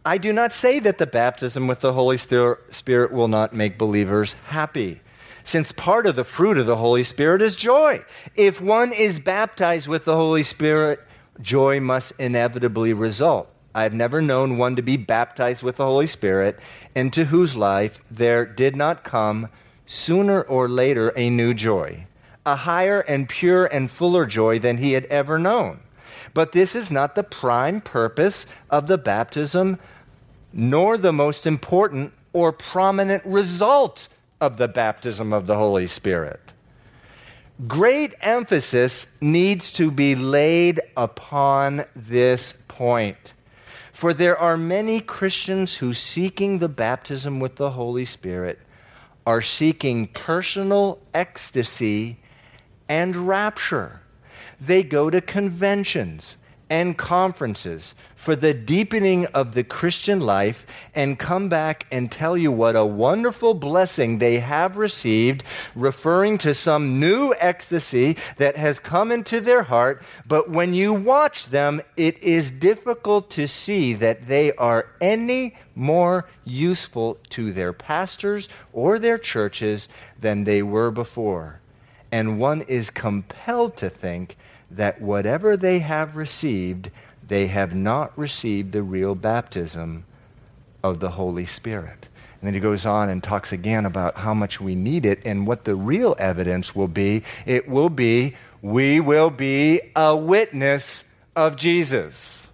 I 0.09 0.17
do 0.17 0.33
not 0.33 0.51
say 0.51 0.79
that 0.79 0.97
the 0.97 1.05
baptism 1.05 1.67
with 1.67 1.81
the 1.81 1.93
Holy 1.93 2.17
Spirit 2.17 3.11
will 3.11 3.27
not 3.27 3.53
make 3.53 3.77
believers 3.77 4.33
happy, 4.47 5.01
since 5.43 5.71
part 5.71 6.07
of 6.07 6.15
the 6.15 6.23
fruit 6.23 6.57
of 6.57 6.65
the 6.65 6.77
Holy 6.77 7.03
Spirit 7.03 7.43
is 7.43 7.55
joy. 7.55 8.03
If 8.35 8.59
one 8.59 8.91
is 8.91 9.19
baptized 9.19 9.87
with 9.87 10.05
the 10.05 10.15
Holy 10.15 10.41
Spirit, 10.41 10.99
joy 11.39 11.79
must 11.79 12.13
inevitably 12.17 12.91
result. 12.91 13.53
I've 13.75 13.93
never 13.93 14.19
known 14.19 14.57
one 14.57 14.75
to 14.77 14.81
be 14.81 14.97
baptized 14.97 15.61
with 15.61 15.75
the 15.75 15.85
Holy 15.85 16.07
Spirit, 16.07 16.59
into 16.95 17.25
whose 17.25 17.55
life 17.55 18.01
there 18.09 18.47
did 18.47 18.75
not 18.75 19.03
come 19.03 19.49
sooner 19.85 20.41
or 20.41 20.67
later 20.67 21.13
a 21.15 21.29
new 21.29 21.53
joy, 21.53 22.07
a 22.47 22.55
higher 22.55 23.01
and 23.01 23.29
pure 23.29 23.67
and 23.67 23.91
fuller 23.91 24.25
joy 24.25 24.57
than 24.57 24.77
he 24.77 24.93
had 24.93 25.05
ever 25.05 25.37
known. 25.37 25.81
But 26.33 26.51
this 26.51 26.75
is 26.75 26.89
not 26.89 27.13
the 27.13 27.23
prime 27.23 27.79
purpose 27.79 28.47
of 28.71 28.87
the 28.87 28.97
baptism, 28.97 29.77
nor 30.53 30.97
the 30.97 31.13
most 31.13 31.45
important 31.45 32.13
or 32.33 32.51
prominent 32.51 33.23
result 33.25 34.07
of 34.41 34.57
the 34.57 34.67
baptism 34.67 35.33
of 35.33 35.47
the 35.47 35.55
Holy 35.55 35.87
Spirit. 35.87 36.53
Great 37.67 38.15
emphasis 38.21 39.07
needs 39.19 39.71
to 39.73 39.91
be 39.91 40.15
laid 40.15 40.79
upon 40.95 41.85
this 41.95 42.53
point. 42.67 43.33
For 43.91 44.13
there 44.13 44.37
are 44.37 44.55
many 44.55 45.01
Christians 45.01 45.75
who, 45.75 45.91
seeking 45.91 46.59
the 46.59 46.69
baptism 46.69 47.41
with 47.41 47.57
the 47.57 47.71
Holy 47.71 48.05
Spirit, 48.05 48.59
are 49.25 49.41
seeking 49.41 50.07
personal 50.07 50.99
ecstasy 51.13 52.17
and 52.87 53.27
rapture. 53.27 54.01
They 54.61 54.83
go 54.83 55.09
to 55.09 55.19
conventions 55.19 56.37
and 56.69 56.97
conferences 56.97 57.95
for 58.15 58.35
the 58.35 58.53
deepening 58.53 59.25
of 59.27 59.53
the 59.53 59.63
Christian 59.63 60.19
life 60.19 60.65
and 60.93 61.17
come 61.17 61.49
back 61.49 61.87
and 61.91 62.11
tell 62.11 62.37
you 62.37 62.51
what 62.51 62.75
a 62.75 62.85
wonderful 62.85 63.53
blessing 63.53 64.19
they 64.19 64.39
have 64.39 64.77
received, 64.77 65.43
referring 65.73 66.37
to 66.37 66.53
some 66.53 66.99
new 66.99 67.33
ecstasy 67.39 68.17
that 68.37 68.55
has 68.57 68.79
come 68.79 69.11
into 69.11 69.41
their 69.41 69.63
heart. 69.63 70.03
But 70.27 70.49
when 70.49 70.73
you 70.73 70.93
watch 70.93 71.47
them, 71.47 71.81
it 71.97 72.21
is 72.21 72.51
difficult 72.51 73.29
to 73.31 73.47
see 73.47 73.93
that 73.95 74.27
they 74.27 74.53
are 74.53 74.87
any 75.01 75.55
more 75.75 76.27
useful 76.45 77.17
to 77.29 77.51
their 77.51 77.73
pastors 77.73 78.49
or 78.73 78.99
their 78.99 79.17
churches 79.17 79.89
than 80.19 80.43
they 80.43 80.61
were 80.61 80.91
before. 80.91 81.61
And 82.11 82.39
one 82.39 82.61
is 82.63 82.89
compelled 82.89 83.77
to 83.77 83.89
think 83.89 84.35
that 84.71 85.01
whatever 85.01 85.57
they 85.57 85.79
have 85.79 86.15
received, 86.15 86.91
they 87.27 87.47
have 87.47 87.73
not 87.73 88.17
received 88.17 88.71
the 88.71 88.83
real 88.83 89.15
baptism 89.15 90.05
of 90.83 90.99
the 90.99 91.11
Holy 91.11 91.45
Spirit. 91.45 92.07
And 92.41 92.47
then 92.47 92.53
he 92.53 92.59
goes 92.59 92.85
on 92.85 93.09
and 93.09 93.21
talks 93.21 93.51
again 93.51 93.85
about 93.85 94.17
how 94.17 94.33
much 94.33 94.61
we 94.61 94.75
need 94.75 95.05
it 95.05 95.21
and 95.25 95.45
what 95.45 95.65
the 95.65 95.75
real 95.75 96.15
evidence 96.19 96.73
will 96.73 96.87
be. 96.87 97.23
It 97.45 97.67
will 97.67 97.89
be 97.89 98.35
we 98.61 98.99
will 98.99 99.29
be 99.29 99.81
a 99.95 100.15
witness 100.15 101.05
of 101.35 101.55
Jesus, 101.55 102.47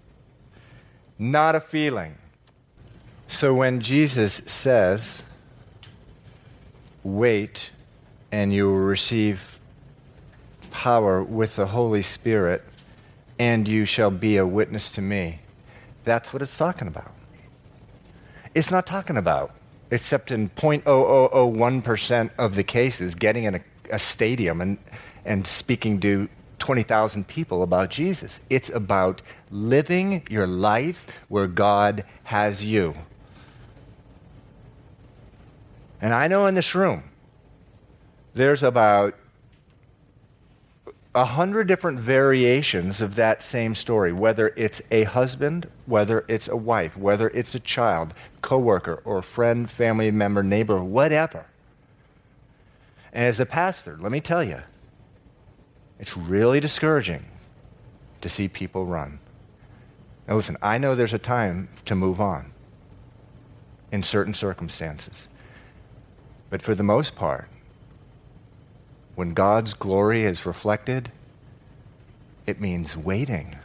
not 1.18 1.56
a 1.56 1.60
feeling. 1.60 2.16
So 3.28 3.56
when 3.56 3.80
Jesus 3.80 4.42
says, 4.46 5.24
wait 7.04 7.72
and 8.32 8.54
you 8.54 8.72
will 8.72 8.80
receive 8.80 9.55
power 10.76 11.24
with 11.24 11.56
the 11.56 11.68
Holy 11.68 12.02
Spirit, 12.02 12.62
and 13.40 13.66
you 13.66 13.86
shall 13.86 14.12
be 14.12 14.36
a 14.36 14.46
witness 14.46 14.90
to 14.90 15.02
me. 15.02 15.40
That's 16.04 16.34
what 16.34 16.42
it's 16.42 16.58
talking 16.58 16.90
about. 16.90 17.14
It's 18.54 18.70
not 18.72 18.86
talking 18.86 19.16
about, 19.16 19.56
except 19.90 20.34
in 20.34 20.50
0.0001% 20.50 22.30
of 22.38 22.56
the 22.56 22.64
cases, 22.64 23.16
getting 23.16 23.46
in 23.46 23.56
a, 23.56 23.62
a 23.90 23.98
stadium 23.98 24.60
and, 24.60 24.78
and 25.24 25.48
speaking 25.48 25.98
to 26.02 26.28
20,000 26.60 27.26
people 27.26 27.64
about 27.64 27.90
Jesus. 27.90 28.42
It's 28.50 28.70
about 28.70 29.22
living 29.50 30.24
your 30.30 30.46
life 30.46 31.08
where 31.30 31.48
God 31.48 32.04
has 32.26 32.66
you. 32.66 32.96
And 36.02 36.14
I 36.14 36.28
know 36.28 36.48
in 36.48 36.56
this 36.56 36.76
room, 36.76 37.04
there's 38.34 38.62
about 38.62 39.16
a 41.16 41.26
hundred 41.26 41.66
different 41.66 41.98
variations 41.98 43.00
of 43.00 43.16
that 43.16 43.42
same 43.42 43.74
story, 43.74 44.12
whether 44.12 44.54
it's 44.58 44.82
a 44.92 45.04
husband, 45.04 45.70
whether 45.86 46.26
it's 46.28 46.50
a 46.50 46.58
wife, 46.58 46.98
whether 46.98 47.30
it's 47.30 47.56
a 47.56 47.60
child, 47.60 48.14
coworker, 48.42 49.02
or 49.06 49.22
friend, 49.22 49.72
family 49.72 50.12
member, 50.12 50.44
neighbor, 50.44 50.84
whatever. 50.84 51.46
And 53.14 53.24
as 53.24 53.40
a 53.40 53.46
pastor, 53.46 53.98
let 54.00 54.12
me 54.12 54.20
tell 54.20 54.44
you, 54.44 54.62
it's 56.00 56.18
really 56.18 56.60
discouraging 56.60 57.26
to 58.20 58.28
see 58.28 58.50
people 58.50 58.86
run. 58.86 59.20
Now, 60.28 60.36
listen, 60.36 60.58
I 60.62 60.78
know 60.78 60.96
there's 60.96 61.14
a 61.14 61.20
time 61.20 61.70
to 61.86 61.96
move 61.96 62.20
on 62.20 62.52
in 63.90 64.04
certain 64.04 64.34
circumstances. 64.34 65.30
But 66.50 66.62
for 66.62 66.76
the 66.76 66.84
most 66.84 67.16
part, 67.16 67.48
when 69.16 69.34
God's 69.34 69.74
glory 69.74 70.24
is 70.24 70.46
reflected, 70.46 71.12
it 72.46 72.60
means 72.60 72.96
waiting, 72.96 73.56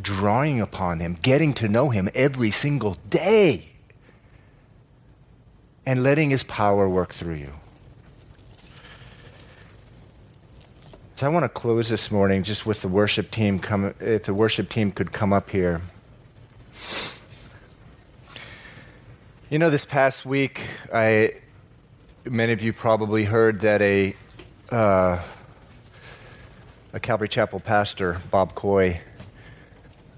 drawing 0.00 0.60
upon 0.60 1.00
Him, 1.00 1.16
getting 1.20 1.52
to 1.54 1.68
know 1.68 1.90
Him 1.90 2.08
every 2.14 2.50
single 2.50 2.96
day, 3.08 3.68
and 5.84 6.02
letting 6.02 6.30
His 6.30 6.44
power 6.44 6.88
work 6.88 7.12
through 7.12 7.34
you. 7.34 7.52
So 11.16 11.26
I 11.26 11.28
want 11.28 11.44
to 11.44 11.50
close 11.50 11.90
this 11.90 12.10
morning 12.10 12.44
just 12.44 12.64
with 12.64 12.80
the 12.80 12.88
worship 12.88 13.30
team 13.30 13.58
come 13.58 13.92
if 14.00 14.24
the 14.24 14.32
worship 14.32 14.70
team 14.70 14.90
could 14.90 15.12
come 15.12 15.34
up 15.34 15.50
here. 15.50 15.82
You 19.50 19.58
know, 19.58 19.68
this 19.68 19.84
past 19.84 20.24
week, 20.24 20.62
I 20.94 21.34
many 22.24 22.52
of 22.52 22.62
you 22.62 22.72
probably 22.72 23.24
heard 23.24 23.60
that 23.60 23.82
a 23.82 24.16
uh, 24.70 25.22
a 26.92 27.00
Calvary 27.00 27.28
Chapel 27.28 27.60
pastor, 27.60 28.18
Bob 28.30 28.54
Coy, 28.54 29.00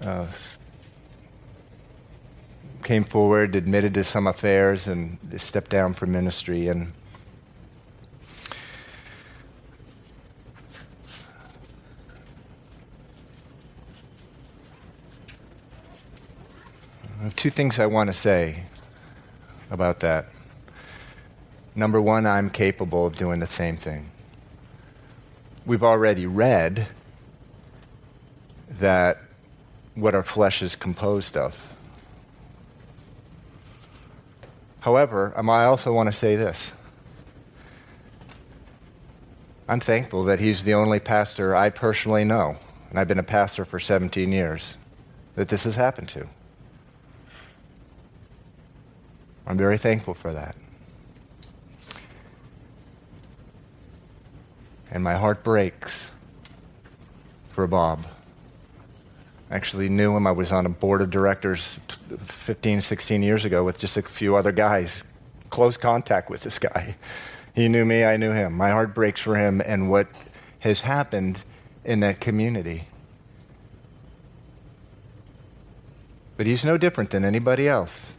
uh, 0.01 0.27
came 2.83 3.03
forward, 3.03 3.55
admitted 3.55 3.93
to 3.93 4.03
some 4.03 4.27
affairs, 4.27 4.87
and 4.87 5.17
stepped 5.37 5.71
down 5.71 5.93
from 5.93 6.11
ministry. 6.11 6.67
And 6.67 6.93
two 17.35 17.49
things 17.49 17.79
I 17.79 17.85
want 17.85 18.07
to 18.07 18.13
say 18.13 18.63
about 19.71 20.01
that. 20.01 20.27
Number 21.75 22.01
one, 22.01 22.25
I'm 22.27 22.49
capable 22.49 23.07
of 23.07 23.15
doing 23.15 23.39
the 23.39 23.47
same 23.47 23.77
thing. 23.77 24.11
We've 25.65 25.83
already 25.83 26.25
read 26.25 26.87
that 28.79 29.21
what 29.95 30.13
our 30.13 30.23
flesh 30.23 30.61
is 30.61 30.75
composed 30.75 31.37
of. 31.37 31.73
However, 34.81 35.31
um, 35.37 35.49
I 35.49 35.63
also 35.65 35.93
want 35.93 36.11
to 36.11 36.17
say 36.17 36.35
this. 36.35 36.71
I'm 39.69 39.79
thankful 39.79 40.25
that 40.25 40.41
he's 40.41 40.65
the 40.65 40.73
only 40.73 40.99
pastor 40.99 41.55
I 41.55 41.69
personally 41.69 42.25
know, 42.25 42.57
and 42.89 42.99
I've 42.99 43.07
been 43.07 43.19
a 43.19 43.23
pastor 43.23 43.63
for 43.63 43.79
17 43.79 44.33
years, 44.33 44.75
that 45.35 45.47
this 45.47 45.63
has 45.63 45.75
happened 45.75 46.09
to. 46.09 46.27
I'm 49.47 49.57
very 49.57 49.77
thankful 49.77 50.13
for 50.13 50.33
that. 50.33 50.57
And 54.93 55.03
my 55.03 55.15
heart 55.15 55.43
breaks 55.43 56.11
for 57.49 57.65
Bob. 57.65 58.05
I 59.49 59.55
actually 59.55 59.89
knew 59.89 60.15
him. 60.15 60.27
I 60.27 60.31
was 60.31 60.51
on 60.51 60.67
a 60.67 60.69
board 60.69 61.01
of 61.01 61.09
directors 61.09 61.79
15, 62.19 62.81
16 62.81 63.23
years 63.23 63.43
ago 63.43 63.63
with 63.63 63.79
just 63.79 63.97
a 63.97 64.03
few 64.03 64.35
other 64.35 64.51
guys. 64.51 65.03
Close 65.49 65.77
contact 65.77 66.29
with 66.29 66.41
this 66.41 66.59
guy. 66.59 66.95
He 67.55 67.67
knew 67.67 67.85
me, 67.85 68.03
I 68.03 68.17
knew 68.17 68.31
him. 68.31 68.53
My 68.53 68.69
heart 68.69 68.93
breaks 68.93 69.19
for 69.19 69.35
him 69.35 69.61
and 69.65 69.89
what 69.89 70.07
has 70.59 70.81
happened 70.81 71.39
in 71.83 71.99
that 72.01 72.19
community. 72.19 72.87
But 76.37 76.45
he's 76.45 76.63
no 76.63 76.77
different 76.77 77.09
than 77.09 77.25
anybody 77.25 77.67
else. 77.67 78.13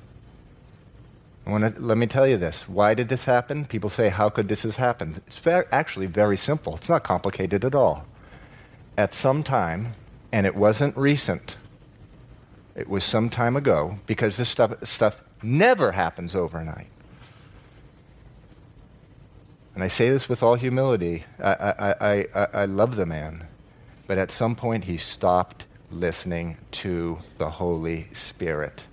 I 1.47 1.51
want 1.51 1.75
to, 1.75 1.81
let 1.81 1.99
me 1.99 2.07
tell 2.07 2.27
you 2.27 2.39
this. 2.39 2.69
Why 2.69 2.95
did 2.95 3.09
this 3.09 3.27
happen? 3.27 3.67
People 3.67 3.91
say, 3.91 4.09
How 4.09 4.31
could 4.31 4.49
this 4.49 4.63
have 4.63 4.77
happened? 4.77 5.21
It's 5.27 5.47
actually 5.47 6.07
very 6.07 6.37
simple. 6.37 6.77
It's 6.77 6.89
not 6.89 7.05
complicated 7.05 7.65
at 7.65 7.75
all. 7.75 8.07
At 8.97 9.13
some 9.13 9.43
time, 9.43 9.93
and 10.33 10.47
it 10.47 10.55
wasn't 10.55 10.97
recent, 10.97 11.57
it 12.75 12.89
was 12.89 13.05
some 13.05 13.29
time 13.29 13.57
ago, 13.57 13.99
because 14.07 14.37
this 14.37 14.49
stuff, 14.49 14.73
stuff 14.85 15.21
never 15.43 15.93
happens 15.93 16.35
overnight. 16.35 16.89
And 19.75 19.83
I 19.83 19.89
say 19.89 20.09
this 20.09 20.29
with 20.29 20.43
all 20.43 20.55
humility. 20.55 21.25
I, 21.39 21.53
I, 21.53 22.27
I, 22.35 22.49
I 22.55 22.65
love 22.65 22.97
the 22.97 23.07
man. 23.07 23.49
But 24.07 24.19
at 24.19 24.31
some 24.31 24.55
point, 24.55 24.85
he 24.85 24.97
stopped 24.97 25.67
listening 25.91 26.57
to 26.71 27.19
the 27.39 27.51
Holy 27.51 28.09
Spirit. 28.13 28.85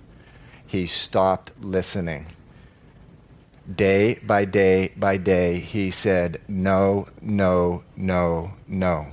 He 0.66 0.86
stopped 0.86 1.52
listening 1.60 2.26
day 3.74 4.18
by 4.22 4.44
day 4.44 4.92
by 4.96 5.16
day, 5.16 5.60
he 5.60 5.90
said, 5.90 6.40
No, 6.48 7.08
no, 7.20 7.84
no, 7.96 8.52
no. 8.66 9.06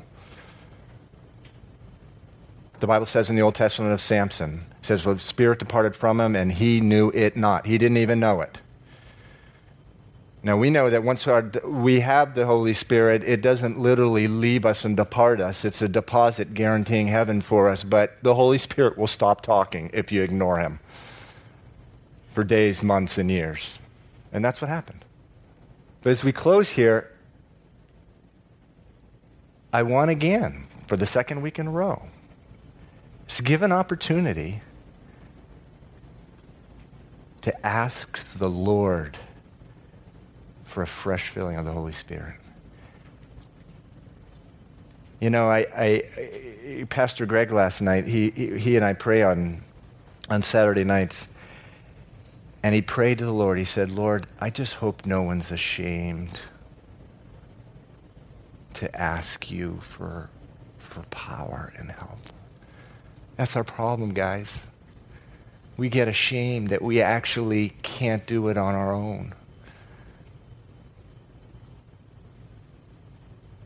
The 2.80 2.88
Bible 2.88 3.06
says 3.06 3.30
in 3.30 3.36
the 3.36 3.42
Old 3.42 3.56
Testament 3.56 3.94
of 3.94 4.00
Samson, 4.00 4.62
says 4.82 5.04
the 5.04 5.20
spirit 5.20 5.60
departed 5.60 5.96
from 5.96 6.20
him 6.20 6.36
and 6.36 6.52
he 6.52 6.80
knew 6.80 7.12
it 7.14 7.36
not. 7.36 7.66
He 7.66 7.78
didn't 7.78 7.98
even 7.98 8.20
know 8.20 8.42
it. 8.42 8.62
Now 10.42 10.56
we 10.56 10.70
know 10.70 10.90
that 10.90 11.04
once 11.04 11.28
our, 11.28 11.52
we 11.66 12.00
have 12.00 12.34
the 12.34 12.46
Holy 12.46 12.74
Spirit, 12.74 13.24
it 13.26 13.42
doesn't 13.42 13.78
literally 13.78 14.30
leave 14.30 14.66
us 14.66 14.86
and 14.86 14.96
depart 14.96 15.42
us. 15.42 15.66
It's 15.66 15.82
a 15.82 15.90
deposit 15.90 16.54
guaranteeing 16.54 17.08
heaven 17.08 17.42
for 17.42 17.68
us, 17.68 17.84
but 17.84 18.18
the 18.24 18.36
Holy 18.36 18.58
Spirit 18.58 18.98
will 18.98 19.08
stop 19.08 19.42
talking 19.42 19.90
if 19.94 20.14
you 20.14 20.24
ignore 20.24 20.60
him 20.60 20.80
for 22.32 22.46
days, 22.46 22.82
months, 22.82 23.18
and 23.18 23.30
years. 23.30 23.80
And 24.32 24.44
that's 24.44 24.62
what 24.62 24.70
happened. 24.70 25.06
But 26.02 26.12
as 26.12 26.24
we 26.24 26.32
close 26.32 26.70
here, 26.70 27.12
I 29.74 29.84
want 29.84 30.12
again 30.12 30.66
for 30.88 30.98
the 30.98 31.06
second 31.06 31.42
week 31.42 31.60
in 31.60 31.68
a 31.68 31.72
row. 31.72 32.04
Just 33.28 33.44
give 33.44 33.62
an 33.62 33.72
opportunity 33.72 34.62
to 37.42 37.66
ask 37.66 38.20
the 38.38 38.50
Lord 38.50 39.18
for 40.66 40.84
a 40.84 40.88
fresh 40.88 41.30
filling 41.30 41.58
of 41.58 41.66
the 41.66 41.72
Holy 41.72 41.92
Spirit. 41.92 42.36
You 45.20 45.30
know, 45.30 45.50
I, 45.50 45.66
I, 45.76 46.04
I 46.18 46.86
Pastor 46.90 47.26
Greg 47.26 47.52
last 47.52 47.82
night, 47.82 48.08
he, 48.08 48.32
he, 48.32 48.58
he 48.58 48.76
and 48.76 48.86
I 48.86 48.94
pray 48.94 49.22
on, 49.22 49.62
on 50.30 50.42
Saturday 50.42 50.84
nights. 50.84 51.28
And 52.62 52.76
he 52.76 52.82
prayed 52.82 53.20
to 53.20 53.26
the 53.26 53.34
Lord. 53.34 53.58
He 53.58 53.66
said, 53.66 53.90
Lord, 53.90 54.26
I 54.40 54.50
just 54.50 54.76
hope 54.76 55.06
no 55.06 55.22
one's 55.22 55.52
ashamed 55.52 56.40
to 58.74 58.94
ask 59.00 59.50
you 59.50 59.80
for, 59.82 60.30
for 60.78 61.04
power 61.04 61.74
and 61.78 61.92
help. 61.92 62.20
That's 63.38 63.56
our 63.56 63.64
problem, 63.64 64.14
guys. 64.14 64.64
We 65.78 65.88
get 65.88 66.10
ashamed 66.10 66.70
that 66.70 66.82
we 66.82 67.02
actually 67.02 67.70
can't 67.82 68.26
do 68.26 68.50
it 68.50 68.58
on 68.58 68.76
our 68.76 68.92
own. 68.92 69.34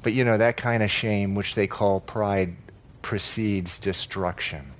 But 0.03 0.13
you 0.13 0.23
know, 0.23 0.37
that 0.37 0.57
kind 0.57 0.83
of 0.83 0.91
shame, 0.91 1.33
which 1.33 1.55
they 1.55 1.65
call 1.65 2.01
pride, 2.01 2.55
precedes 3.01 3.79
destruction. 3.79 4.73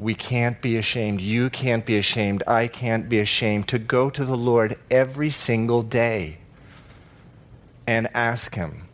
We 0.00 0.14
can't 0.14 0.62
be 0.62 0.78
ashamed. 0.78 1.20
You 1.20 1.50
can't 1.50 1.84
be 1.84 1.98
ashamed. 1.98 2.42
I 2.46 2.68
can't 2.68 3.08
be 3.08 3.20
ashamed 3.20 3.68
to 3.68 3.78
go 3.78 4.08
to 4.08 4.24
the 4.24 4.36
Lord 4.36 4.78
every 4.90 5.28
single 5.28 5.82
day 5.82 6.38
and 7.86 8.08
ask 8.14 8.54
Him, 8.54 8.84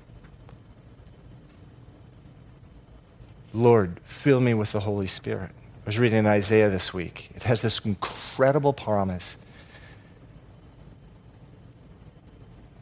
Lord, 3.55 4.01
fill 4.03 4.41
me 4.41 4.53
with 4.53 4.73
the 4.73 4.81
Holy 4.81 5.07
Spirit. 5.07 5.51
I 5.85 5.87
was 5.87 5.99
reading 5.99 6.19
in 6.19 6.27
Isaiah 6.27 6.69
this 6.69 6.93
week. 6.93 7.31
It 7.37 7.45
has 7.45 7.63
this 7.63 7.79
incredible 7.79 8.73
promise. 8.73 9.37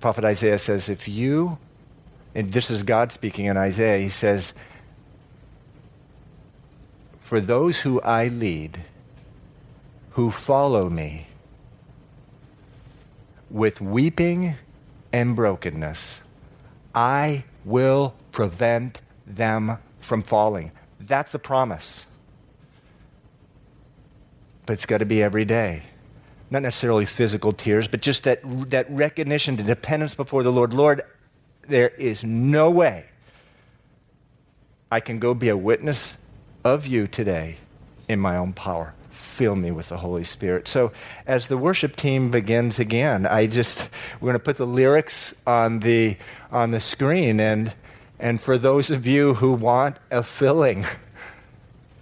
Prophet 0.01 0.25
Isaiah 0.25 0.59
says, 0.59 0.89
If 0.89 1.07
you 1.07 1.59
and 2.35 2.53
this 2.53 2.71
is 2.71 2.83
God 2.83 3.13
speaking 3.13 3.45
in 3.45 3.57
Isaiah, 3.59 3.99
he 3.99 4.09
says, 4.09 4.55
For 7.35 7.41
those 7.41 7.81
who 7.81 8.01
I 8.03 8.29
lead, 8.29 8.85
who 10.11 10.31
follow 10.31 10.89
me, 10.89 11.27
with 13.51 13.81
weeping 13.81 14.55
and 15.13 15.35
brokenness, 15.35 16.21
I 16.95 17.43
will 17.65 18.15
prevent 18.31 19.03
them 19.27 19.79
from 19.99 20.23
falling. 20.23 20.71
That's 21.01 21.35
a 21.35 21.41
promise. 21.41 22.07
But 24.65 24.75
it's 24.75 24.87
got 24.87 24.99
to 24.99 25.05
be 25.05 25.21
every 25.21 25.45
day. 25.45 25.83
Not 26.53 26.63
necessarily 26.63 27.05
physical 27.05 27.53
tears, 27.53 27.89
but 27.89 28.01
just 28.01 28.23
that, 28.23 28.43
that 28.71 28.89
recognition, 28.89 29.57
the 29.57 29.65
dependence 29.65 30.15
before 30.15 30.45
the 30.45 30.53
Lord. 30.53 30.73
Lord, 30.73 31.03
there 31.67 31.89
is 31.89 32.23
no 32.23 32.71
way 32.71 33.07
I 34.89 35.01
can 35.01 35.19
go 35.19 35.35
be 35.35 35.49
a 35.49 35.57
witness 35.57 36.15
of 36.65 36.87
you 36.87 37.07
today 37.07 37.59
in 38.09 38.19
my 38.19 38.37
own 38.37 38.53
power. 38.53 38.95
Fill 39.11 39.55
me 39.55 39.71
with 39.71 39.91
the 39.91 39.99
Holy 39.99 40.25
Spirit. 40.25 40.67
So, 40.67 40.91
as 41.27 41.47
the 41.47 41.57
worship 41.57 41.95
team 41.95 42.31
begins 42.31 42.79
again, 42.79 43.27
I 43.27 43.47
just 43.47 43.89
we're 44.21 44.27
going 44.27 44.35
to 44.35 44.45
put 44.45 44.57
the 44.57 44.67
lyrics 44.67 45.33
on 45.47 45.81
the 45.81 46.17
on 46.51 46.73
the 46.73 46.81
screen, 46.81 47.39
and 47.39 47.73
and 48.19 48.41
for 48.41 48.59
those 48.59 48.91
of 48.91 49.07
you 49.07 49.35
who 49.35 49.53
want 49.53 49.99
a 50.11 50.25
filling, 50.25 50.85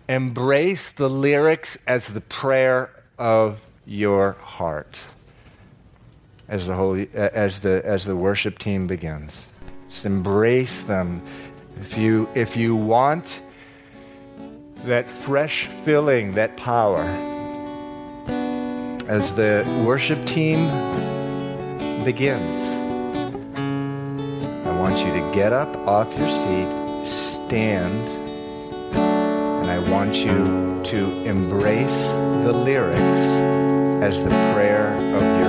embrace 0.08 0.90
the 0.90 1.10
lyrics 1.10 1.76
as 1.86 2.08
the 2.08 2.22
prayer 2.22 2.90
of 3.18 3.62
your 3.84 4.32
heart. 4.32 4.98
As 6.48 6.66
the 6.66 6.74
holy 6.74 7.10
as 7.12 7.60
the 7.60 7.84
as 7.84 8.04
the 8.04 8.16
worship 8.16 8.58
team 8.58 8.86
begins. 8.86 9.44
Just 9.88 10.06
embrace 10.06 10.82
them. 10.82 11.22
If 11.80 11.98
you, 11.98 12.28
if 12.34 12.56
you 12.56 12.74
want 12.74 13.42
that 14.84 15.08
fresh 15.08 15.68
filling, 15.84 16.32
that 16.32 16.56
power, 16.56 17.02
as 19.06 19.34
the 19.34 19.64
worship 19.86 20.24
team 20.26 20.66
begins, 22.04 22.62
I 24.66 24.78
want 24.78 24.98
you 24.98 25.12
to 25.12 25.30
get 25.32 25.52
up 25.52 25.74
off 25.86 26.08
your 26.18 26.28
seat, 26.28 27.06
stand, 27.06 28.08
and 28.96 29.70
I 29.70 29.78
want 29.90 30.14
you 30.14 30.82
to 30.84 31.24
embrace 31.24 32.08
the 32.44 32.52
lyrics 32.52 33.00
as 34.02 34.22
the 34.24 34.30
prayer 34.52 34.88
of 34.94 35.22
your 35.22 35.41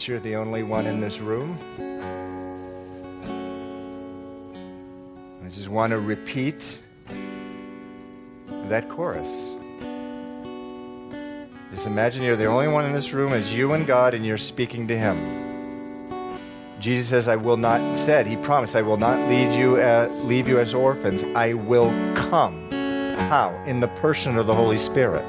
that 0.00 0.08
you're 0.08 0.18
the 0.20 0.34
only 0.34 0.62
one 0.62 0.86
in 0.86 0.98
this 0.98 1.18
room. 1.18 1.58
I 5.44 5.48
just 5.50 5.68
want 5.68 5.90
to 5.90 5.98
repeat 5.98 6.78
that 8.48 8.88
chorus. 8.88 9.28
Just 11.70 11.86
imagine 11.86 12.22
you're 12.22 12.36
the 12.36 12.46
only 12.46 12.66
one 12.66 12.86
in 12.86 12.94
this 12.94 13.12
room 13.12 13.34
as 13.34 13.52
you 13.52 13.74
and 13.74 13.86
God 13.86 14.14
and 14.14 14.24
you're 14.24 14.38
speaking 14.38 14.88
to 14.88 14.96
him. 14.96 15.18
Jesus 16.80 17.10
says, 17.10 17.28
I 17.28 17.36
will 17.36 17.58
not, 17.58 17.94
said, 17.94 18.26
he 18.26 18.36
promised, 18.36 18.74
I 18.76 18.80
will 18.80 18.96
not 18.96 19.18
lead 19.28 19.54
you, 19.54 19.76
uh, 19.76 20.08
leave 20.22 20.48
you 20.48 20.60
as 20.60 20.72
orphans. 20.72 21.24
I 21.34 21.52
will 21.52 21.90
come. 22.14 22.70
How? 22.70 23.54
In 23.66 23.80
the 23.80 23.88
person 23.88 24.38
of 24.38 24.46
the 24.46 24.54
Holy 24.54 24.78
Spirit. 24.78 25.26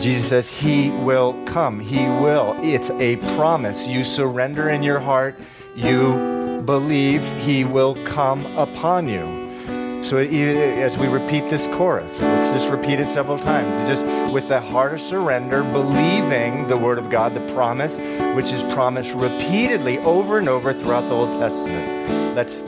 Jesus 0.00 0.28
says 0.28 0.50
he 0.50 0.90
will 0.90 1.34
come. 1.44 1.78
He 1.78 2.04
will. 2.22 2.56
It's 2.62 2.90
a 2.90 3.16
promise. 3.36 3.86
You 3.86 4.02
surrender 4.02 4.70
in 4.70 4.82
your 4.82 4.98
heart. 4.98 5.38
You 5.76 6.62
believe 6.64 7.22
he 7.42 7.64
will 7.64 7.94
come 8.04 8.46
upon 8.56 9.08
you. 9.08 10.04
So 10.04 10.16
as 10.16 10.96
we 10.96 11.06
repeat 11.06 11.50
this 11.50 11.66
chorus, 11.76 12.22
let's 12.22 12.58
just 12.58 12.70
repeat 12.70 12.98
it 12.98 13.08
several 13.08 13.38
times. 13.38 13.76
Just 13.88 14.06
with 14.32 14.48
the 14.48 14.60
heart 14.60 14.94
of 14.94 15.00
surrender, 15.00 15.62
believing 15.62 16.66
the 16.68 16.76
word 16.76 16.98
of 16.98 17.10
God, 17.10 17.34
the 17.34 17.52
promise, 17.52 17.96
which 18.34 18.50
is 18.50 18.62
promised 18.72 19.12
repeatedly 19.12 19.98
over 19.98 20.38
and 20.38 20.48
over 20.48 20.72
throughout 20.72 21.02
the 21.02 21.14
Old 21.14 21.38
Testament. 21.38 22.34
Let's 22.34 22.58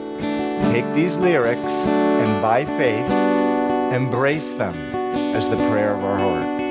take 0.71 0.85
these 0.93 1.15
lyrics 1.15 1.59
and 1.59 2.41
by 2.41 2.65
faith 2.65 3.09
embrace 3.93 4.51
them 4.53 4.75
as 5.35 5.49
the 5.49 5.55
prayer 5.55 5.95
of 5.95 6.03
our 6.03 6.19
heart. 6.19 6.62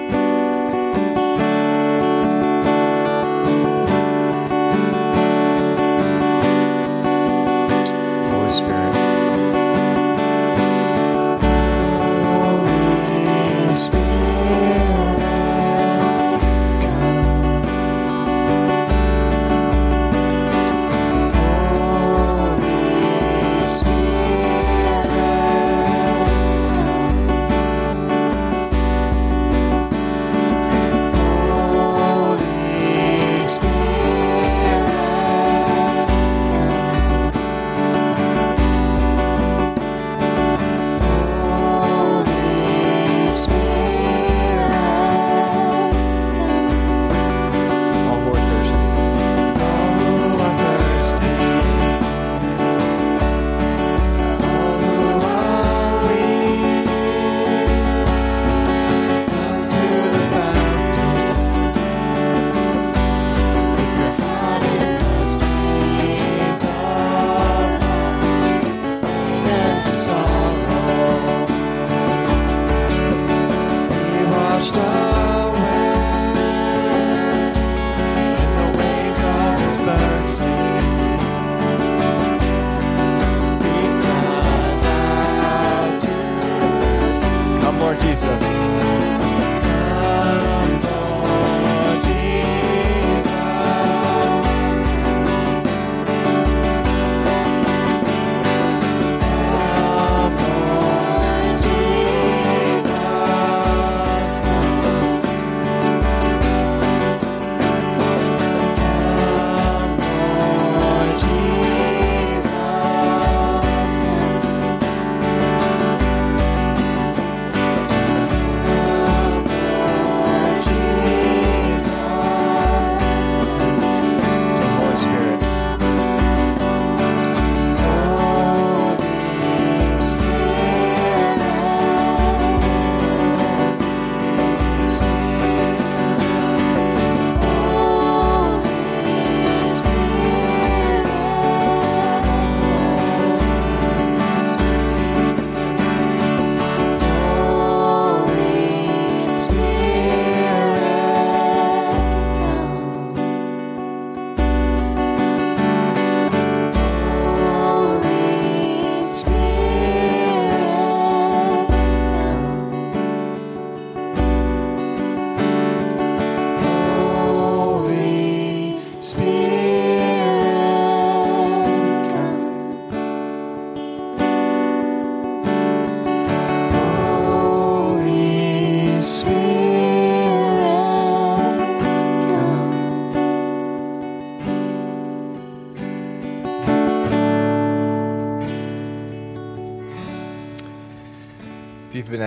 speak. 13.74 14.01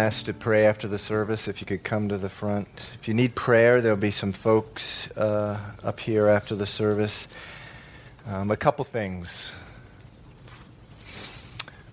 Asked 0.05 0.27
to 0.27 0.33
pray 0.33 0.67
after 0.67 0.87
the 0.87 0.99
service, 0.99 1.47
if 1.47 1.61
you 1.61 1.65
could 1.65 1.83
come 1.83 2.09
to 2.09 2.17
the 2.19 2.29
front. 2.29 2.67
If 2.93 3.07
you 3.07 3.15
need 3.15 3.33
prayer, 3.33 3.81
there'll 3.81 3.97
be 3.97 4.11
some 4.11 4.33
folks 4.33 5.09
uh, 5.17 5.59
up 5.83 5.99
here 5.99 6.27
after 6.27 6.55
the 6.55 6.67
service. 6.67 7.27
Um, 8.27 8.51
a 8.51 8.55
couple 8.55 8.85
things. 8.85 9.51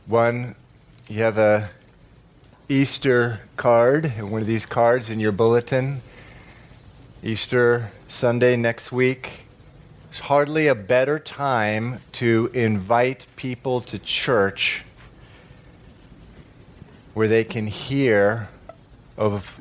One, 0.05 0.57
you 1.09 1.23
have 1.23 1.39
a 1.39 1.71
Easter 2.69 3.41
card, 3.57 4.13
one 4.21 4.43
of 4.43 4.47
these 4.47 4.67
cards 4.67 5.09
in 5.09 5.19
your 5.19 5.33
bulletin. 5.33 6.03
Easter 7.23 7.93
Sunday 8.09 8.57
next 8.57 8.93
week. 8.93 9.41
There's 10.11 10.21
hardly 10.21 10.67
a 10.67 10.75
better 10.75 11.19
time 11.19 12.03
to 12.13 12.51
invite 12.53 13.25
people 13.37 13.81
to 13.81 13.99
church 13.99 14.85
where 17.15 17.29
they 17.29 17.45
can 17.45 17.67
hear 17.67 18.49
of 19.17 19.61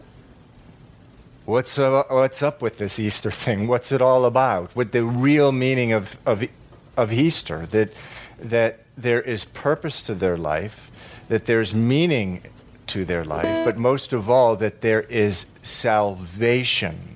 what's, 1.45 1.77
uh, 1.77 2.03
what's 2.09 2.41
up 2.41 2.61
with 2.61 2.77
this 2.77 2.99
Easter 2.99 3.31
thing, 3.31 3.67
what's 3.67 3.91
it 3.91 4.01
all 4.01 4.25
about, 4.25 4.71
what 4.75 4.91
the 4.91 5.03
real 5.03 5.51
meaning 5.51 5.91
of, 5.91 6.17
of, 6.25 6.47
of 6.95 7.11
Easter, 7.11 7.65
that, 7.67 7.93
that 8.39 8.79
there 8.97 9.21
is 9.21 9.45
purpose 9.45 10.01
to 10.03 10.13
their 10.13 10.37
life, 10.37 10.89
that 11.27 11.45
there's 11.45 11.73
meaning 11.73 12.41
to 12.87 13.05
their 13.05 13.23
life, 13.23 13.65
but 13.65 13.77
most 13.77 14.11
of 14.11 14.29
all, 14.29 14.55
that 14.57 14.81
there 14.81 15.01
is 15.03 15.45
salvation 15.63 17.15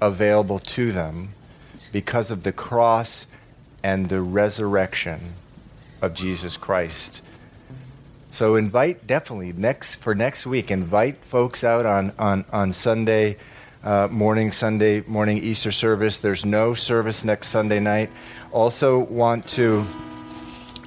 available 0.00 0.58
to 0.58 0.92
them 0.92 1.30
because 1.92 2.30
of 2.30 2.42
the 2.42 2.52
cross 2.52 3.26
and 3.82 4.08
the 4.08 4.20
resurrection 4.20 5.34
of 6.02 6.14
Jesus 6.14 6.56
Christ. 6.56 7.21
So 8.32 8.56
invite 8.56 9.06
definitely 9.06 9.52
next 9.52 9.96
for 9.96 10.14
next 10.14 10.46
week. 10.46 10.70
Invite 10.70 11.22
folks 11.22 11.62
out 11.62 11.84
on 11.84 12.14
on 12.18 12.46
on 12.50 12.72
Sunday 12.72 13.36
uh, 13.84 14.08
morning, 14.10 14.52
Sunday 14.52 15.02
morning 15.02 15.36
Easter 15.36 15.70
service. 15.70 16.16
There's 16.16 16.42
no 16.42 16.72
service 16.72 17.24
next 17.24 17.48
Sunday 17.48 17.78
night. 17.78 18.10
Also 18.50 19.00
want 19.00 19.46
to 19.48 19.84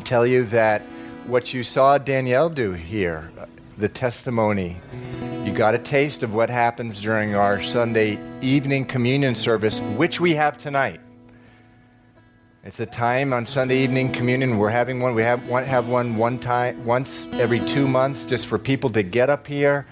tell 0.04 0.26
you 0.26 0.44
that 0.46 0.82
what 1.28 1.54
you 1.54 1.62
saw 1.64 2.00
Danielle 2.00 2.50
do 2.50 2.72
here, 2.72 3.30
the 3.78 3.90
testimony, 3.90 4.78
you 5.44 5.54
got 5.54 5.76
a 5.76 5.80
taste 5.80 6.24
of 6.24 6.34
what 6.34 6.50
happens 6.50 7.00
during 7.00 7.36
our 7.36 7.62
Sunday 7.62 8.20
evening 8.42 8.86
communion 8.86 9.36
service, 9.36 9.82
which 9.98 10.20
we 10.20 10.34
have 10.34 10.58
tonight. 10.58 11.00
It's 12.66 12.80
a 12.80 12.86
time 12.88 13.32
on 13.32 13.46
Sunday 13.46 13.78
evening 13.84 14.12
communion. 14.12 14.58
We're 14.58 14.72
having 14.72 15.00
one. 15.00 15.14
We 15.14 15.22
have 15.22 15.48
one, 15.48 15.64
have 15.66 15.88
one 15.88 16.18
one 16.18 16.40
time 16.40 16.84
once 16.84 17.28
every 17.34 17.60
two 17.60 17.88
months, 17.88 18.26
just 18.26 18.48
for 18.48 18.58
people 18.58 18.90
to 18.90 19.04
get 19.04 19.30
up 19.30 19.46
here, 19.46 19.86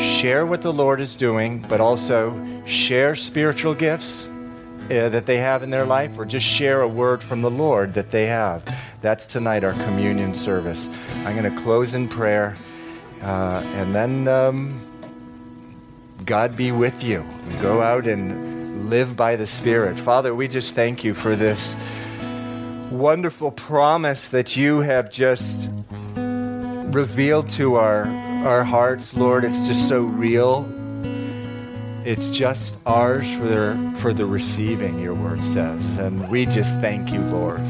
share 0.00 0.46
what 0.46 0.62
the 0.62 0.72
Lord 0.72 0.98
is 0.98 1.14
doing, 1.14 1.60
but 1.68 1.78
also 1.78 2.34
share 2.64 3.16
spiritual 3.16 3.74
gifts 3.74 4.28
uh, 4.28 5.10
that 5.10 5.26
they 5.26 5.36
have 5.36 5.62
in 5.62 5.68
their 5.68 5.84
life, 5.84 6.18
or 6.18 6.24
just 6.24 6.46
share 6.46 6.80
a 6.80 6.88
word 6.88 7.22
from 7.22 7.42
the 7.42 7.50
Lord 7.50 7.92
that 7.92 8.10
they 8.10 8.24
have. 8.24 8.64
That's 9.02 9.26
tonight 9.26 9.62
our 9.62 9.74
communion 9.74 10.34
service. 10.34 10.88
I'm 11.26 11.36
going 11.36 11.54
to 11.54 11.62
close 11.64 11.92
in 11.92 12.08
prayer, 12.08 12.56
uh, 13.20 13.62
and 13.74 13.94
then 13.94 14.26
um, 14.26 14.80
God 16.24 16.56
be 16.56 16.72
with 16.72 17.04
you. 17.04 17.26
Go 17.60 17.82
out 17.82 18.06
and 18.06 18.88
live 18.88 19.16
by 19.16 19.36
the 19.36 19.46
Spirit. 19.46 19.98
Father, 19.98 20.34
we 20.34 20.48
just 20.48 20.74
thank 20.74 21.04
you 21.04 21.12
for 21.12 21.36
this 21.36 21.76
wonderful 22.90 23.50
promise 23.50 24.28
that 24.28 24.56
you 24.56 24.80
have 24.80 25.10
just 25.10 25.68
revealed 26.14 27.48
to 27.50 27.74
our, 27.74 28.06
our 28.46 28.64
hearts, 28.64 29.14
Lord. 29.14 29.44
It's 29.44 29.66
just 29.66 29.88
so 29.88 30.02
real. 30.02 30.66
It's 32.04 32.28
just 32.28 32.74
ours 32.86 33.26
for 33.34 33.48
the, 33.48 33.94
for 33.98 34.14
the 34.14 34.26
receiving, 34.26 35.00
your 35.00 35.14
word 35.14 35.44
says. 35.44 35.98
And 35.98 36.28
we 36.28 36.46
just 36.46 36.80
thank 36.80 37.12
you, 37.12 37.20
Lord. 37.20 37.60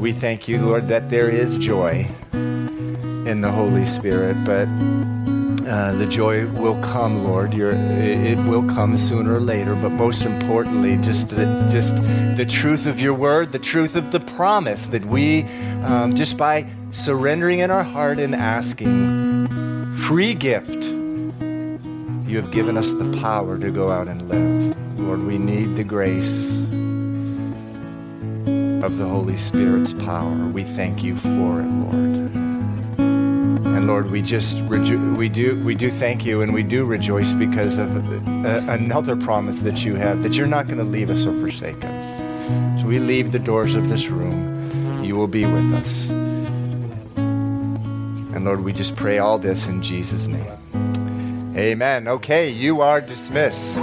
We 0.00 0.12
thank 0.12 0.46
you, 0.46 0.64
Lord, 0.64 0.88
that 0.88 1.10
there 1.10 1.28
is 1.28 1.58
joy 1.58 2.06
in 2.32 3.40
the 3.40 3.50
Holy 3.50 3.86
Spirit, 3.86 4.36
but 4.44 4.68
uh, 5.66 5.92
the 5.96 6.06
joy 6.06 6.46
will 6.48 6.80
come, 6.80 7.24
Lord. 7.24 7.52
It 7.52 8.38
will 8.38 8.66
come 8.68 8.96
sooner 8.96 9.34
or 9.34 9.40
later. 9.40 9.74
But 9.74 9.90
most 9.90 10.22
importantly, 10.22 10.96
just 10.98 11.30
the, 11.30 11.68
just 11.70 11.96
the 12.36 12.46
truth 12.48 12.86
of 12.86 13.00
your 13.00 13.14
word, 13.14 13.52
the 13.52 13.58
truth 13.58 13.96
of 13.96 14.12
the 14.12 14.20
promise 14.20 14.86
that 14.86 15.04
we, 15.04 15.42
um, 15.82 16.14
just 16.14 16.36
by 16.36 16.66
surrendering 16.92 17.58
in 17.58 17.70
our 17.70 17.82
heart 17.82 18.18
and 18.18 18.34
asking, 18.34 19.48
free 19.96 20.34
gift, 20.34 20.70
you 20.70 22.36
have 22.36 22.50
given 22.52 22.76
us 22.76 22.92
the 22.92 23.18
power 23.20 23.58
to 23.58 23.70
go 23.70 23.90
out 23.90 24.08
and 24.08 24.28
live. 24.28 24.98
Lord, 25.00 25.22
we 25.24 25.38
need 25.38 25.76
the 25.76 25.84
grace 25.84 26.62
of 28.84 28.98
the 28.98 29.06
Holy 29.06 29.36
Spirit's 29.36 29.92
power. 29.92 30.46
We 30.48 30.62
thank 30.62 31.02
you 31.02 31.16
for 31.16 31.60
it, 31.60 31.66
Lord. 31.66 32.45
And 33.76 33.86
Lord, 33.86 34.10
we 34.10 34.22
just 34.22 34.56
rejo- 34.68 35.18
we 35.18 35.28
do 35.28 35.62
we 35.62 35.74
do 35.74 35.90
thank 35.90 36.24
you 36.24 36.40
and 36.40 36.54
we 36.54 36.62
do 36.62 36.86
rejoice 36.86 37.34
because 37.34 37.76
of 37.76 37.94
uh, 38.26 38.62
another 38.72 39.16
promise 39.16 39.58
that 39.60 39.84
you 39.84 39.96
have 39.96 40.22
that 40.22 40.32
you're 40.32 40.46
not 40.46 40.66
going 40.66 40.78
to 40.78 40.84
leave 40.84 41.10
us 41.10 41.26
or 41.26 41.38
forsake 41.38 41.84
us. 41.84 42.80
So 42.80 42.86
we 42.86 42.98
leave 42.98 43.32
the 43.32 43.38
doors 43.38 43.74
of 43.74 43.90
this 43.90 44.08
room. 44.08 45.04
You 45.04 45.14
will 45.14 45.28
be 45.28 45.44
with 45.44 45.74
us. 45.74 46.08
And 47.18 48.46
Lord, 48.46 48.64
we 48.64 48.72
just 48.72 48.96
pray 48.96 49.18
all 49.18 49.36
this 49.38 49.66
in 49.66 49.82
Jesus' 49.82 50.26
name. 50.26 51.54
Amen. 51.54 52.08
Okay, 52.08 52.48
you 52.48 52.80
are 52.80 53.02
dismissed. 53.02 53.78